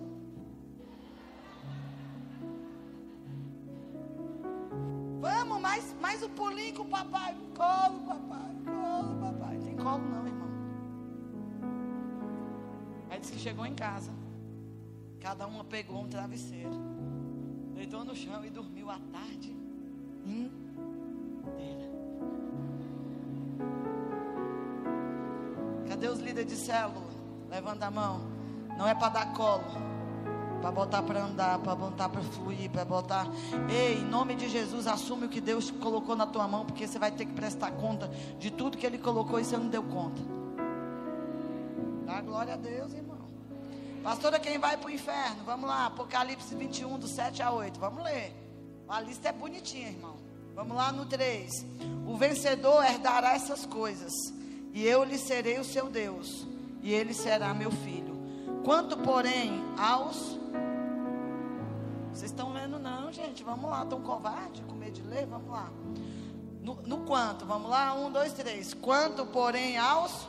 Vamos, 5.21 5.61
mais, 5.61 5.95
mais 6.01 6.23
um 6.23 6.31
pulinho 6.31 6.75
com 6.75 6.83
o 6.83 6.87
papai. 6.87 7.37
Colo, 7.55 8.01
papai, 8.07 8.57
colo, 8.65 9.21
papai. 9.21 9.59
Tem 9.59 9.77
colo 9.77 9.99
não, 9.99 10.27
irmão. 10.27 10.49
Aí 13.11 13.21
disse 13.21 13.33
que 13.33 13.39
chegou 13.39 13.67
em 13.67 13.75
casa. 13.75 14.11
Cada 15.21 15.47
uma 15.47 15.63
pegou 15.63 16.01
um 16.01 16.09
travesseiro. 16.09 16.71
Deitou 17.75 18.03
no 18.03 18.17
chão 18.17 18.43
e 18.45 18.51
dormiu 18.51 18.89
a 18.89 18.99
tarde 19.13 19.55
inteira. 20.25 21.91
Cadê 25.87 26.09
os 26.09 26.21
líderes 26.21 26.51
de 26.51 26.57
célula? 26.57 27.11
Levanta 27.51 27.87
a 27.87 27.91
mão. 27.91 28.23
Não 28.79 28.89
é 28.89 28.95
para 28.95 29.11
dar 29.11 29.35
colo. 29.35 30.00
Para 30.61 30.71
botar 30.71 31.03
para 31.03 31.25
andar, 31.25 31.59
para 31.59 31.75
botar 31.75 32.09
para 32.09 32.21
fluir, 32.21 32.71
para 32.71 32.85
botar. 32.85 33.27
Ei, 33.71 33.99
em 33.99 34.05
nome 34.05 34.35
de 34.35 34.49
Jesus, 34.49 34.87
assume 34.87 35.27
o 35.27 35.29
que 35.29 35.41
Deus 35.41 35.71
colocou 35.71 36.15
na 36.15 36.27
tua 36.27 36.47
mão, 36.47 36.67
porque 36.67 36.87
você 36.87 36.99
vai 36.99 37.11
ter 37.11 37.25
que 37.25 37.33
prestar 37.33 37.71
conta 37.73 38.09
de 38.39 38.51
tudo 38.51 38.77
que 38.77 38.85
Ele 38.85 38.99
colocou 38.99 39.41
e 39.41 39.45
você 39.45 39.57
não 39.57 39.69
deu 39.69 39.83
conta. 39.83 40.21
Dá 42.05 42.21
glória 42.21 42.55
a 42.55 42.57
Deus, 42.57 42.93
irmão. 42.93 43.19
Pastora, 44.03 44.39
quem 44.39 44.59
vai 44.59 44.77
para 44.77 44.89
o 44.89 44.91
inferno? 44.91 45.45
Vamos 45.45 45.69
lá, 45.69 45.87
Apocalipse 45.87 46.55
21, 46.55 46.99
do 46.99 47.09
7 47.09 47.43
a 47.43 47.51
8. 47.51 47.79
Vamos 47.79 48.03
ler. 48.03 48.35
A 48.89 49.01
lista 49.01 49.29
é 49.29 49.33
bonitinha, 49.33 49.89
irmão. 49.89 50.17
Vamos 50.55 50.77
lá 50.77 50.91
no 50.93 51.07
3. 51.07 51.51
O 52.07 52.17
vencedor 52.17 52.85
herdará 52.85 53.35
essas 53.35 53.65
coisas 53.65 54.13
e 54.73 54.87
eu 54.87 55.05
lhe 55.05 55.19
serei 55.19 55.59
o 55.59 55.65
seu 55.65 55.89
Deus, 55.89 56.47
e 56.83 56.93
ele 56.93 57.13
será 57.13 57.53
meu 57.53 57.71
filho. 57.71 58.00
Quanto, 58.65 58.97
porém, 58.99 59.63
aos. 59.79 60.39
Vocês 62.13 62.31
estão 62.31 62.53
lendo, 62.53 62.79
não, 62.79 63.13
gente? 63.13 63.43
Vamos 63.43 63.71
lá, 63.71 63.83
estão 63.83 64.01
covardes, 64.01 64.63
com 64.67 64.75
medo 64.75 64.93
de 64.93 65.03
ler? 65.03 65.27
Vamos 65.27 65.51
lá. 65.51 65.71
No, 66.61 66.75
no 66.83 66.99
quanto? 66.99 67.47
Vamos 67.47 67.71
lá, 67.71 67.95
um, 67.95 68.11
dois, 68.11 68.33
três. 68.33 68.75
Quanto, 68.75 69.25
porém, 69.27 69.79
aos. 69.79 70.29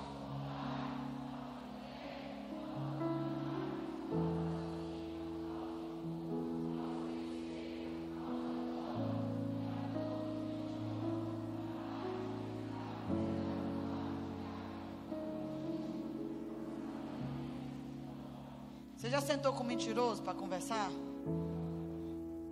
Mentiroso 19.82 20.22
para 20.22 20.36
conversar? 20.36 20.92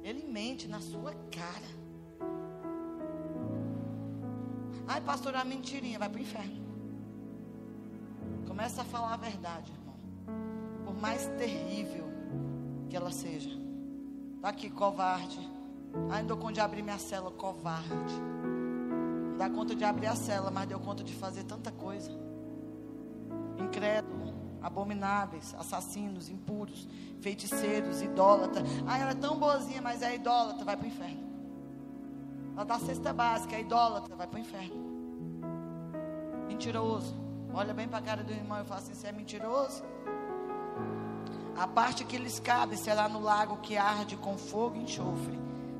Ele 0.03 0.23
mente 0.23 0.67
na 0.67 0.79
sua 0.79 1.13
cara. 1.29 1.79
Ai, 4.87 4.99
pastor, 5.01 5.35
a 5.35 5.45
mentirinha 5.45 5.99
vai 5.99 6.09
para 6.09 6.17
o 6.17 6.21
inferno. 6.23 6.65
Começa 8.47 8.81
a 8.81 8.85
falar 8.85 9.13
a 9.13 9.17
verdade, 9.17 9.71
irmão. 9.71 9.95
Por 10.83 10.95
mais 10.95 11.27
terrível 11.37 12.05
que 12.89 12.97
ela 12.97 13.11
seja. 13.11 13.51
Está 14.37 14.49
aqui, 14.49 14.67
covarde. 14.67 15.39
Ai, 16.09 16.21
não 16.21 16.29
dou 16.29 16.37
conta 16.37 16.53
de 16.53 16.61
abrir 16.61 16.81
minha 16.81 16.97
cela, 16.97 17.29
covarde. 17.29 18.19
Não 19.29 19.37
dá 19.37 19.47
conta 19.51 19.75
de 19.75 19.83
abrir 19.83 20.07
a 20.07 20.15
cela, 20.15 20.49
mas 20.49 20.67
deu 20.67 20.79
conta 20.79 21.03
de 21.03 21.13
fazer 21.13 21.43
tanta 21.43 21.71
coisa. 21.71 22.09
Incrédulo 23.59 24.33
abomináveis, 24.61 25.55
assassinos, 25.57 26.29
impuros, 26.29 26.87
feiticeiros, 27.21 28.01
idólatras. 28.01 28.67
Ah, 28.87 28.97
ela 28.97 29.11
é 29.11 29.15
tão 29.15 29.37
boazinha, 29.37 29.81
mas 29.81 30.01
é 30.01 30.15
idólatra, 30.15 30.65
vai 30.65 30.75
para 30.75 30.85
o 30.85 30.87
inferno. 30.87 31.29
Ela 32.55 32.65
dá 32.65 32.79
cesta 32.79 33.13
básica, 33.13 33.55
é 33.55 33.61
idólatra, 33.61 34.15
vai 34.15 34.27
para 34.27 34.37
o 34.37 34.41
inferno. 34.41 34.75
Mentiroso. 36.47 37.15
Olha 37.53 37.73
bem 37.73 37.87
para 37.87 37.99
a 37.99 38.01
cara 38.01 38.23
do 38.23 38.31
irmão 38.31 38.61
e 38.61 38.65
fala 38.65 38.81
assim: 38.81 38.93
você 38.93 39.07
é 39.07 39.11
mentiroso? 39.11 39.83
A 41.57 41.67
parte 41.67 42.05
que 42.05 42.17
lhes 42.17 42.39
cabe 42.39 42.77
será 42.77 43.09
no 43.09 43.19
lago 43.19 43.57
que 43.57 43.75
arde 43.75 44.15
com 44.15 44.37
fogo 44.37 44.75
e 44.77 44.83
enxofre, 44.83 45.37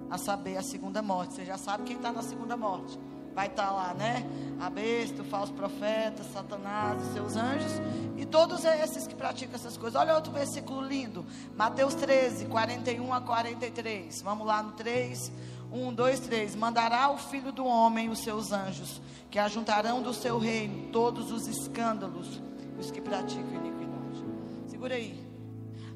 a 0.09 0.17
saber, 0.17 0.57
a 0.57 0.61
segunda 0.61 1.01
morte. 1.01 1.35
Você 1.35 1.45
já 1.45 1.57
sabe 1.57 1.83
quem 1.83 1.95
está 1.95 2.11
na 2.11 2.21
segunda 2.21 2.57
morte 2.57 2.99
vai 3.33 3.47
estar 3.47 3.67
tá 3.67 3.71
lá, 3.71 3.93
né? 3.93 4.25
A 4.59 4.69
besta, 4.69 5.21
o 5.21 5.25
falso 5.25 5.53
profeta, 5.53 6.23
Satanás, 6.23 7.01
os 7.01 7.13
seus 7.13 7.35
anjos 7.35 7.71
e 8.17 8.25
todos 8.25 8.65
esses 8.65 9.07
que 9.07 9.15
praticam 9.15 9.55
essas 9.55 9.77
coisas. 9.77 9.99
Olha 9.99 10.15
outro 10.15 10.31
versículo 10.31 10.81
lindo, 10.81 11.25
Mateus 11.55 11.93
13, 11.95 12.45
41 12.45 13.13
a 13.13 13.21
43. 13.21 14.21
Vamos 14.21 14.45
lá 14.45 14.61
no 14.61 14.73
3. 14.73 15.31
1, 15.71 15.93
2, 15.93 16.19
3. 16.19 16.55
Mandará 16.55 17.09
o 17.11 17.17
filho 17.17 17.51
do 17.51 17.65
homem 17.65 18.09
os 18.09 18.19
seus 18.19 18.51
anjos, 18.51 19.01
que 19.29 19.37
ajuntarão 19.37 20.01
do 20.01 20.13
seu 20.13 20.39
reino 20.39 20.91
todos 20.91 21.31
os 21.31 21.47
escândalos, 21.47 22.41
os 22.77 22.91
que 22.91 22.99
praticam 22.99 23.53
iniquidade. 23.53 24.25
Segura 24.67 24.95
aí. 24.95 25.25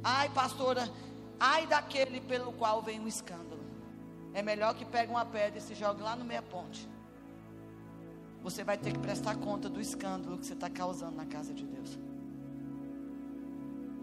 Ai, 0.03 0.29
pastora, 0.29 0.87
ai 1.39 1.65
daquele 1.65 2.21
pelo 2.21 2.53
qual 2.53 2.81
vem 2.81 2.99
o 2.99 3.07
escândalo. 3.07 3.63
É 4.33 4.41
melhor 4.41 4.75
que 4.75 4.85
pegue 4.85 5.11
uma 5.11 5.25
pedra 5.25 5.57
e 5.57 5.61
se 5.61 5.75
jogue 5.75 6.01
lá 6.01 6.15
no 6.15 6.23
meia 6.23 6.41
ponte 6.41 6.92
você 8.43 8.61
vai 8.61 8.77
ter 8.77 8.91
que 8.91 8.99
prestar 8.99 9.35
conta 9.37 9.69
do 9.69 9.79
escândalo 9.79 10.37
que 10.37 10.45
você 10.45 10.53
está 10.53 10.69
causando 10.69 11.15
na 11.15 11.25
casa 11.25 11.53
de 11.53 11.65
Deus. 11.65 11.97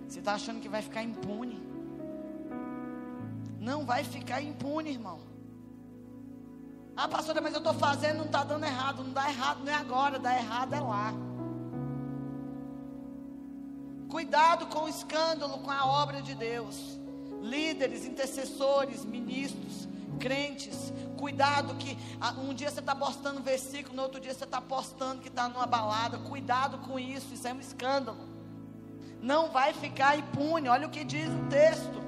Você 0.08 0.18
está 0.18 0.32
achando 0.32 0.60
que 0.60 0.68
vai 0.68 0.80
ficar 0.80 1.02
impune? 1.02 1.60
Não 3.60 3.84
vai 3.84 4.02
ficar 4.02 4.40
impune, 4.40 4.90
irmão. 4.90 5.20
Ah, 6.96 7.06
pastora, 7.06 7.40
mas 7.42 7.52
eu 7.52 7.58
estou 7.58 7.74
fazendo, 7.74 8.16
não 8.16 8.24
está 8.24 8.42
dando 8.42 8.64
errado. 8.64 9.04
Não 9.04 9.12
dá 9.12 9.28
errado, 9.28 9.62
não 9.62 9.72
é 9.72 9.76
agora, 9.76 10.18
dá 10.18 10.34
errado 10.34 10.72
é 10.72 10.80
lá. 10.80 11.12
Cuidado 14.08 14.66
com 14.66 14.84
o 14.84 14.88
escândalo, 14.88 15.58
com 15.58 15.70
a 15.70 15.86
obra 15.86 16.22
de 16.22 16.34
Deus. 16.34 16.98
Líderes, 17.42 18.06
intercessores, 18.06 19.04
ministros, 19.04 19.86
crentes, 20.18 20.92
cuidado 21.20 21.74
que 21.74 21.96
ah, 22.20 22.32
um 22.38 22.54
dia 22.54 22.70
você 22.70 22.80
está 22.80 22.94
postando 22.94 23.42
versículo, 23.42 23.94
no 23.94 24.02
outro 24.02 24.18
dia 24.18 24.32
você 24.32 24.44
está 24.44 24.60
postando 24.60 25.20
que 25.20 25.28
está 25.28 25.48
numa 25.48 25.66
balada. 25.66 26.18
Cuidado 26.18 26.78
com 26.78 26.98
isso, 26.98 27.34
isso 27.34 27.46
é 27.46 27.52
um 27.52 27.60
escândalo. 27.60 28.18
Não 29.20 29.50
vai 29.50 29.74
ficar 29.74 30.18
impune. 30.18 30.68
Olha 30.68 30.86
o 30.86 30.90
que 30.90 31.04
diz 31.04 31.28
o 31.28 31.46
texto. 31.50 32.00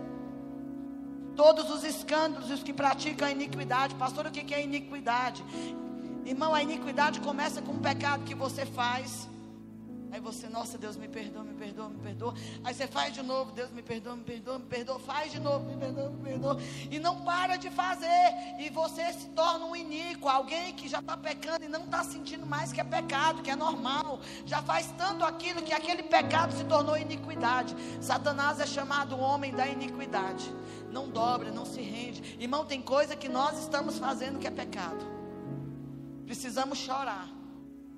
Todos 1.36 1.70
os 1.70 1.84
escândalos 1.84 2.48
e 2.50 2.54
os 2.54 2.62
que 2.62 2.72
praticam 2.72 3.28
a 3.28 3.30
iniquidade. 3.30 3.94
Pastor, 3.96 4.26
o 4.26 4.30
que 4.30 4.54
é 4.54 4.64
iniquidade? 4.64 5.44
Irmão, 6.24 6.54
a 6.54 6.62
iniquidade 6.62 7.20
começa 7.20 7.60
com 7.60 7.72
um 7.72 7.80
pecado 7.80 8.24
que 8.24 8.34
você 8.34 8.64
faz. 8.64 9.28
Aí 10.12 10.20
você, 10.20 10.46
nossa, 10.46 10.76
Deus 10.76 10.94
me 10.94 11.08
perdoa, 11.08 11.42
me 11.42 11.54
perdoa, 11.54 11.88
me 11.88 11.98
perdoa. 11.98 12.34
Aí 12.62 12.74
você 12.74 12.86
faz 12.86 13.14
de 13.14 13.22
novo, 13.22 13.50
Deus 13.52 13.70
me 13.70 13.80
perdoa, 13.80 14.14
me 14.14 14.22
perdoa, 14.22 14.58
me 14.58 14.66
perdoa. 14.66 14.98
Faz 14.98 15.32
de 15.32 15.40
novo, 15.40 15.64
me 15.64 15.74
perdoa, 15.74 16.10
me 16.10 16.22
perdoa. 16.22 16.60
E 16.90 16.98
não 16.98 17.24
para 17.24 17.56
de 17.56 17.70
fazer. 17.70 18.34
E 18.58 18.68
você 18.68 19.10
se 19.14 19.30
torna 19.30 19.64
um 19.64 19.74
iníquo, 19.74 20.28
alguém 20.28 20.74
que 20.74 20.86
já 20.86 20.98
está 20.98 21.16
pecando 21.16 21.64
e 21.64 21.68
não 21.68 21.84
está 21.84 22.04
sentindo 22.04 22.44
mais 22.44 22.74
que 22.74 22.80
é 22.80 22.84
pecado, 22.84 23.40
que 23.40 23.50
é 23.50 23.56
normal. 23.56 24.20
Já 24.44 24.60
faz 24.60 24.92
tanto 24.98 25.24
aquilo 25.24 25.62
que 25.62 25.72
aquele 25.72 26.02
pecado 26.02 26.52
se 26.52 26.64
tornou 26.64 26.94
iniquidade. 26.94 27.74
Satanás 27.98 28.60
é 28.60 28.66
chamado 28.66 29.18
homem 29.18 29.54
da 29.54 29.66
iniquidade. 29.66 30.54
Não 30.90 31.08
dobra, 31.08 31.50
não 31.50 31.64
se 31.64 31.80
rende. 31.80 32.36
Irmão, 32.38 32.66
tem 32.66 32.82
coisa 32.82 33.16
que 33.16 33.30
nós 33.30 33.58
estamos 33.58 33.98
fazendo 33.98 34.38
que 34.38 34.46
é 34.46 34.50
pecado. 34.50 35.06
Precisamos 36.26 36.76
chorar. 36.76 37.31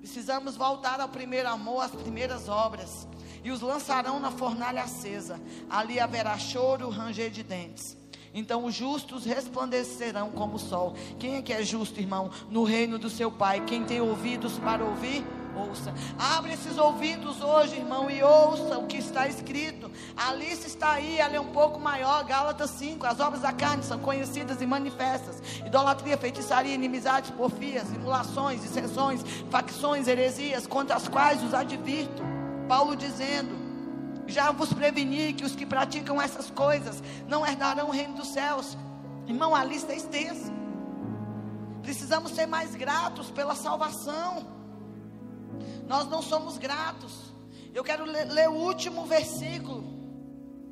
Precisamos 0.05 0.55
voltar 0.55 1.01
ao 1.01 1.09
primeiro 1.09 1.49
amor, 1.49 1.81
às 1.81 1.89
primeiras 1.89 2.47
obras. 2.47 3.07
E 3.43 3.49
os 3.49 3.61
lançarão 3.61 4.19
na 4.19 4.29
fornalha 4.29 4.83
acesa. 4.83 5.41
Ali 5.67 5.99
haverá 5.99 6.37
choro, 6.37 6.91
ranger 6.91 7.31
de 7.31 7.41
dentes. 7.41 7.97
Então 8.31 8.65
os 8.65 8.75
justos 8.75 9.25
resplandecerão 9.25 10.29
como 10.29 10.57
o 10.57 10.59
sol. 10.59 10.93
Quem 11.17 11.37
é 11.37 11.41
que 11.41 11.51
é 11.51 11.63
justo, 11.63 11.99
irmão? 11.99 12.29
No 12.51 12.63
reino 12.63 12.99
do 12.99 13.09
seu 13.09 13.31
Pai. 13.31 13.65
Quem 13.65 13.83
tem 13.83 13.99
ouvidos 13.99 14.59
para 14.59 14.85
ouvir, 14.85 15.25
ouça. 15.55 15.93
Abre 16.17 16.53
esses 16.53 16.77
ouvidos 16.77 17.41
hoje, 17.41 17.75
irmão, 17.75 18.09
e 18.09 18.21
ouça 18.21 18.77
o 18.77 18.85
que 18.85 18.97
está 18.97 19.27
escrito. 19.27 19.89
A 20.15 20.33
lista 20.33 20.67
está 20.67 20.91
aí, 20.91 21.17
ela 21.17 21.35
é 21.35 21.39
um 21.39 21.51
pouco 21.51 21.79
maior. 21.79 22.23
Gálatas 22.23 22.71
5. 22.71 23.05
As 23.05 23.19
obras 23.19 23.41
da 23.41 23.53
carne 23.53 23.83
são 23.83 23.99
conhecidas 23.99 24.61
e 24.61 24.65
manifestas: 24.65 25.41
idolatria, 25.65 26.17
feitiçaria, 26.17 26.73
inimizades, 26.73 27.31
porfias, 27.31 27.87
simulações, 27.87 28.61
dissensões, 28.61 29.21
facções, 29.49 30.07
heresias, 30.07 30.67
contra 30.67 30.95
as 30.95 31.07
quais 31.07 31.41
os 31.43 31.53
advirto. 31.53 32.23
Paulo 32.67 32.95
dizendo. 32.95 33.65
Já 34.27 34.51
vos 34.51 34.73
preveni 34.73 35.33
que 35.33 35.45
os 35.45 35.55
que 35.55 35.67
praticam 35.67 36.19
essas 36.19 36.49
coisas 36.49 37.01
não 37.27 37.45
herdarão 37.45 37.89
o 37.89 37.91
reino 37.91 38.15
dos 38.15 38.29
céus. 38.29 38.75
Irmão, 39.27 39.55
a 39.55 39.63
lista 39.63 39.93
é 39.93 39.97
extensa. 39.97 40.51
Precisamos 41.83 42.31
ser 42.31 42.47
mais 42.47 42.73
gratos 42.73 43.29
pela 43.29 43.53
salvação. 43.53 44.54
Nós 45.87 46.07
não 46.07 46.21
somos 46.21 46.57
gratos. 46.57 47.33
Eu 47.73 47.83
quero 47.83 48.05
ler, 48.05 48.25
ler 48.25 48.49
o 48.49 48.53
último 48.53 49.05
versículo. 49.05 49.94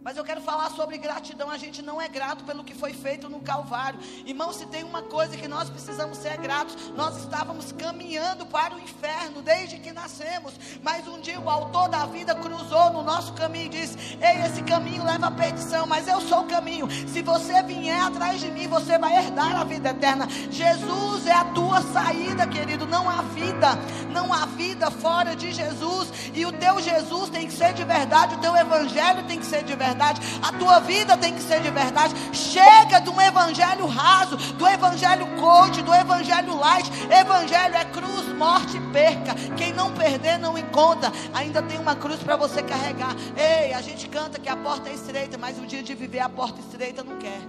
Mas 0.04 0.18
eu 0.18 0.24
quero 0.24 0.42
falar 0.42 0.70
sobre 0.72 0.98
gratidão. 0.98 1.50
A 1.50 1.58
gente 1.58 1.82
não 1.82 2.02
é 2.02 2.10
grato 2.10 2.44
pelo 2.44 2.64
que 2.64 2.76
foi 2.76 2.94
feito 2.94 3.30
no 3.30 3.40
Calvário. 3.40 4.00
Irmão, 4.26 4.52
se 4.52 4.66
tem 4.66 4.84
uma 4.84 5.02
coisa 5.02 5.38
que 5.38 5.48
nós 5.48 5.70
precisamos 5.70 6.18
ser 6.18 6.38
gratos, 6.38 6.76
nós 6.90 7.18
estávamos 7.18 7.72
caminhando 7.72 8.46
para 8.46 8.76
o 8.76 8.80
inferno 8.80 9.42
desde 9.42 9.80
que 9.80 9.94
nascemos. 9.94 10.54
Mas 10.82 11.08
um 11.08 11.22
dia 11.22 11.40
o 11.40 11.50
autor 11.50 11.88
da 11.88 12.06
vida 12.06 12.36
cruzou 12.36 12.92
no 12.92 13.02
nosso 13.02 13.32
caminho 13.34 13.68
e 13.68 13.70
disse: 13.70 14.18
Ei, 14.22 14.46
esse 14.46 14.62
caminho 14.64 15.06
leva 15.06 15.28
à 15.28 15.32
perdição, 15.32 15.88
mas 15.88 16.06
eu 16.06 16.20
sou 16.20 16.42
o 16.42 16.48
caminho. 16.48 16.90
Se 17.08 17.22
você 17.22 17.64
vier 17.64 18.02
atrás 18.02 18.42
de 18.42 18.52
mim, 18.52 18.68
você 18.68 18.98
vai 18.98 19.16
herdar 19.16 19.56
a 19.56 19.64
vida 19.64 19.92
eterna. 19.92 20.28
Jesus 20.52 21.28
é 21.28 21.34
a 21.34 21.46
tua 21.46 21.82
saída, 21.82 22.46
querido. 22.46 22.86
Não 22.86 23.10
há 23.10 23.22
vida, 23.22 23.70
não 24.12 24.34
há 24.34 24.46
vida 24.48 24.92
fora 24.92 25.34
de 25.34 25.54
Jesus. 25.54 26.12
E 26.34 26.46
o 26.46 26.52
teu 26.52 26.82
Jesus 26.82 27.30
tem 27.30 27.48
que 27.48 27.54
ser 27.54 27.74
de 27.74 27.86
verdade, 27.86 28.36
o 28.36 28.40
teu 28.40 28.54
evangelho 28.56 29.24
tem 29.24 29.40
que 29.40 29.46
ser 29.46 29.64
de 29.64 29.74
verdade 29.76 29.93
verdade, 29.94 30.22
a 30.42 30.52
tua 30.52 30.80
vida 30.80 31.16
tem 31.16 31.34
que 31.34 31.42
ser 31.42 31.62
de 31.62 31.70
verdade. 31.70 32.14
Chega 32.34 33.00
de 33.00 33.10
um 33.10 33.22
evangelho 33.22 33.86
raso, 33.86 34.36
do 34.54 34.68
evangelho 34.68 35.26
coach, 35.40 35.82
do 35.82 35.94
evangelho 35.94 36.58
light. 36.58 36.90
Evangelho 37.10 37.76
é 37.76 37.86
cruz, 37.86 38.28
morte 38.36 38.78
e 38.78 38.82
perca. 38.92 39.36
Quem 39.56 39.72
não 39.72 39.94
perder 39.94 40.38
não 40.38 40.58
encontra. 40.58 41.12
Ainda 41.34 41.62
tem 41.62 41.80
uma 41.80 41.96
cruz 41.96 42.22
para 42.22 42.36
você 42.36 42.62
carregar. 42.62 43.16
Ei, 43.38 43.74
a 43.74 43.82
gente 43.82 44.10
canta 44.10 44.40
que 44.40 44.50
a 44.50 44.58
porta 44.58 44.90
é 44.90 44.94
estreita, 44.94 45.38
mas 45.38 45.60
o 45.60 45.66
dia 45.66 45.84
de 45.84 45.94
viver 45.94 46.20
a 46.20 46.30
porta 46.30 46.60
estreita 46.60 47.04
não 47.04 47.18
quer, 47.18 47.42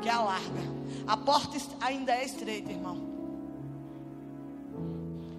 quer 0.00 0.10
a 0.10 0.20
larga. 0.20 0.78
A 1.06 1.16
porta 1.16 1.58
ainda 1.80 2.12
é 2.12 2.24
estreita, 2.24 2.70
irmão. 2.70 3.18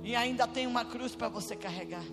E 0.03 0.15
ainda 0.15 0.47
tem 0.47 0.65
uma 0.65 0.83
cruz 0.83 1.15
para 1.15 1.29
você 1.29 1.55
carregar. 1.55 2.03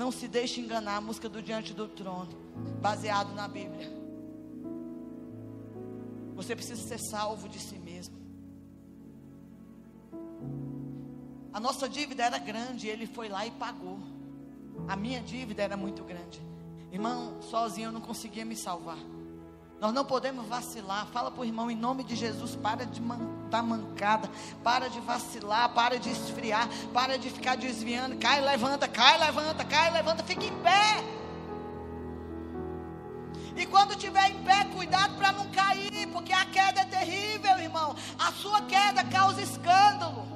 Não 0.00 0.10
se 0.10 0.26
deixe 0.26 0.62
enganar 0.62 0.96
a 0.96 1.00
música 1.02 1.28
do 1.28 1.42
Diante 1.42 1.74
do 1.74 1.86
Trono, 1.86 2.32
baseado 2.80 3.34
na 3.34 3.46
Bíblia. 3.46 3.86
Você 6.34 6.56
precisa 6.56 6.80
ser 6.80 6.98
salvo 6.98 7.50
de 7.50 7.58
si 7.58 7.78
mesmo. 7.78 8.16
A 11.52 11.60
nossa 11.60 11.86
dívida 11.86 12.24
era 12.24 12.38
grande, 12.38 12.88
ele 12.88 13.06
foi 13.06 13.28
lá 13.28 13.46
e 13.46 13.50
pagou. 13.50 13.98
A 14.88 14.96
minha 14.96 15.20
dívida 15.20 15.62
era 15.64 15.76
muito 15.76 16.02
grande. 16.02 16.40
Irmão, 16.90 17.42
sozinho 17.42 17.88
eu 17.88 17.92
não 17.92 18.00
conseguia 18.00 18.46
me 18.46 18.56
salvar. 18.56 18.96
Nós 19.80 19.94
não 19.94 20.04
podemos 20.04 20.46
vacilar. 20.46 21.06
Fala 21.06 21.30
para 21.30 21.40
o 21.40 21.44
irmão, 21.44 21.70
em 21.70 21.74
nome 21.74 22.04
de 22.04 22.14
Jesus, 22.14 22.54
para 22.54 22.84
de 22.84 23.00
dar 23.48 23.62
mancada, 23.62 24.30
para 24.62 24.88
de 24.88 25.00
vacilar, 25.00 25.70
para 25.70 25.98
de 25.98 26.10
esfriar, 26.10 26.68
para 26.92 27.18
de 27.18 27.30
ficar 27.30 27.56
desviando. 27.56 28.16
Cai, 28.18 28.42
levanta, 28.42 28.86
cai, 28.86 29.18
levanta, 29.18 29.64
cai, 29.64 29.90
levanta, 29.90 30.22
fica 30.22 30.44
em 30.44 30.62
pé. 30.62 31.02
E 33.56 33.64
quando 33.66 33.92
estiver 33.92 34.30
em 34.30 34.42
pé, 34.44 34.64
cuidado 34.66 35.16
para 35.16 35.32
não 35.32 35.50
cair, 35.50 36.06
porque 36.12 36.32
a 36.32 36.44
queda 36.44 36.82
é 36.82 36.84
terrível, 36.84 37.58
irmão. 37.58 37.96
A 38.18 38.32
sua 38.32 38.60
queda 38.62 39.02
causa 39.04 39.40
escândalo. 39.40 40.28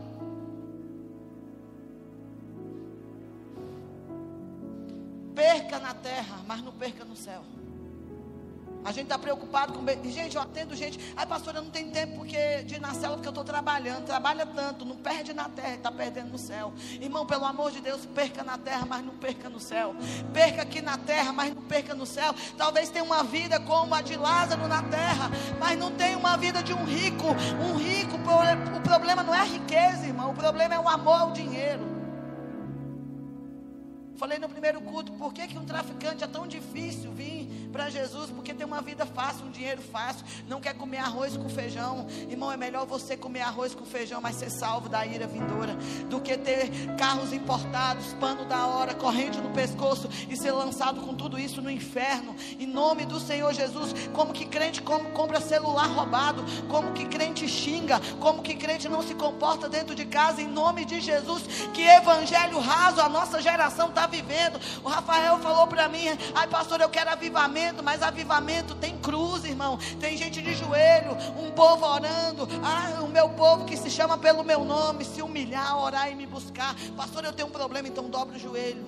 Perca 5.35 5.79
na 5.79 5.93
terra, 5.93 6.41
mas 6.47 6.63
não 6.63 6.73
perca 6.73 7.05
no 7.05 7.15
céu. 7.15 7.43
A 8.85 8.93
gente 8.93 9.05
está 9.05 9.19
preocupado 9.19 9.73
com. 9.73 9.83
Gente, 10.11 10.37
eu 10.37 10.43
atendo 10.43 10.77
gente. 10.77 11.01
Ai, 11.17 11.25
pastor, 11.25 11.55
eu 11.55 11.63
não 11.63 11.71
tenho 11.71 11.91
tempo 11.91 12.17
porque, 12.17 12.63
de 12.65 12.75
ir 12.75 12.81
na 12.81 12.93
cela 12.93 13.15
porque 13.15 13.27
eu 13.27 13.31
estou 13.31 13.43
trabalhando. 13.43 14.05
Trabalha 14.05 14.45
tanto, 14.45 14.85
não 14.85 14.97
perde 14.97 15.33
na 15.33 15.49
terra, 15.49 15.75
está 15.75 15.91
perdendo 15.91 16.33
no 16.33 16.39
céu. 16.39 16.71
Irmão, 17.01 17.25
pelo 17.25 17.47
amor 17.47 17.71
de 17.71 17.81
Deus, 17.81 18.05
perca 18.05 18.45
na 18.45 18.59
terra, 18.59 18.85
mas 18.87 19.03
não 19.03 19.15
perca 19.15 19.49
no 19.49 19.59
céu. 19.59 19.97
Perca 20.35 20.63
aqui 20.63 20.83
na 20.83 20.99
terra, 20.99 21.33
mas 21.33 21.55
não 21.55 21.63
perca 21.63 21.95
no 21.95 22.05
céu. 22.05 22.35
Talvez 22.59 22.91
tenha 22.91 23.05
uma 23.05 23.25
vida 23.25 23.59
como 23.59 23.95
a 23.95 24.03
de 24.03 24.17
Lázaro 24.17 24.69
na 24.69 24.83
terra, 24.83 25.31
mas 25.59 25.79
não 25.79 25.91
tem 25.91 26.15
uma 26.15 26.37
vida 26.37 26.63
de 26.63 26.75
um 26.75 26.85
rico. 26.85 27.29
Um 27.67 27.77
rico, 27.77 28.17
o 28.17 28.81
problema 28.83 29.23
não 29.23 29.35
é 29.35 29.41
a 29.41 29.45
riqueza, 29.45 30.07
irmão. 30.07 30.33
O 30.33 30.35
problema 30.35 30.75
é 30.75 30.79
o 30.79 30.89
amor 30.89 31.21
ao 31.21 31.33
dinheiro. 31.33 31.95
Falei 34.17 34.39
no 34.39 34.49
primeiro 34.49 34.81
culto, 34.81 35.13
por 35.13 35.33
que, 35.33 35.47
que 35.49 35.59
um 35.59 35.65
traficante 35.65 36.23
é 36.23 36.27
tão 36.27 36.47
difícil 36.47 37.13
vir 37.13 37.49
para 37.75 37.91
Jesus? 37.91 38.31
Porque 38.31 38.55
tem 38.55 38.65
uma 38.65 38.81
vida 38.81 39.05
fácil, 39.05 39.47
um 39.47 39.51
dinheiro 39.51 39.83
fácil, 39.83 40.25
não 40.47 40.61
quer 40.61 40.75
comer 40.75 40.99
arroz 40.99 41.37
com 41.37 41.49
feijão. 41.49 42.07
Irmão, 42.31 42.53
é 42.53 42.57
melhor 42.57 42.87
você 42.87 43.17
comer 43.17 43.41
arroz 43.41 43.75
com 43.75 43.85
feijão, 43.85 44.21
mas 44.21 44.37
ser 44.37 44.49
salvo 44.49 44.89
da 44.89 45.05
ira 45.05 45.27
vindoura, 45.27 45.75
do 46.09 46.21
que 46.21 46.37
ter 46.39 46.71
carros 46.97 47.33
importados, 47.33 48.15
pano 48.21 48.45
da 48.45 48.65
hora, 48.69 48.95
corrente 48.95 49.39
no 49.39 49.51
pescoço 49.51 50.09
e 50.31 50.37
ser 50.37 50.53
lançado 50.53 51.01
com 51.01 51.15
tudo 51.15 51.37
isso 51.37 51.61
no 51.61 51.69
inferno. 51.69 52.37
Em 52.61 52.67
nome 52.67 53.05
do 53.05 53.19
Senhor 53.19 53.53
Jesus, 53.53 53.93
como 54.13 54.33
que 54.33 54.45
crente 54.45 54.81
compra 54.81 55.41
celular 55.41 55.89
roubado, 55.89 56.45
como 56.69 56.93
que 56.93 57.07
crente 57.07 57.49
xinga, 57.49 58.01
como 58.21 58.41
que 58.41 58.55
crente 58.55 58.89
não 58.89 59.03
se 59.03 59.17
comporta 59.17 59.69
dentro 59.69 59.97
de 59.97 60.05
casa, 60.05 60.41
em 60.41 60.47
nome 60.47 60.85
de 60.85 61.01
Jesus, 61.01 61.43
que 61.75 61.83
evangelho 61.83 62.61
raso 62.61 63.01
a 63.01 63.09
nossa 63.09 63.43
geração 63.43 63.89
está 63.89 64.07
vivendo. 64.07 64.61
O 64.85 64.89
Rafael 64.89 65.41
falou 65.41 65.67
para 65.67 65.89
mim: 65.89 66.05
ai, 66.37 66.47
pastor, 66.47 66.81
eu 66.81 66.89
quero 66.89 67.11
avivamento, 67.11 67.64
mas 67.83 68.03
avivamento 68.03 68.75
tem 68.75 68.99
cruz, 68.99 69.45
irmão. 69.45 69.79
Tem 70.01 70.17
gente 70.17 70.43
de 70.43 70.55
joelho, 70.55 71.17
um 71.39 71.51
povo 71.53 71.87
orando. 71.87 72.49
Ah, 72.63 73.03
o 73.03 73.09
meu 73.09 73.29
povo 73.31 73.65
que 73.65 73.77
se 73.77 73.91
chama 73.91 74.19
pelo 74.19 74.43
meu 74.45 74.65
nome, 74.65 75.05
se 75.05 75.23
humilhar, 75.23 75.79
orar 75.79 76.11
e 76.11 76.15
me 76.15 76.27
buscar. 76.27 76.75
Pastor, 76.97 77.25
eu 77.25 77.33
tenho 77.33 77.49
um 77.49 77.53
problema, 77.53 77.89
então 77.89 78.09
dobra 78.09 78.37
o 78.37 78.39
joelho. 78.39 78.85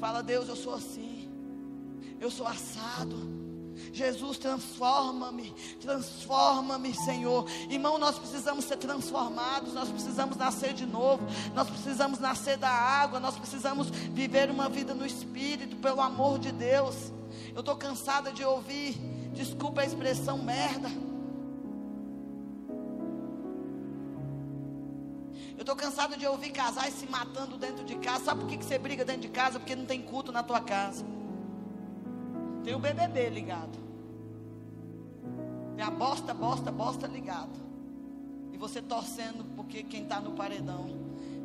Fala, 0.00 0.22
Deus, 0.22 0.48
eu 0.48 0.56
sou 0.56 0.74
assim. 0.74 1.30
Eu 2.20 2.30
sou 2.30 2.46
assado. 2.46 3.44
Jesus, 3.92 4.38
transforma-me, 4.38 5.54
transforma-me, 5.80 6.94
Senhor. 6.94 7.46
Irmão, 7.68 7.98
nós 7.98 8.18
precisamos 8.18 8.64
ser 8.64 8.76
transformados, 8.76 9.72
nós 9.72 9.88
precisamos 9.88 10.36
nascer 10.36 10.72
de 10.72 10.86
novo, 10.86 11.24
nós 11.54 11.68
precisamos 11.68 12.18
nascer 12.18 12.56
da 12.56 12.70
água, 12.70 13.20
nós 13.20 13.36
precisamos 13.36 13.88
viver 13.90 14.50
uma 14.50 14.68
vida 14.68 14.94
no 14.94 15.04
Espírito, 15.04 15.76
pelo 15.76 16.00
amor 16.00 16.38
de 16.38 16.52
Deus. 16.52 17.12
Eu 17.54 17.60
estou 17.60 17.76
cansada 17.76 18.32
de 18.32 18.44
ouvir, 18.44 18.94
desculpa 19.32 19.82
a 19.82 19.84
expressão 19.84 20.38
merda. 20.38 20.88
Eu 25.56 25.60
estou 25.60 25.76
cansado 25.76 26.16
de 26.16 26.26
ouvir 26.26 26.50
casais 26.50 26.94
se 26.94 27.06
matando 27.06 27.56
dentro 27.56 27.84
de 27.84 27.94
casa. 27.96 28.24
Sabe 28.24 28.40
por 28.40 28.48
que, 28.48 28.58
que 28.58 28.64
você 28.64 28.76
briga 28.76 29.04
dentro 29.04 29.22
de 29.22 29.28
casa? 29.28 29.60
Porque 29.60 29.76
não 29.76 29.86
tem 29.86 30.02
culto 30.02 30.32
na 30.32 30.42
tua 30.42 30.60
casa. 30.60 31.04
Tem 32.64 32.74
o 32.74 32.78
BBB 32.80 33.30
ligado. 33.30 33.78
Tem 35.76 35.84
a 35.84 35.90
bosta, 35.90 36.34
bosta, 36.34 36.72
bosta 36.72 37.06
ligado. 37.06 37.62
E 38.52 38.58
você 38.58 38.82
torcendo 38.82 39.44
porque 39.54 39.84
quem 39.84 40.02
está 40.02 40.20
no 40.20 40.32
paredão. 40.32 40.86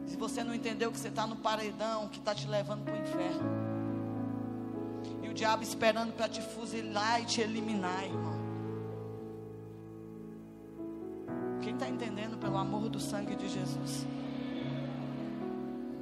Se 0.08 0.18
você 0.18 0.44
não 0.44 0.56
entendeu 0.56 0.92
que 0.92 0.98
você 0.98 1.10
está 1.10 1.28
no 1.28 1.36
paredão, 1.36 2.08
que 2.08 2.18
está 2.18 2.34
te 2.34 2.48
levando 2.48 2.84
para 2.84 2.96
o 2.96 2.98
inferno. 2.98 3.69
Diabo 5.40 5.64
esperando 5.64 6.12
para 6.12 6.28
te 6.28 6.42
fuzilar 6.42 7.22
e 7.22 7.26
te 7.26 7.40
eliminar, 7.40 8.04
irmão. 8.04 8.38
Quem 11.62 11.76
está 11.76 11.88
entendendo 11.88 12.38
pelo 12.38 12.58
amor 12.58 12.90
do 12.90 13.00
sangue 13.00 13.38
de 13.38 13.48
Jesus? 13.48 14.06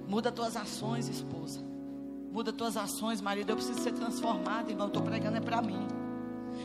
Muda 0.07 0.31
tuas 0.31 0.57
ações, 0.57 1.07
esposa. 1.07 1.59
Muda 2.31 2.51
tuas 2.51 2.75
ações, 2.75 3.21
marido. 3.21 3.51
Eu 3.51 3.57
preciso 3.57 3.79
ser 3.79 3.91
transformado, 3.91 4.71
irmão. 4.71 4.87
Estou 4.87 5.03
pregando 5.03 5.37
é 5.37 5.41
para 5.41 5.61
mim. 5.61 5.87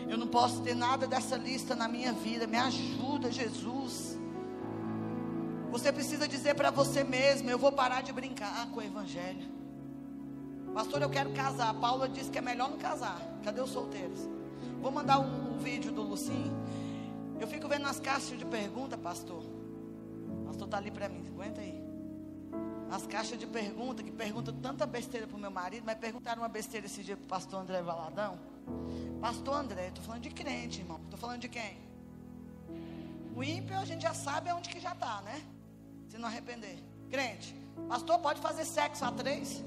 Eu 0.09 0.17
não 0.17 0.27
posso 0.27 0.63
ter 0.63 0.75
nada 0.75 1.07
dessa 1.07 1.37
lista 1.37 1.75
na 1.75 1.87
minha 1.87 2.15
vida. 2.15 2.47
Me 2.47 2.57
ajuda, 2.57 3.31
Jesus. 3.31 4.19
Você 5.71 5.93
precisa 5.93 6.27
dizer 6.27 6.55
para 6.55 6.71
você 6.71 7.05
mesmo: 7.05 7.51
eu 7.51 7.59
vou 7.59 7.71
parar 7.71 8.03
de 8.03 8.15
brincar 8.15 8.67
com 8.71 8.81
o 8.81 8.83
Evangelho. 8.83 9.62
Pastor, 10.75 11.03
eu 11.03 11.11
quero 11.11 11.31
casar. 11.33 11.75
Paula 11.75 12.09
disse 12.09 12.31
que 12.31 12.39
é 12.39 12.41
melhor 12.41 12.71
não 12.71 12.79
casar. 12.79 13.21
Cadê 13.45 13.61
os 13.61 13.71
solteiros? 13.71 14.21
Vou 14.81 14.91
mandar 14.91 15.19
um, 15.19 15.55
um 15.55 15.59
vídeo 15.59 15.93
do 15.93 16.03
Lucinho. 16.03 16.53
Eu 17.39 17.47
fico 17.47 17.69
vendo 17.69 17.87
as 17.87 18.01
caixas 18.01 18.39
de 18.39 18.45
pergunta, 18.45 18.97
pastor. 18.97 19.43
Pastor 20.47 20.67
está 20.67 20.79
ali 20.79 20.91
para 20.91 21.09
mim. 21.09 21.27
Aguenta 21.27 21.61
aí. 21.61 21.83
As 22.91 23.07
caixas 23.07 23.39
de 23.39 23.47
pergunta, 23.47 24.03
que 24.03 24.11
perguntam 24.11 24.55
tanta 24.55 24.85
besteira 24.85 25.27
para 25.27 25.37
o 25.37 25.41
meu 25.41 25.51
marido, 25.51 25.83
mas 25.85 25.97
perguntaram 25.99 26.43
uma 26.43 26.49
besteira 26.49 26.87
esse 26.87 27.03
dia 27.03 27.17
para 27.17 27.25
o 27.25 27.29
pastor 27.29 27.61
André 27.61 27.81
Valadão. 27.83 28.39
Pastor 29.21 29.55
André, 29.55 29.89
estou 29.89 30.05
falando 30.05 30.23
de 30.23 30.31
crente, 30.31 30.81
irmão. 30.81 31.01
Estou 31.05 31.19
falando 31.19 31.41
de 31.41 31.49
quem? 31.49 31.79
O 33.35 33.43
ímpio 33.43 33.79
a 33.79 33.85
gente 33.85 34.03
já 34.03 34.13
sabe 34.13 34.51
aonde 34.51 34.69
que 34.69 34.79
já 34.79 34.93
está, 34.93 35.23
né? 35.23 35.43
Se 36.09 36.19
não 36.19 36.29
arrepender. 36.29 36.79
Crente, 37.11 37.57
pastor, 37.89 38.19
pode 38.19 38.41
fazer 38.41 38.65
sexo 38.65 39.05
a 39.05 39.13
três? 39.13 39.65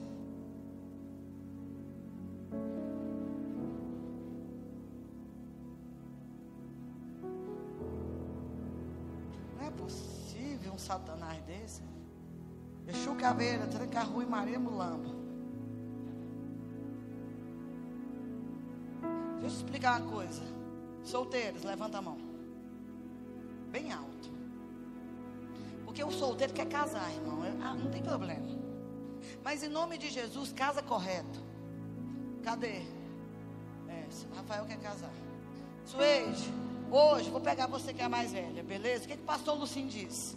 Desse. 11.45 11.81
Exu 12.87 13.15
Caveira, 13.15 13.65
Tranca 13.67 14.01
Rua 14.01 14.23
e 14.23 14.27
Maria 14.27 14.59
Mulamba. 14.59 15.09
Deixa 19.39 19.55
eu 19.55 19.61
explicar 19.61 20.01
uma 20.01 20.11
coisa. 20.11 20.41
Solteiros, 21.03 21.63
levanta 21.63 21.97
a 21.97 22.01
mão. 22.01 22.17
Bem 23.71 23.91
alto. 23.91 24.29
Porque 25.85 26.03
o 26.03 26.11
solteiro 26.11 26.53
quer 26.53 26.67
casar, 26.67 27.11
irmão. 27.13 27.41
Ah, 27.61 27.73
não 27.73 27.89
tem 27.89 28.01
problema. 28.01 28.47
Mas 29.43 29.63
em 29.63 29.69
nome 29.69 29.97
de 29.97 30.09
Jesus, 30.09 30.51
casa 30.51 30.81
correto. 30.81 31.43
Cadê? 32.43 32.81
É, 33.87 34.05
Rafael 34.35 34.65
quer 34.65 34.79
casar. 34.79 35.13
Suede, 35.85 36.51
hoje 36.91 37.29
vou 37.29 37.41
pegar 37.41 37.67
você 37.67 37.93
que 37.93 38.01
é 38.01 38.05
a 38.05 38.09
mais 38.09 38.31
velha, 38.31 38.63
beleza? 38.63 39.05
O 39.05 39.07
que, 39.07 39.15
que 39.15 39.23
o 39.23 39.25
pastor 39.25 39.57
Lucinho 39.57 39.87
disse? 39.87 40.35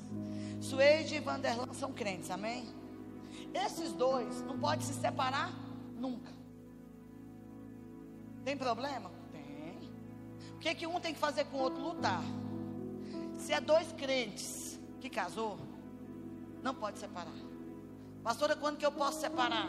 Suede 0.61 1.16
e 1.16 1.20
Vanderlan 1.20 1.72
são 1.72 1.92
crentes, 1.92 2.30
amém? 2.30 2.66
Esses 3.54 3.92
dois 3.92 4.42
não 4.42 4.59
podem 4.59 4.84
se 4.84 4.94
separar 4.94 5.52
nunca. 5.96 6.32
Tem 8.44 8.56
problema? 8.56 9.11
Tem. 9.32 9.90
O 10.54 10.59
que, 10.59 10.74
que 10.74 10.86
um 10.86 11.00
tem 11.00 11.14
que 11.14 11.20
fazer 11.20 11.44
com 11.44 11.59
o 11.59 11.61
outro? 11.61 11.80
Lutar. 11.80 12.22
Se 13.36 13.52
é 13.52 13.61
dois 13.61 13.92
crentes 13.92 14.78
que 15.00 15.09
casou, 15.09 15.59
não 16.62 16.74
pode 16.74 16.98
separar. 16.98 17.34
Pastora, 18.22 18.56
quando 18.56 18.78
que 18.78 18.86
eu 18.86 18.92
posso 18.92 19.20
separar? 19.20 19.68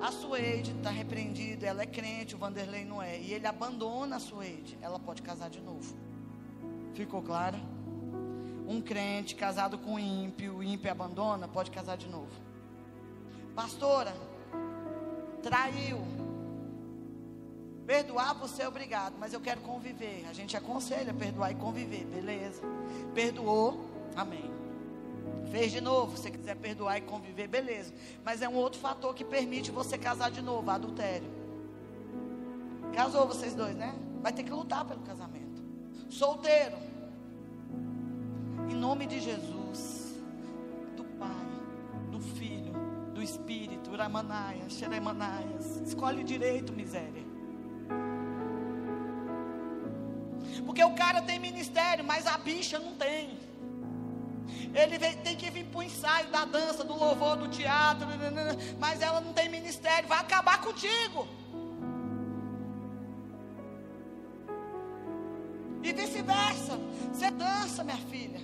A 0.00 0.10
Suede 0.10 0.72
está 0.72 0.90
repreendida, 0.90 1.66
ela 1.66 1.82
é 1.82 1.86
crente, 1.86 2.34
o 2.34 2.38
Vanderlei 2.38 2.84
não 2.84 3.00
é. 3.00 3.20
E 3.20 3.32
ele 3.32 3.46
abandona 3.46 4.16
a 4.16 4.20
Suede, 4.20 4.76
ela 4.82 4.98
pode 4.98 5.22
casar 5.22 5.48
de 5.48 5.60
novo. 5.60 5.96
Ficou 6.92 7.22
claro? 7.22 7.56
Um 8.72 8.80
crente 8.80 9.34
casado 9.34 9.76
com 9.76 9.94
um 9.94 9.98
ímpio, 9.98 10.56
o 10.56 10.62
ímpio 10.62 10.90
abandona, 10.90 11.46
pode 11.46 11.70
casar 11.70 11.96
de 11.96 12.08
novo. 12.08 12.32
Pastora, 13.54 14.14
traiu, 15.42 16.00
Perdoar 17.86 18.36
por 18.36 18.48
ser 18.48 18.66
obrigado, 18.66 19.14
mas 19.18 19.32
eu 19.32 19.40
quero 19.40 19.60
conviver. 19.60 20.24
A 20.30 20.32
gente 20.32 20.56
aconselha 20.56 21.12
perdoar 21.12 21.50
e 21.50 21.54
conviver, 21.56 22.04
beleza? 22.04 22.62
Perdoou, 23.14 23.84
amém. 24.14 24.50
Fez 25.50 25.72
de 25.72 25.80
novo, 25.80 26.16
se 26.16 26.22
você 26.22 26.30
quiser 26.30 26.56
perdoar 26.56 26.98
e 26.98 27.00
conviver, 27.02 27.48
beleza. 27.48 27.92
Mas 28.24 28.40
é 28.40 28.48
um 28.48 28.54
outro 28.54 28.80
fator 28.80 29.14
que 29.14 29.24
permite 29.24 29.70
você 29.70 29.98
casar 29.98 30.30
de 30.30 30.40
novo, 30.40 30.70
adultério. 30.70 31.28
Casou 32.94 33.26
vocês 33.26 33.54
dois, 33.54 33.74
né? 33.76 33.94
Vai 34.22 34.32
ter 34.32 34.44
que 34.44 34.50
lutar 34.50 34.84
pelo 34.84 35.00
casamento. 35.00 35.62
Solteiro. 36.08 36.91
Em 38.70 38.74
nome 38.74 39.06
de 39.06 39.20
Jesus, 39.20 40.14
do 40.96 41.04
Pai, 41.04 41.46
do 42.10 42.20
Filho, 42.20 42.72
do 43.14 43.22
Espírito, 43.22 43.90
Uramanaias, 43.90 44.72
Xeremanaias. 44.72 45.76
Escolhe 45.86 46.24
direito, 46.24 46.72
miséria. 46.72 47.22
Porque 50.64 50.82
o 50.84 50.94
cara 50.94 51.22
tem 51.22 51.38
ministério, 51.38 52.04
mas 52.04 52.26
a 52.26 52.38
bicha 52.38 52.78
não 52.78 52.94
tem. 52.94 53.38
Ele 54.74 54.98
tem 54.98 55.36
que 55.36 55.50
vir 55.50 55.64
para 55.66 55.78
o 55.80 55.82
ensaio 55.82 56.28
da 56.28 56.44
dança, 56.44 56.82
do 56.84 56.94
louvor, 56.94 57.36
do 57.36 57.48
teatro, 57.48 58.06
mas 58.78 59.00
ela 59.02 59.20
não 59.20 59.32
tem 59.32 59.48
ministério, 59.48 60.08
vai 60.08 60.18
acabar 60.18 60.60
contigo. 60.60 61.26
E 65.82 65.92
vice-versa. 65.92 66.78
Você 67.22 67.30
dança, 67.30 67.84
minha 67.84 67.96
filha. 67.98 68.40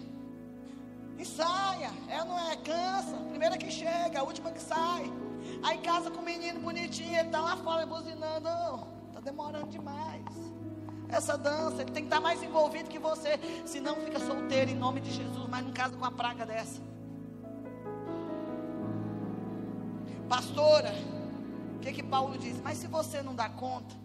Ensaia. 1.18 1.90
Ela 2.08 2.24
não 2.26 2.38
é, 2.38 2.54
cansa. 2.58 3.16
Primeira 3.28 3.58
que 3.58 3.72
chega, 3.72 4.20
a 4.20 4.22
última 4.22 4.52
que 4.52 4.62
sai. 4.62 5.12
Aí 5.64 5.78
casa 5.78 6.12
com 6.12 6.20
o 6.20 6.24
menino 6.24 6.60
bonitinho, 6.60 7.18
ele 7.18 7.26
está 7.26 7.40
lá 7.40 7.56
fora 7.56 7.84
buzinando. 7.84 8.46
Está 8.46 9.18
oh, 9.18 9.20
demorando 9.20 9.66
demais 9.66 10.24
essa 11.08 11.36
dança. 11.36 11.82
Ele 11.82 11.90
tem 11.90 12.04
que 12.04 12.06
estar 12.06 12.20
mais 12.20 12.40
envolvido 12.40 12.88
que 12.88 13.00
você. 13.00 13.40
Senão 13.66 13.96
fica 13.96 14.20
solteiro 14.20 14.70
em 14.70 14.76
nome 14.76 15.00
de 15.00 15.10
Jesus, 15.10 15.48
mas 15.48 15.64
não 15.64 15.72
casa 15.72 15.96
com 15.96 16.04
a 16.04 16.12
praga 16.12 16.46
dessa. 16.46 16.80
Pastora, 20.28 20.94
o 21.74 21.80
que 21.80 21.94
que 21.94 22.02
Paulo 22.04 22.38
diz? 22.38 22.60
Mas 22.60 22.78
se 22.78 22.86
você 22.86 23.22
não 23.22 23.34
dá 23.34 23.48
conta, 23.48 23.96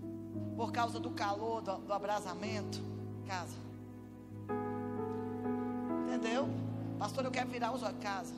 por 0.58 0.72
causa 0.72 1.00
do 1.00 1.12
calor, 1.12 1.62
do, 1.62 1.78
do 1.78 1.94
abrasamento, 1.94 2.82
casa. 3.28 3.63
Pastor, 7.04 7.26
eu 7.26 7.32
quero 7.32 7.50
virar 7.50 7.74
os 7.74 7.84
olhos, 7.84 7.98
casa. 8.00 8.34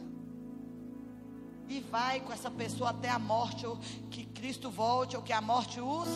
E 1.69 1.81
vai 1.81 2.19
com 2.19 2.33
essa 2.33 2.49
pessoa 2.49 2.89
até 2.89 3.11
a 3.11 3.19
morte, 3.19 3.63
ou 3.63 3.77
que 4.09 4.25
Cristo 4.25 4.71
volte, 4.71 5.15
ou 5.15 5.21
que 5.21 5.31
a 5.31 5.39
morte 5.39 5.79
os. 5.79 6.07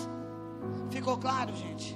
Ficou 0.90 1.16
claro, 1.16 1.56
gente? 1.56 1.96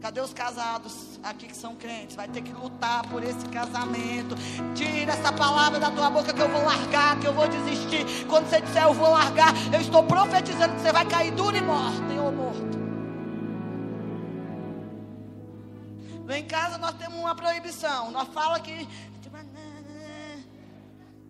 Cadê 0.00 0.20
os 0.20 0.32
casados 0.32 1.18
aqui 1.24 1.48
que 1.48 1.56
são 1.56 1.74
crentes? 1.74 2.14
Vai 2.14 2.28
ter 2.28 2.42
que 2.42 2.52
lutar 2.52 3.04
por 3.08 3.24
esse 3.24 3.48
casamento. 3.48 4.36
Tira 4.76 5.12
essa 5.12 5.32
palavra 5.32 5.80
da 5.80 5.90
tua 5.90 6.08
boca 6.08 6.32
que 6.32 6.40
eu 6.40 6.48
vou 6.48 6.62
largar, 6.62 7.18
que 7.18 7.26
eu 7.26 7.34
vou 7.34 7.48
desistir. 7.48 8.06
Quando 8.28 8.48
você 8.48 8.60
disser 8.60 8.84
eu 8.84 8.94
vou 8.94 9.10
largar, 9.10 9.52
eu 9.72 9.80
estou 9.80 10.04
profetizando 10.04 10.76
que 10.76 10.82
você 10.82 10.92
vai 10.92 11.04
cair 11.04 11.32
duro 11.32 11.56
e 11.56 11.60
morto, 11.60 12.12
ou 12.24 12.30
morto. 12.30 12.84
Em 16.32 16.44
casa 16.46 16.78
nós 16.78 16.94
temos 16.94 17.18
uma 17.18 17.34
proibição. 17.34 18.10
Nós 18.10 18.28
fala 18.28 18.58
que 18.58 18.88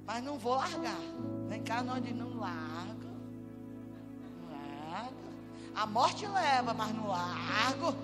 mas 0.07 0.23
não 0.23 0.39
vou 0.39 0.55
largar. 0.55 1.01
Lá 1.49 1.57
em 1.57 1.63
casa 1.63 1.83
nós 1.83 2.17
não 2.17 2.39
largo. 2.39 3.09
Não 4.41 4.91
largo. 4.91 5.15
A 5.75 5.87
morte 5.87 6.27
leva, 6.27 6.75
mas 6.75 6.95
não 6.95 7.09
largo. 7.09 7.97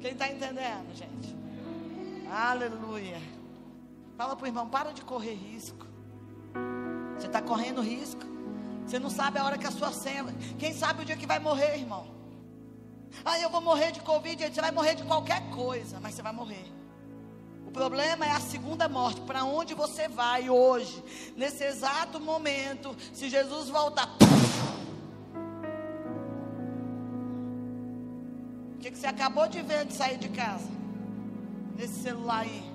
Quem 0.00 0.12
está 0.12 0.28
entendendo, 0.28 0.94
gente? 0.94 1.36
Aleluia. 2.30 3.20
Fala 4.16 4.36
para 4.36 4.44
o 4.44 4.48
irmão, 4.48 4.68
para 4.68 4.92
de 4.92 5.02
correr 5.02 5.34
risco. 5.34 5.86
Você 7.16 7.26
está 7.26 7.42
correndo 7.42 7.80
risco. 7.80 8.22
Você 8.86 8.98
não 8.98 9.10
sabe 9.10 9.38
a 9.38 9.44
hora 9.44 9.58
que 9.58 9.66
a 9.66 9.70
sua 9.70 9.92
senha. 9.92 10.24
Quem 10.58 10.72
sabe 10.72 11.02
o 11.02 11.04
dia 11.04 11.16
que 11.16 11.26
vai 11.26 11.38
morrer, 11.38 11.76
irmão? 11.78 12.06
Ah, 13.24 13.38
eu 13.38 13.50
vou 13.50 13.60
morrer 13.60 13.92
de 13.92 14.00
Covid. 14.00 14.52
Você 14.52 14.60
vai 14.60 14.70
morrer 14.70 14.94
de 14.94 15.04
qualquer 15.04 15.50
coisa, 15.50 15.98
mas 16.00 16.14
você 16.14 16.22
vai 16.22 16.32
morrer. 16.32 16.79
O 17.70 17.72
problema 17.72 18.26
é 18.26 18.30
a 18.32 18.40
segunda 18.40 18.88
morte. 18.88 19.20
Para 19.22 19.44
onde 19.44 19.72
você 19.74 20.08
vai 20.08 20.50
hoje, 20.50 21.02
nesse 21.36 21.64
exato 21.64 22.20
momento, 22.20 22.94
se 23.14 23.30
Jesus 23.30 23.70
voltar. 23.70 24.08
O 28.74 28.78
que, 28.80 28.90
que 28.90 28.98
você 28.98 29.06
acabou 29.06 29.46
de 29.46 29.62
ver 29.62 29.86
de 29.86 29.94
sair 29.94 30.18
de 30.18 30.28
casa? 30.28 30.80
nesse 31.80 32.02
celular 32.02 32.40
aí. 32.40 32.69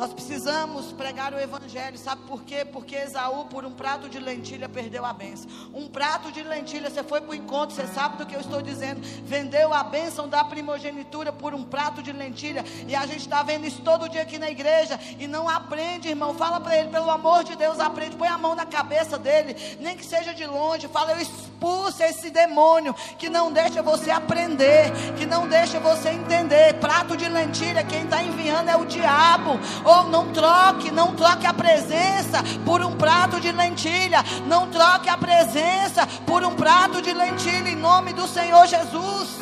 Nós 0.00 0.14
precisamos 0.14 0.92
pregar 0.92 1.34
o 1.34 1.38
evangelho, 1.38 1.98
sabe 1.98 2.22
por 2.26 2.42
quê? 2.42 2.64
Porque 2.64 2.96
Esaú, 2.96 3.44
por 3.44 3.66
um 3.66 3.70
prato 3.70 4.08
de 4.08 4.18
lentilha, 4.18 4.66
perdeu 4.66 5.04
a 5.04 5.12
bênção. 5.12 5.46
Um 5.74 5.88
prato 5.88 6.32
de 6.32 6.42
lentilha, 6.42 6.88
você 6.88 7.04
foi 7.04 7.20
para 7.20 7.32
o 7.32 7.34
encontro, 7.34 7.76
você 7.76 7.86
sabe 7.86 8.16
do 8.16 8.24
que 8.24 8.34
eu 8.34 8.40
estou 8.40 8.62
dizendo. 8.62 9.02
Vendeu 9.26 9.74
a 9.74 9.84
bênção 9.84 10.26
da 10.26 10.42
primogenitura 10.42 11.34
por 11.34 11.52
um 11.52 11.62
prato 11.62 12.02
de 12.02 12.12
lentilha. 12.12 12.64
E 12.88 12.96
a 12.96 13.04
gente 13.04 13.20
está 13.20 13.42
vendo 13.42 13.66
isso 13.66 13.82
todo 13.82 14.08
dia 14.08 14.22
aqui 14.22 14.38
na 14.38 14.50
igreja. 14.50 14.98
E 15.18 15.26
não 15.26 15.46
aprende, 15.46 16.08
irmão. 16.08 16.32
Fala 16.32 16.58
para 16.60 16.78
ele, 16.78 16.88
pelo 16.88 17.10
amor 17.10 17.44
de 17.44 17.54
Deus, 17.54 17.78
aprende. 17.78 18.16
Põe 18.16 18.28
a 18.28 18.38
mão 18.38 18.54
na 18.54 18.64
cabeça 18.64 19.18
dele, 19.18 19.54
nem 19.80 19.98
que 19.98 20.06
seja 20.06 20.32
de 20.32 20.46
longe. 20.46 20.88
Fala, 20.88 21.12
eu 21.12 21.20
expulso 21.20 22.02
esse 22.02 22.30
demônio 22.30 22.94
que 23.18 23.28
não 23.28 23.52
deixa 23.52 23.82
você 23.82 24.10
aprender, 24.10 24.90
que 25.18 25.26
não 25.26 25.46
deixa 25.46 25.78
você 25.78 26.08
entender. 26.08 26.72
Prato 26.80 27.18
de 27.18 27.28
lentilha, 27.28 27.84
quem 27.84 28.04
está 28.04 28.22
enviando 28.22 28.70
é 28.70 28.76
o 28.76 28.86
diabo 28.86 29.60
não 30.08 30.32
troque, 30.32 30.90
não 30.90 31.14
troque 31.14 31.46
a 31.46 31.54
presença 31.54 32.42
por 32.64 32.82
um 32.82 32.96
prato 32.96 33.40
de 33.40 33.52
lentilha. 33.52 34.18
Não 34.46 34.70
troque 34.70 35.08
a 35.08 35.16
presença 35.16 36.06
por 36.26 36.42
um 36.44 36.54
prato 36.54 37.02
de 37.02 37.12
lentilha 37.12 37.68
em 37.68 37.76
nome 37.76 38.12
do 38.12 38.26
Senhor 38.26 38.66
Jesus. 38.66 39.38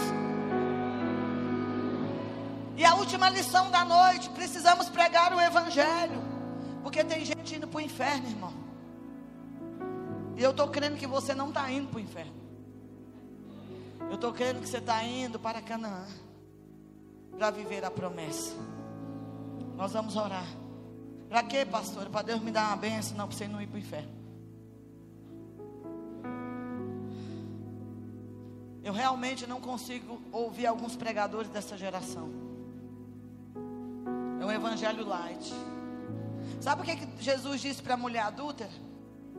E 2.76 2.84
a 2.84 2.94
última 2.94 3.28
lição 3.28 3.70
da 3.70 3.84
noite: 3.84 4.30
precisamos 4.30 4.88
pregar 4.88 5.34
o 5.34 5.40
Evangelho. 5.40 6.22
Porque 6.82 7.02
tem 7.04 7.24
gente 7.24 7.56
indo 7.56 7.66
para 7.66 7.78
o 7.78 7.80
inferno, 7.80 8.28
irmão. 8.28 8.54
E 10.36 10.42
eu 10.42 10.52
estou 10.52 10.68
crendo 10.68 10.96
que 10.96 11.06
você 11.06 11.34
não 11.34 11.48
está 11.48 11.70
indo 11.70 11.88
para 11.88 11.98
o 11.98 12.00
inferno. 12.00 12.34
Eu 14.08 14.14
estou 14.14 14.32
crendo 14.32 14.60
que 14.60 14.68
você 14.68 14.78
está 14.78 15.02
indo 15.02 15.38
para 15.38 15.60
Canaã. 15.60 16.06
Para 17.36 17.50
viver 17.50 17.84
a 17.84 17.90
promessa. 17.90 18.77
Nós 19.78 19.92
vamos 19.92 20.16
orar. 20.16 20.44
Para 21.28 21.44
quê, 21.44 21.64
pastor? 21.64 22.06
Para 22.06 22.22
Deus 22.22 22.40
me 22.40 22.50
dar 22.50 22.66
uma 22.66 22.76
benção, 22.76 23.16
não 23.16 23.28
para 23.28 23.36
você 23.36 23.46
não 23.46 23.62
ir 23.62 23.68
para 23.68 23.76
o 23.76 23.78
inferno. 23.78 24.10
Eu 28.82 28.92
realmente 28.92 29.46
não 29.46 29.60
consigo 29.60 30.20
ouvir 30.32 30.66
alguns 30.66 30.96
pregadores 30.96 31.48
dessa 31.48 31.78
geração. 31.78 32.28
É 34.40 34.44
um 34.44 34.50
evangelho 34.50 35.06
light. 35.06 35.54
Sabe 36.60 36.82
o 36.82 36.84
que, 36.84 36.96
que 36.96 37.22
Jesus 37.22 37.60
disse 37.60 37.80
para 37.80 37.94
a 37.94 37.96
mulher 37.96 38.22
adúltera? 38.22 38.70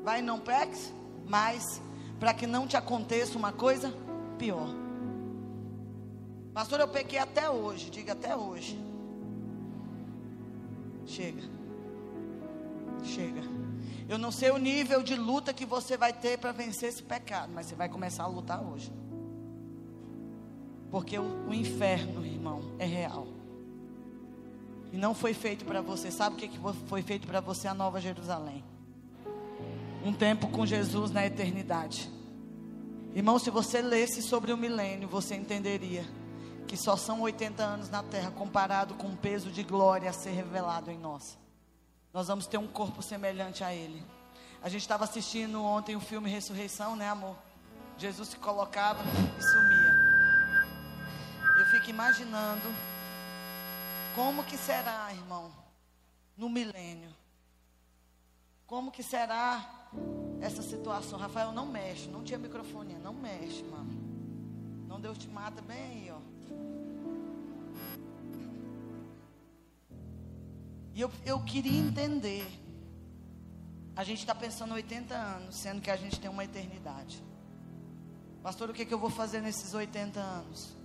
Vai 0.05 0.21
não 0.21 0.39
peques, 0.39 0.93
mas 1.27 1.81
para 2.17 2.33
que 2.33 2.47
não 2.47 2.65
te 2.65 2.77
aconteça 2.77 3.37
uma 3.37 3.51
coisa 3.51 3.93
pior. 4.37 4.69
Pastor, 6.53 6.79
eu 6.79 6.87
pequei 6.87 7.19
até 7.19 7.49
hoje, 7.49 7.89
diga 7.89 8.13
até 8.13 8.37
hoje. 8.37 8.88
Chega. 11.09 11.41
Chega. 13.03 13.41
Eu 14.07 14.19
não 14.19 14.31
sei 14.31 14.51
o 14.51 14.57
nível 14.57 15.01
de 15.01 15.15
luta 15.15 15.53
que 15.53 15.65
você 15.65 15.97
vai 15.97 16.13
ter 16.13 16.37
para 16.37 16.51
vencer 16.51 16.89
esse 16.89 17.01
pecado, 17.01 17.51
mas 17.53 17.65
você 17.65 17.75
vai 17.75 17.89
começar 17.89 18.23
a 18.23 18.27
lutar 18.27 18.63
hoje. 18.63 18.91
Porque 20.91 21.17
o, 21.17 21.47
o 21.47 21.53
inferno, 21.53 22.23
irmão, 22.23 22.75
é 22.77 22.85
real. 22.85 23.27
E 24.93 24.97
não 24.97 25.15
foi 25.15 25.33
feito 25.33 25.65
para 25.65 25.81
você. 25.81 26.11
Sabe 26.11 26.35
o 26.35 26.39
que, 26.39 26.47
que 26.47 26.59
foi 26.87 27.01
feito 27.01 27.27
para 27.27 27.39
você? 27.39 27.67
A 27.67 27.73
Nova 27.73 27.99
Jerusalém. 27.99 28.63
Um 30.05 30.13
tempo 30.13 30.47
com 30.47 30.65
Jesus 30.65 31.11
na 31.11 31.25
eternidade. 31.25 32.09
Irmão, 33.15 33.39
se 33.39 33.49
você 33.49 33.81
lesse 33.81 34.21
sobre 34.21 34.53
o 34.53 34.57
milênio, 34.57 35.07
você 35.07 35.35
entenderia 35.35 36.05
que 36.69 36.77
só 36.77 36.95
são 36.95 37.21
80 37.21 37.63
anos 37.63 37.89
na 37.89 38.03
terra 38.03 38.29
comparado 38.29 38.93
com 38.93 39.07
o 39.07 39.17
peso 39.17 39.49
de 39.49 39.63
glória 39.63 40.07
a 40.07 40.13
ser 40.13 40.29
revelado 40.29 40.91
em 40.91 40.99
nós. 40.99 41.35
Nós 42.13 42.27
vamos 42.27 42.45
ter 42.45 42.59
um 42.59 42.67
corpo 42.67 43.01
semelhante 43.01 43.63
a 43.63 43.73
Ele. 43.73 44.05
A 44.61 44.69
gente 44.69 44.81
estava 44.81 45.03
assistindo 45.03 45.63
ontem 45.63 45.95
o 45.95 45.99
filme 45.99 46.29
Ressurreição, 46.29 46.95
né, 46.95 47.09
amor? 47.09 47.35
Jesus 47.97 48.29
se 48.29 48.37
colocava 48.37 48.99
e 49.39 49.41
sumia. 49.41 49.93
Eu 51.57 51.65
fico 51.71 51.89
imaginando 51.89 52.71
como 54.13 54.43
que 54.43 54.55
será, 54.55 55.11
irmão, 55.11 55.51
no 56.37 56.49
milênio. 56.49 57.15
Como 58.67 58.91
que 58.91 59.01
será 59.01 59.87
essa 60.39 60.61
situação? 60.61 61.17
Rafael, 61.17 61.51
não 61.51 61.65
mexe, 61.65 62.07
não 62.09 62.23
tinha 62.23 62.37
microfone, 62.37 62.93
não 62.93 63.13
mexe, 63.13 63.63
mano. 63.63 63.89
Não 64.87 65.01
Deus 65.01 65.17
te 65.17 65.27
mata 65.27 65.63
bem 65.63 65.81
aí, 65.81 66.11
ó. 66.11 66.28
E 70.99 71.01
eu, 71.01 71.09
eu 71.25 71.39
queria 71.39 71.79
entender. 71.79 72.45
A 73.95 74.03
gente 74.03 74.19
está 74.19 74.35
pensando 74.35 74.73
80 74.73 75.15
anos, 75.15 75.55
sendo 75.55 75.79
que 75.79 75.89
a 75.89 75.95
gente 75.95 76.19
tem 76.19 76.29
uma 76.29 76.43
eternidade. 76.43 77.23
Pastor, 78.43 78.69
o 78.69 78.73
que, 78.73 78.83
que 78.83 78.93
eu 78.93 78.99
vou 78.99 79.09
fazer 79.09 79.39
nesses 79.39 79.73
80 79.73 80.19
anos? 80.19 80.75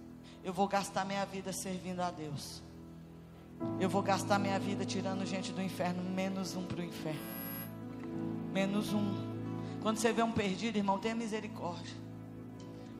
Eu 0.45 0.53
vou 0.53 0.69
gastar 0.69 1.05
minha 1.05 1.27
vida 1.27 1.53
servindo 1.53 1.99
a 1.99 2.13
Deus. 2.13 2.63
Eu 3.81 3.91
vou 3.91 4.03
gastar 4.03 4.39
minha 4.39 4.57
vida 4.57 4.85
tirando 4.85 5.27
gente 5.27 5.51
do 5.51 5.61
inferno, 5.61 6.01
menos 6.05 6.55
um 6.55 6.65
para 6.65 6.81
o 6.81 6.85
inferno. 6.85 7.27
Menos 8.53 8.93
um. 8.93 9.17
Quando 9.83 9.97
você 9.97 10.13
vê 10.13 10.23
um 10.23 10.31
perdido, 10.31 10.77
irmão, 10.77 10.97
tenha 10.97 11.17
misericórdia. 11.17 11.97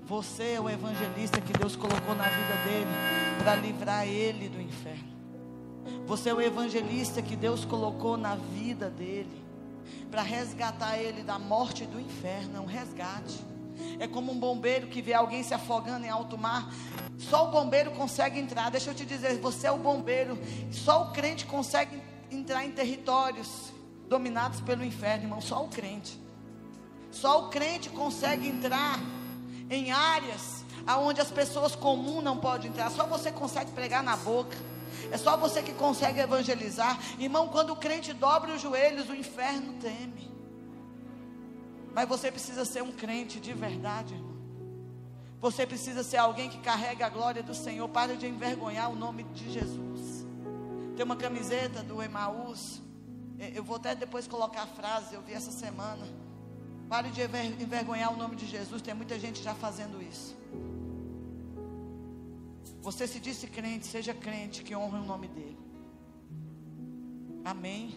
Você 0.03 0.55
é 0.55 0.61
o 0.61 0.69
evangelista 0.69 1.41
que 1.41 1.53
Deus 1.53 1.77
colocou 1.77 2.17
na 2.17 2.25
vida 2.25 2.55
dele 2.65 2.91
para 3.39 3.55
livrar 3.55 4.05
ele 4.05 4.49
do 4.49 4.61
inferno. 4.61 5.14
Você 6.07 6.29
é 6.29 6.35
o 6.35 6.41
evangelista 6.41 7.23
que 7.23 7.35
Deus 7.35 7.65
colocou 7.65 8.17
na 8.17 8.37
vida 8.37 8.91
dele 8.91 9.43
para 10.11 10.23
resgatar 10.23 10.99
ele 10.99 11.23
da 11.23 11.39
morte 11.39 11.85
e 11.85 11.87
do 11.87 11.99
inferno, 11.99 12.59
é 12.59 12.61
um 12.61 12.67
resgate. 12.67 13.45
É 13.99 14.07
como 14.07 14.31
um 14.31 14.39
bombeiro 14.39 14.87
que 14.87 15.03
vê 15.03 15.15
alguém 15.15 15.43
se 15.43 15.53
afogando 15.53 16.07
em 16.07 16.09
alto 16.09 16.39
mar. 16.39 16.73
Só 17.19 17.49
o 17.49 17.51
bombeiro 17.51 17.91
consegue 17.93 18.39
entrar. 18.39 18.71
Deixa 18.71 18.91
eu 18.91 18.95
te 18.95 19.05
dizer, 19.05 19.39
você 19.41 19.67
é 19.67 19.73
o 19.73 19.79
bombeiro. 19.79 20.39
Só 20.71 21.05
o 21.05 21.13
crente 21.13 21.47
consegue 21.47 22.01
entrar 22.31 22.65
em 22.65 22.71
territórios 22.71 23.73
dominados 24.09 24.61
pelo 24.61 24.85
inferno, 24.85 25.25
irmão. 25.25 25.41
Só 25.41 25.65
o 25.65 25.69
crente. 25.69 26.21
Só 27.11 27.47
o 27.47 27.49
crente 27.49 27.89
consegue 27.91 28.47
entrar 28.47 29.01
em 29.71 29.91
áreas 29.91 30.65
aonde 30.87 31.21
as 31.21 31.31
pessoas 31.31 31.75
comuns 31.75 32.23
não 32.23 32.37
podem 32.37 32.71
entrar. 32.71 32.91
Só 32.91 33.07
você 33.07 33.33
consegue 33.33 33.73
pregar 33.73 34.03
na 34.03 34.17
boca. 34.17 34.57
É 35.11 35.17
só 35.17 35.37
você 35.37 35.63
que 35.63 35.73
consegue 35.73 36.21
evangelizar. 36.21 36.99
Irmão, 37.19 37.49
quando 37.49 37.71
o 37.71 37.77
crente 37.77 38.13
dobra 38.13 38.53
os 38.53 38.61
joelhos, 38.61 39.09
o 39.09 39.15
inferno 39.15 39.75
teme. 39.75 40.33
Mas 41.95 42.09
você 42.09 42.31
precisa 42.31 42.65
ser 42.65 42.83
um 42.83 42.93
crente 42.93 43.39
de 43.39 43.53
verdade, 43.53 44.15
irmão. 44.15 44.35
Você 45.41 45.67
precisa 45.67 46.03
ser 46.03 46.17
alguém 46.17 46.49
que 46.49 46.59
carrega 46.59 47.07
a 47.07 47.09
glória 47.09 47.43
do 47.43 47.55
Senhor. 47.55 47.89
Para 47.89 48.17
de 48.17 48.27
envergonhar 48.27 48.91
o 48.91 48.97
nome 48.97 49.25
de 49.25 49.53
Jesus. 49.53 50.27
Tem 50.97 51.05
uma 51.05 51.17
camiseta 51.17 51.83
do 51.83 52.03
Emaús. 52.03 52.81
Eu 53.55 53.63
vou 53.63 53.77
até 53.77 53.95
depois 53.95 54.27
colocar 54.27 54.63
a 54.63 54.67
frase, 54.67 55.15
eu 55.15 55.23
vi 55.23 55.33
essa 55.33 55.51
semana. 55.51 56.07
Pare 56.89 57.11
de 57.11 57.23
envergonhar 57.63 58.13
o 58.13 58.17
nome 58.17 58.37
de 58.37 58.47
Jesus. 58.47 58.81
Tem 58.81 58.95
muita 58.95 59.19
gente 59.19 59.43
já 59.43 59.55
fazendo 59.55 60.03
isso. 60.03 60.37
Você 62.85 63.07
se 63.07 63.19
disse 63.19 63.47
crente, 63.47 63.87
seja 63.87 64.13
crente 64.13 64.63
que 64.63 64.77
honre 64.77 64.99
o 64.99 65.05
nome 65.05 65.27
dele. 65.27 65.59
Amém. 67.43 67.97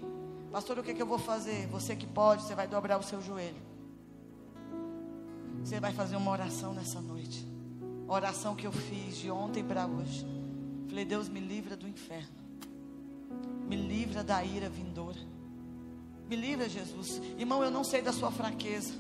Pastor, 0.49 0.79
o 0.79 0.83
que, 0.83 0.91
é 0.91 0.93
que 0.93 1.01
eu 1.01 1.05
vou 1.05 1.19
fazer? 1.19 1.67
Você 1.67 1.93
que 1.93 2.07
pode, 2.07 2.43
você 2.43 2.55
vai 2.55 2.69
dobrar 2.69 2.97
o 2.97 3.03
seu 3.03 3.21
joelho. 3.21 3.61
Você 5.61 5.81
vai 5.81 5.91
fazer 5.91 6.15
uma 6.15 6.31
oração 6.31 6.73
nessa 6.73 7.01
noite. 7.01 7.45
oração 8.07 8.55
que 8.55 8.65
eu 8.65 8.71
fiz 8.71 9.17
de 9.17 9.29
ontem 9.29 9.61
para 9.61 9.85
hoje. 9.85 10.25
Falei, 10.88 11.03
Deus 11.03 11.27
me 11.27 11.41
livra 11.41 11.75
do 11.75 11.85
inferno. 11.85 12.38
Me 13.67 13.75
livra 13.75 14.23
da 14.23 14.41
ira 14.41 14.69
vindoura. 14.69 15.19
Me 16.29 16.38
livra, 16.38 16.69
Jesus. 16.69 17.21
Irmão, 17.38 17.61
eu 17.61 17.69
não 17.69 17.83
sei 17.83 18.01
da 18.01 18.13
sua 18.13 18.31
fraqueza. 18.31 18.93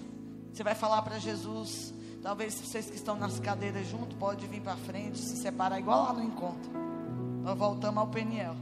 Você 0.51 0.63
vai 0.63 0.75
falar 0.75 1.01
para 1.01 1.17
Jesus: 1.17 1.93
Talvez 2.27 2.55
vocês 2.55 2.89
que 2.89 2.97
estão 2.97 3.15
nas 3.15 3.39
cadeiras 3.39 3.87
junto, 3.87 4.13
pode 4.17 4.45
vir 4.47 4.59
para 4.59 4.75
frente, 4.75 5.17
se 5.17 5.37
separar 5.37 5.79
igual 5.79 6.03
lá 6.03 6.11
no 6.11 6.21
encontro. 6.21 6.69
Nós 7.41 7.57
voltamos 7.57 7.99
ao 7.99 8.07
Peniel. 8.07 8.53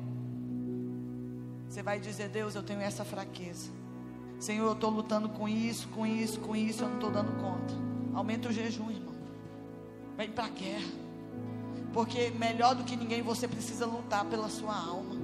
Você 1.68 1.82
vai 1.82 2.00
dizer, 2.00 2.30
Deus, 2.30 2.54
eu 2.54 2.62
tenho 2.62 2.80
essa 2.80 3.04
fraqueza. 3.04 3.72
Senhor, 4.40 4.68
eu 4.68 4.74
estou 4.74 4.92
lutando 4.92 5.30
com 5.30 5.50
isso, 5.50 5.88
com 5.88 6.06
isso, 6.06 6.40
com 6.42 6.56
isso, 6.56 6.84
eu 6.84 6.90
não 6.90 6.96
estou 6.98 7.10
dando 7.10 7.32
conta. 7.42 7.74
Aumenta 8.14 8.50
o 8.50 8.52
jejum, 8.52 8.92
irmão. 8.92 9.16
Vem 10.16 10.30
para 10.30 10.46
a 10.46 10.50
guerra. 10.50 10.94
Porque 11.92 12.30
melhor 12.38 12.76
do 12.76 12.84
que 12.84 12.96
ninguém 12.96 13.24
você 13.24 13.48
precisa 13.48 13.88
lutar 13.88 14.26
pela 14.26 14.48
sua 14.48 14.76
alma. 14.76 15.16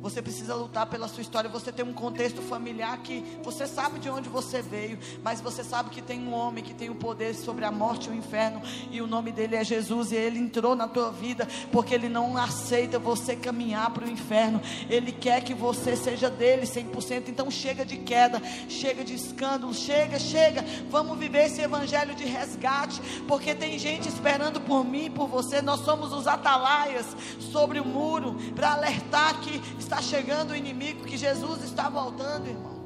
Você 0.00 0.22
precisa 0.22 0.54
lutar 0.54 0.86
pela 0.86 1.08
sua 1.08 1.20
história. 1.20 1.50
Você 1.50 1.72
tem 1.72 1.84
um 1.84 1.92
contexto 1.92 2.40
familiar 2.40 2.96
que 2.98 3.24
você 3.42 3.66
sabe 3.66 3.98
de 3.98 4.08
onde 4.08 4.28
você 4.28 4.62
veio, 4.62 4.98
mas 5.22 5.40
você 5.40 5.64
sabe 5.64 5.90
que 5.90 6.00
tem 6.00 6.20
um 6.20 6.32
homem 6.32 6.62
que 6.62 6.74
tem 6.74 6.88
o 6.88 6.94
poder 6.94 7.34
sobre 7.34 7.64
a 7.64 7.70
morte 7.70 8.08
e 8.08 8.12
o 8.12 8.14
inferno, 8.14 8.62
e 8.90 9.00
o 9.00 9.06
nome 9.06 9.32
dele 9.32 9.56
é 9.56 9.64
Jesus, 9.64 10.12
e 10.12 10.16
ele 10.16 10.38
entrou 10.38 10.76
na 10.76 10.86
tua 10.86 11.10
vida 11.10 11.48
porque 11.72 11.94
ele 11.94 12.08
não 12.08 12.36
aceita 12.36 12.98
você 12.98 13.34
caminhar 13.34 13.90
para 13.90 14.04
o 14.04 14.10
inferno. 14.10 14.60
Ele 14.88 15.10
quer 15.10 15.42
que 15.42 15.54
você 15.54 15.96
seja 15.96 16.30
dele 16.30 16.62
100%. 16.62 17.28
Então 17.28 17.50
chega 17.50 17.84
de 17.84 17.96
queda, 17.96 18.40
chega 18.68 19.04
de 19.04 19.14
escândalo, 19.14 19.74
chega, 19.74 20.18
chega. 20.18 20.64
Vamos 20.90 21.18
viver 21.18 21.46
esse 21.46 21.60
evangelho 21.60 22.14
de 22.14 22.24
resgate, 22.24 23.00
porque 23.26 23.54
tem 23.54 23.78
gente 23.78 24.08
esperando 24.08 24.60
por 24.60 24.84
mim 24.84 25.10
por 25.10 25.26
você. 25.26 25.60
Nós 25.60 25.80
somos 25.80 26.12
os 26.12 26.26
atalaias 26.26 27.06
sobre 27.40 27.80
o 27.80 27.84
muro 27.84 28.36
para 28.54 28.72
alertar 28.72 29.40
que 29.40 29.60
está 29.88 30.02
chegando 30.02 30.50
o 30.50 30.56
inimigo, 30.56 31.04
que 31.04 31.16
Jesus 31.16 31.64
está 31.64 31.88
voltando, 31.88 32.46
irmão. 32.46 32.78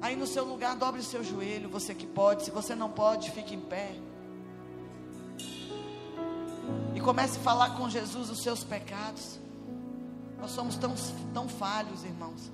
Aí 0.00 0.16
no 0.16 0.26
seu 0.26 0.42
lugar, 0.42 0.74
dobre 0.74 1.02
o 1.02 1.04
seu 1.04 1.22
joelho, 1.22 1.68
você 1.68 1.94
que 1.94 2.06
pode. 2.06 2.44
Se 2.44 2.50
você 2.50 2.74
não 2.74 2.88
pode, 2.88 3.30
fique 3.30 3.54
em 3.54 3.60
pé. 3.60 3.94
E 6.94 7.00
comece 7.00 7.38
a 7.38 7.42
falar 7.42 7.76
com 7.76 7.90
Jesus 7.90 8.30
os 8.30 8.42
seus 8.42 8.64
pecados. 8.64 9.38
Nós 10.40 10.50
somos 10.52 10.76
tão, 10.76 10.94
tão 11.34 11.46
falhos, 11.46 12.04
irmãos. 12.04 12.50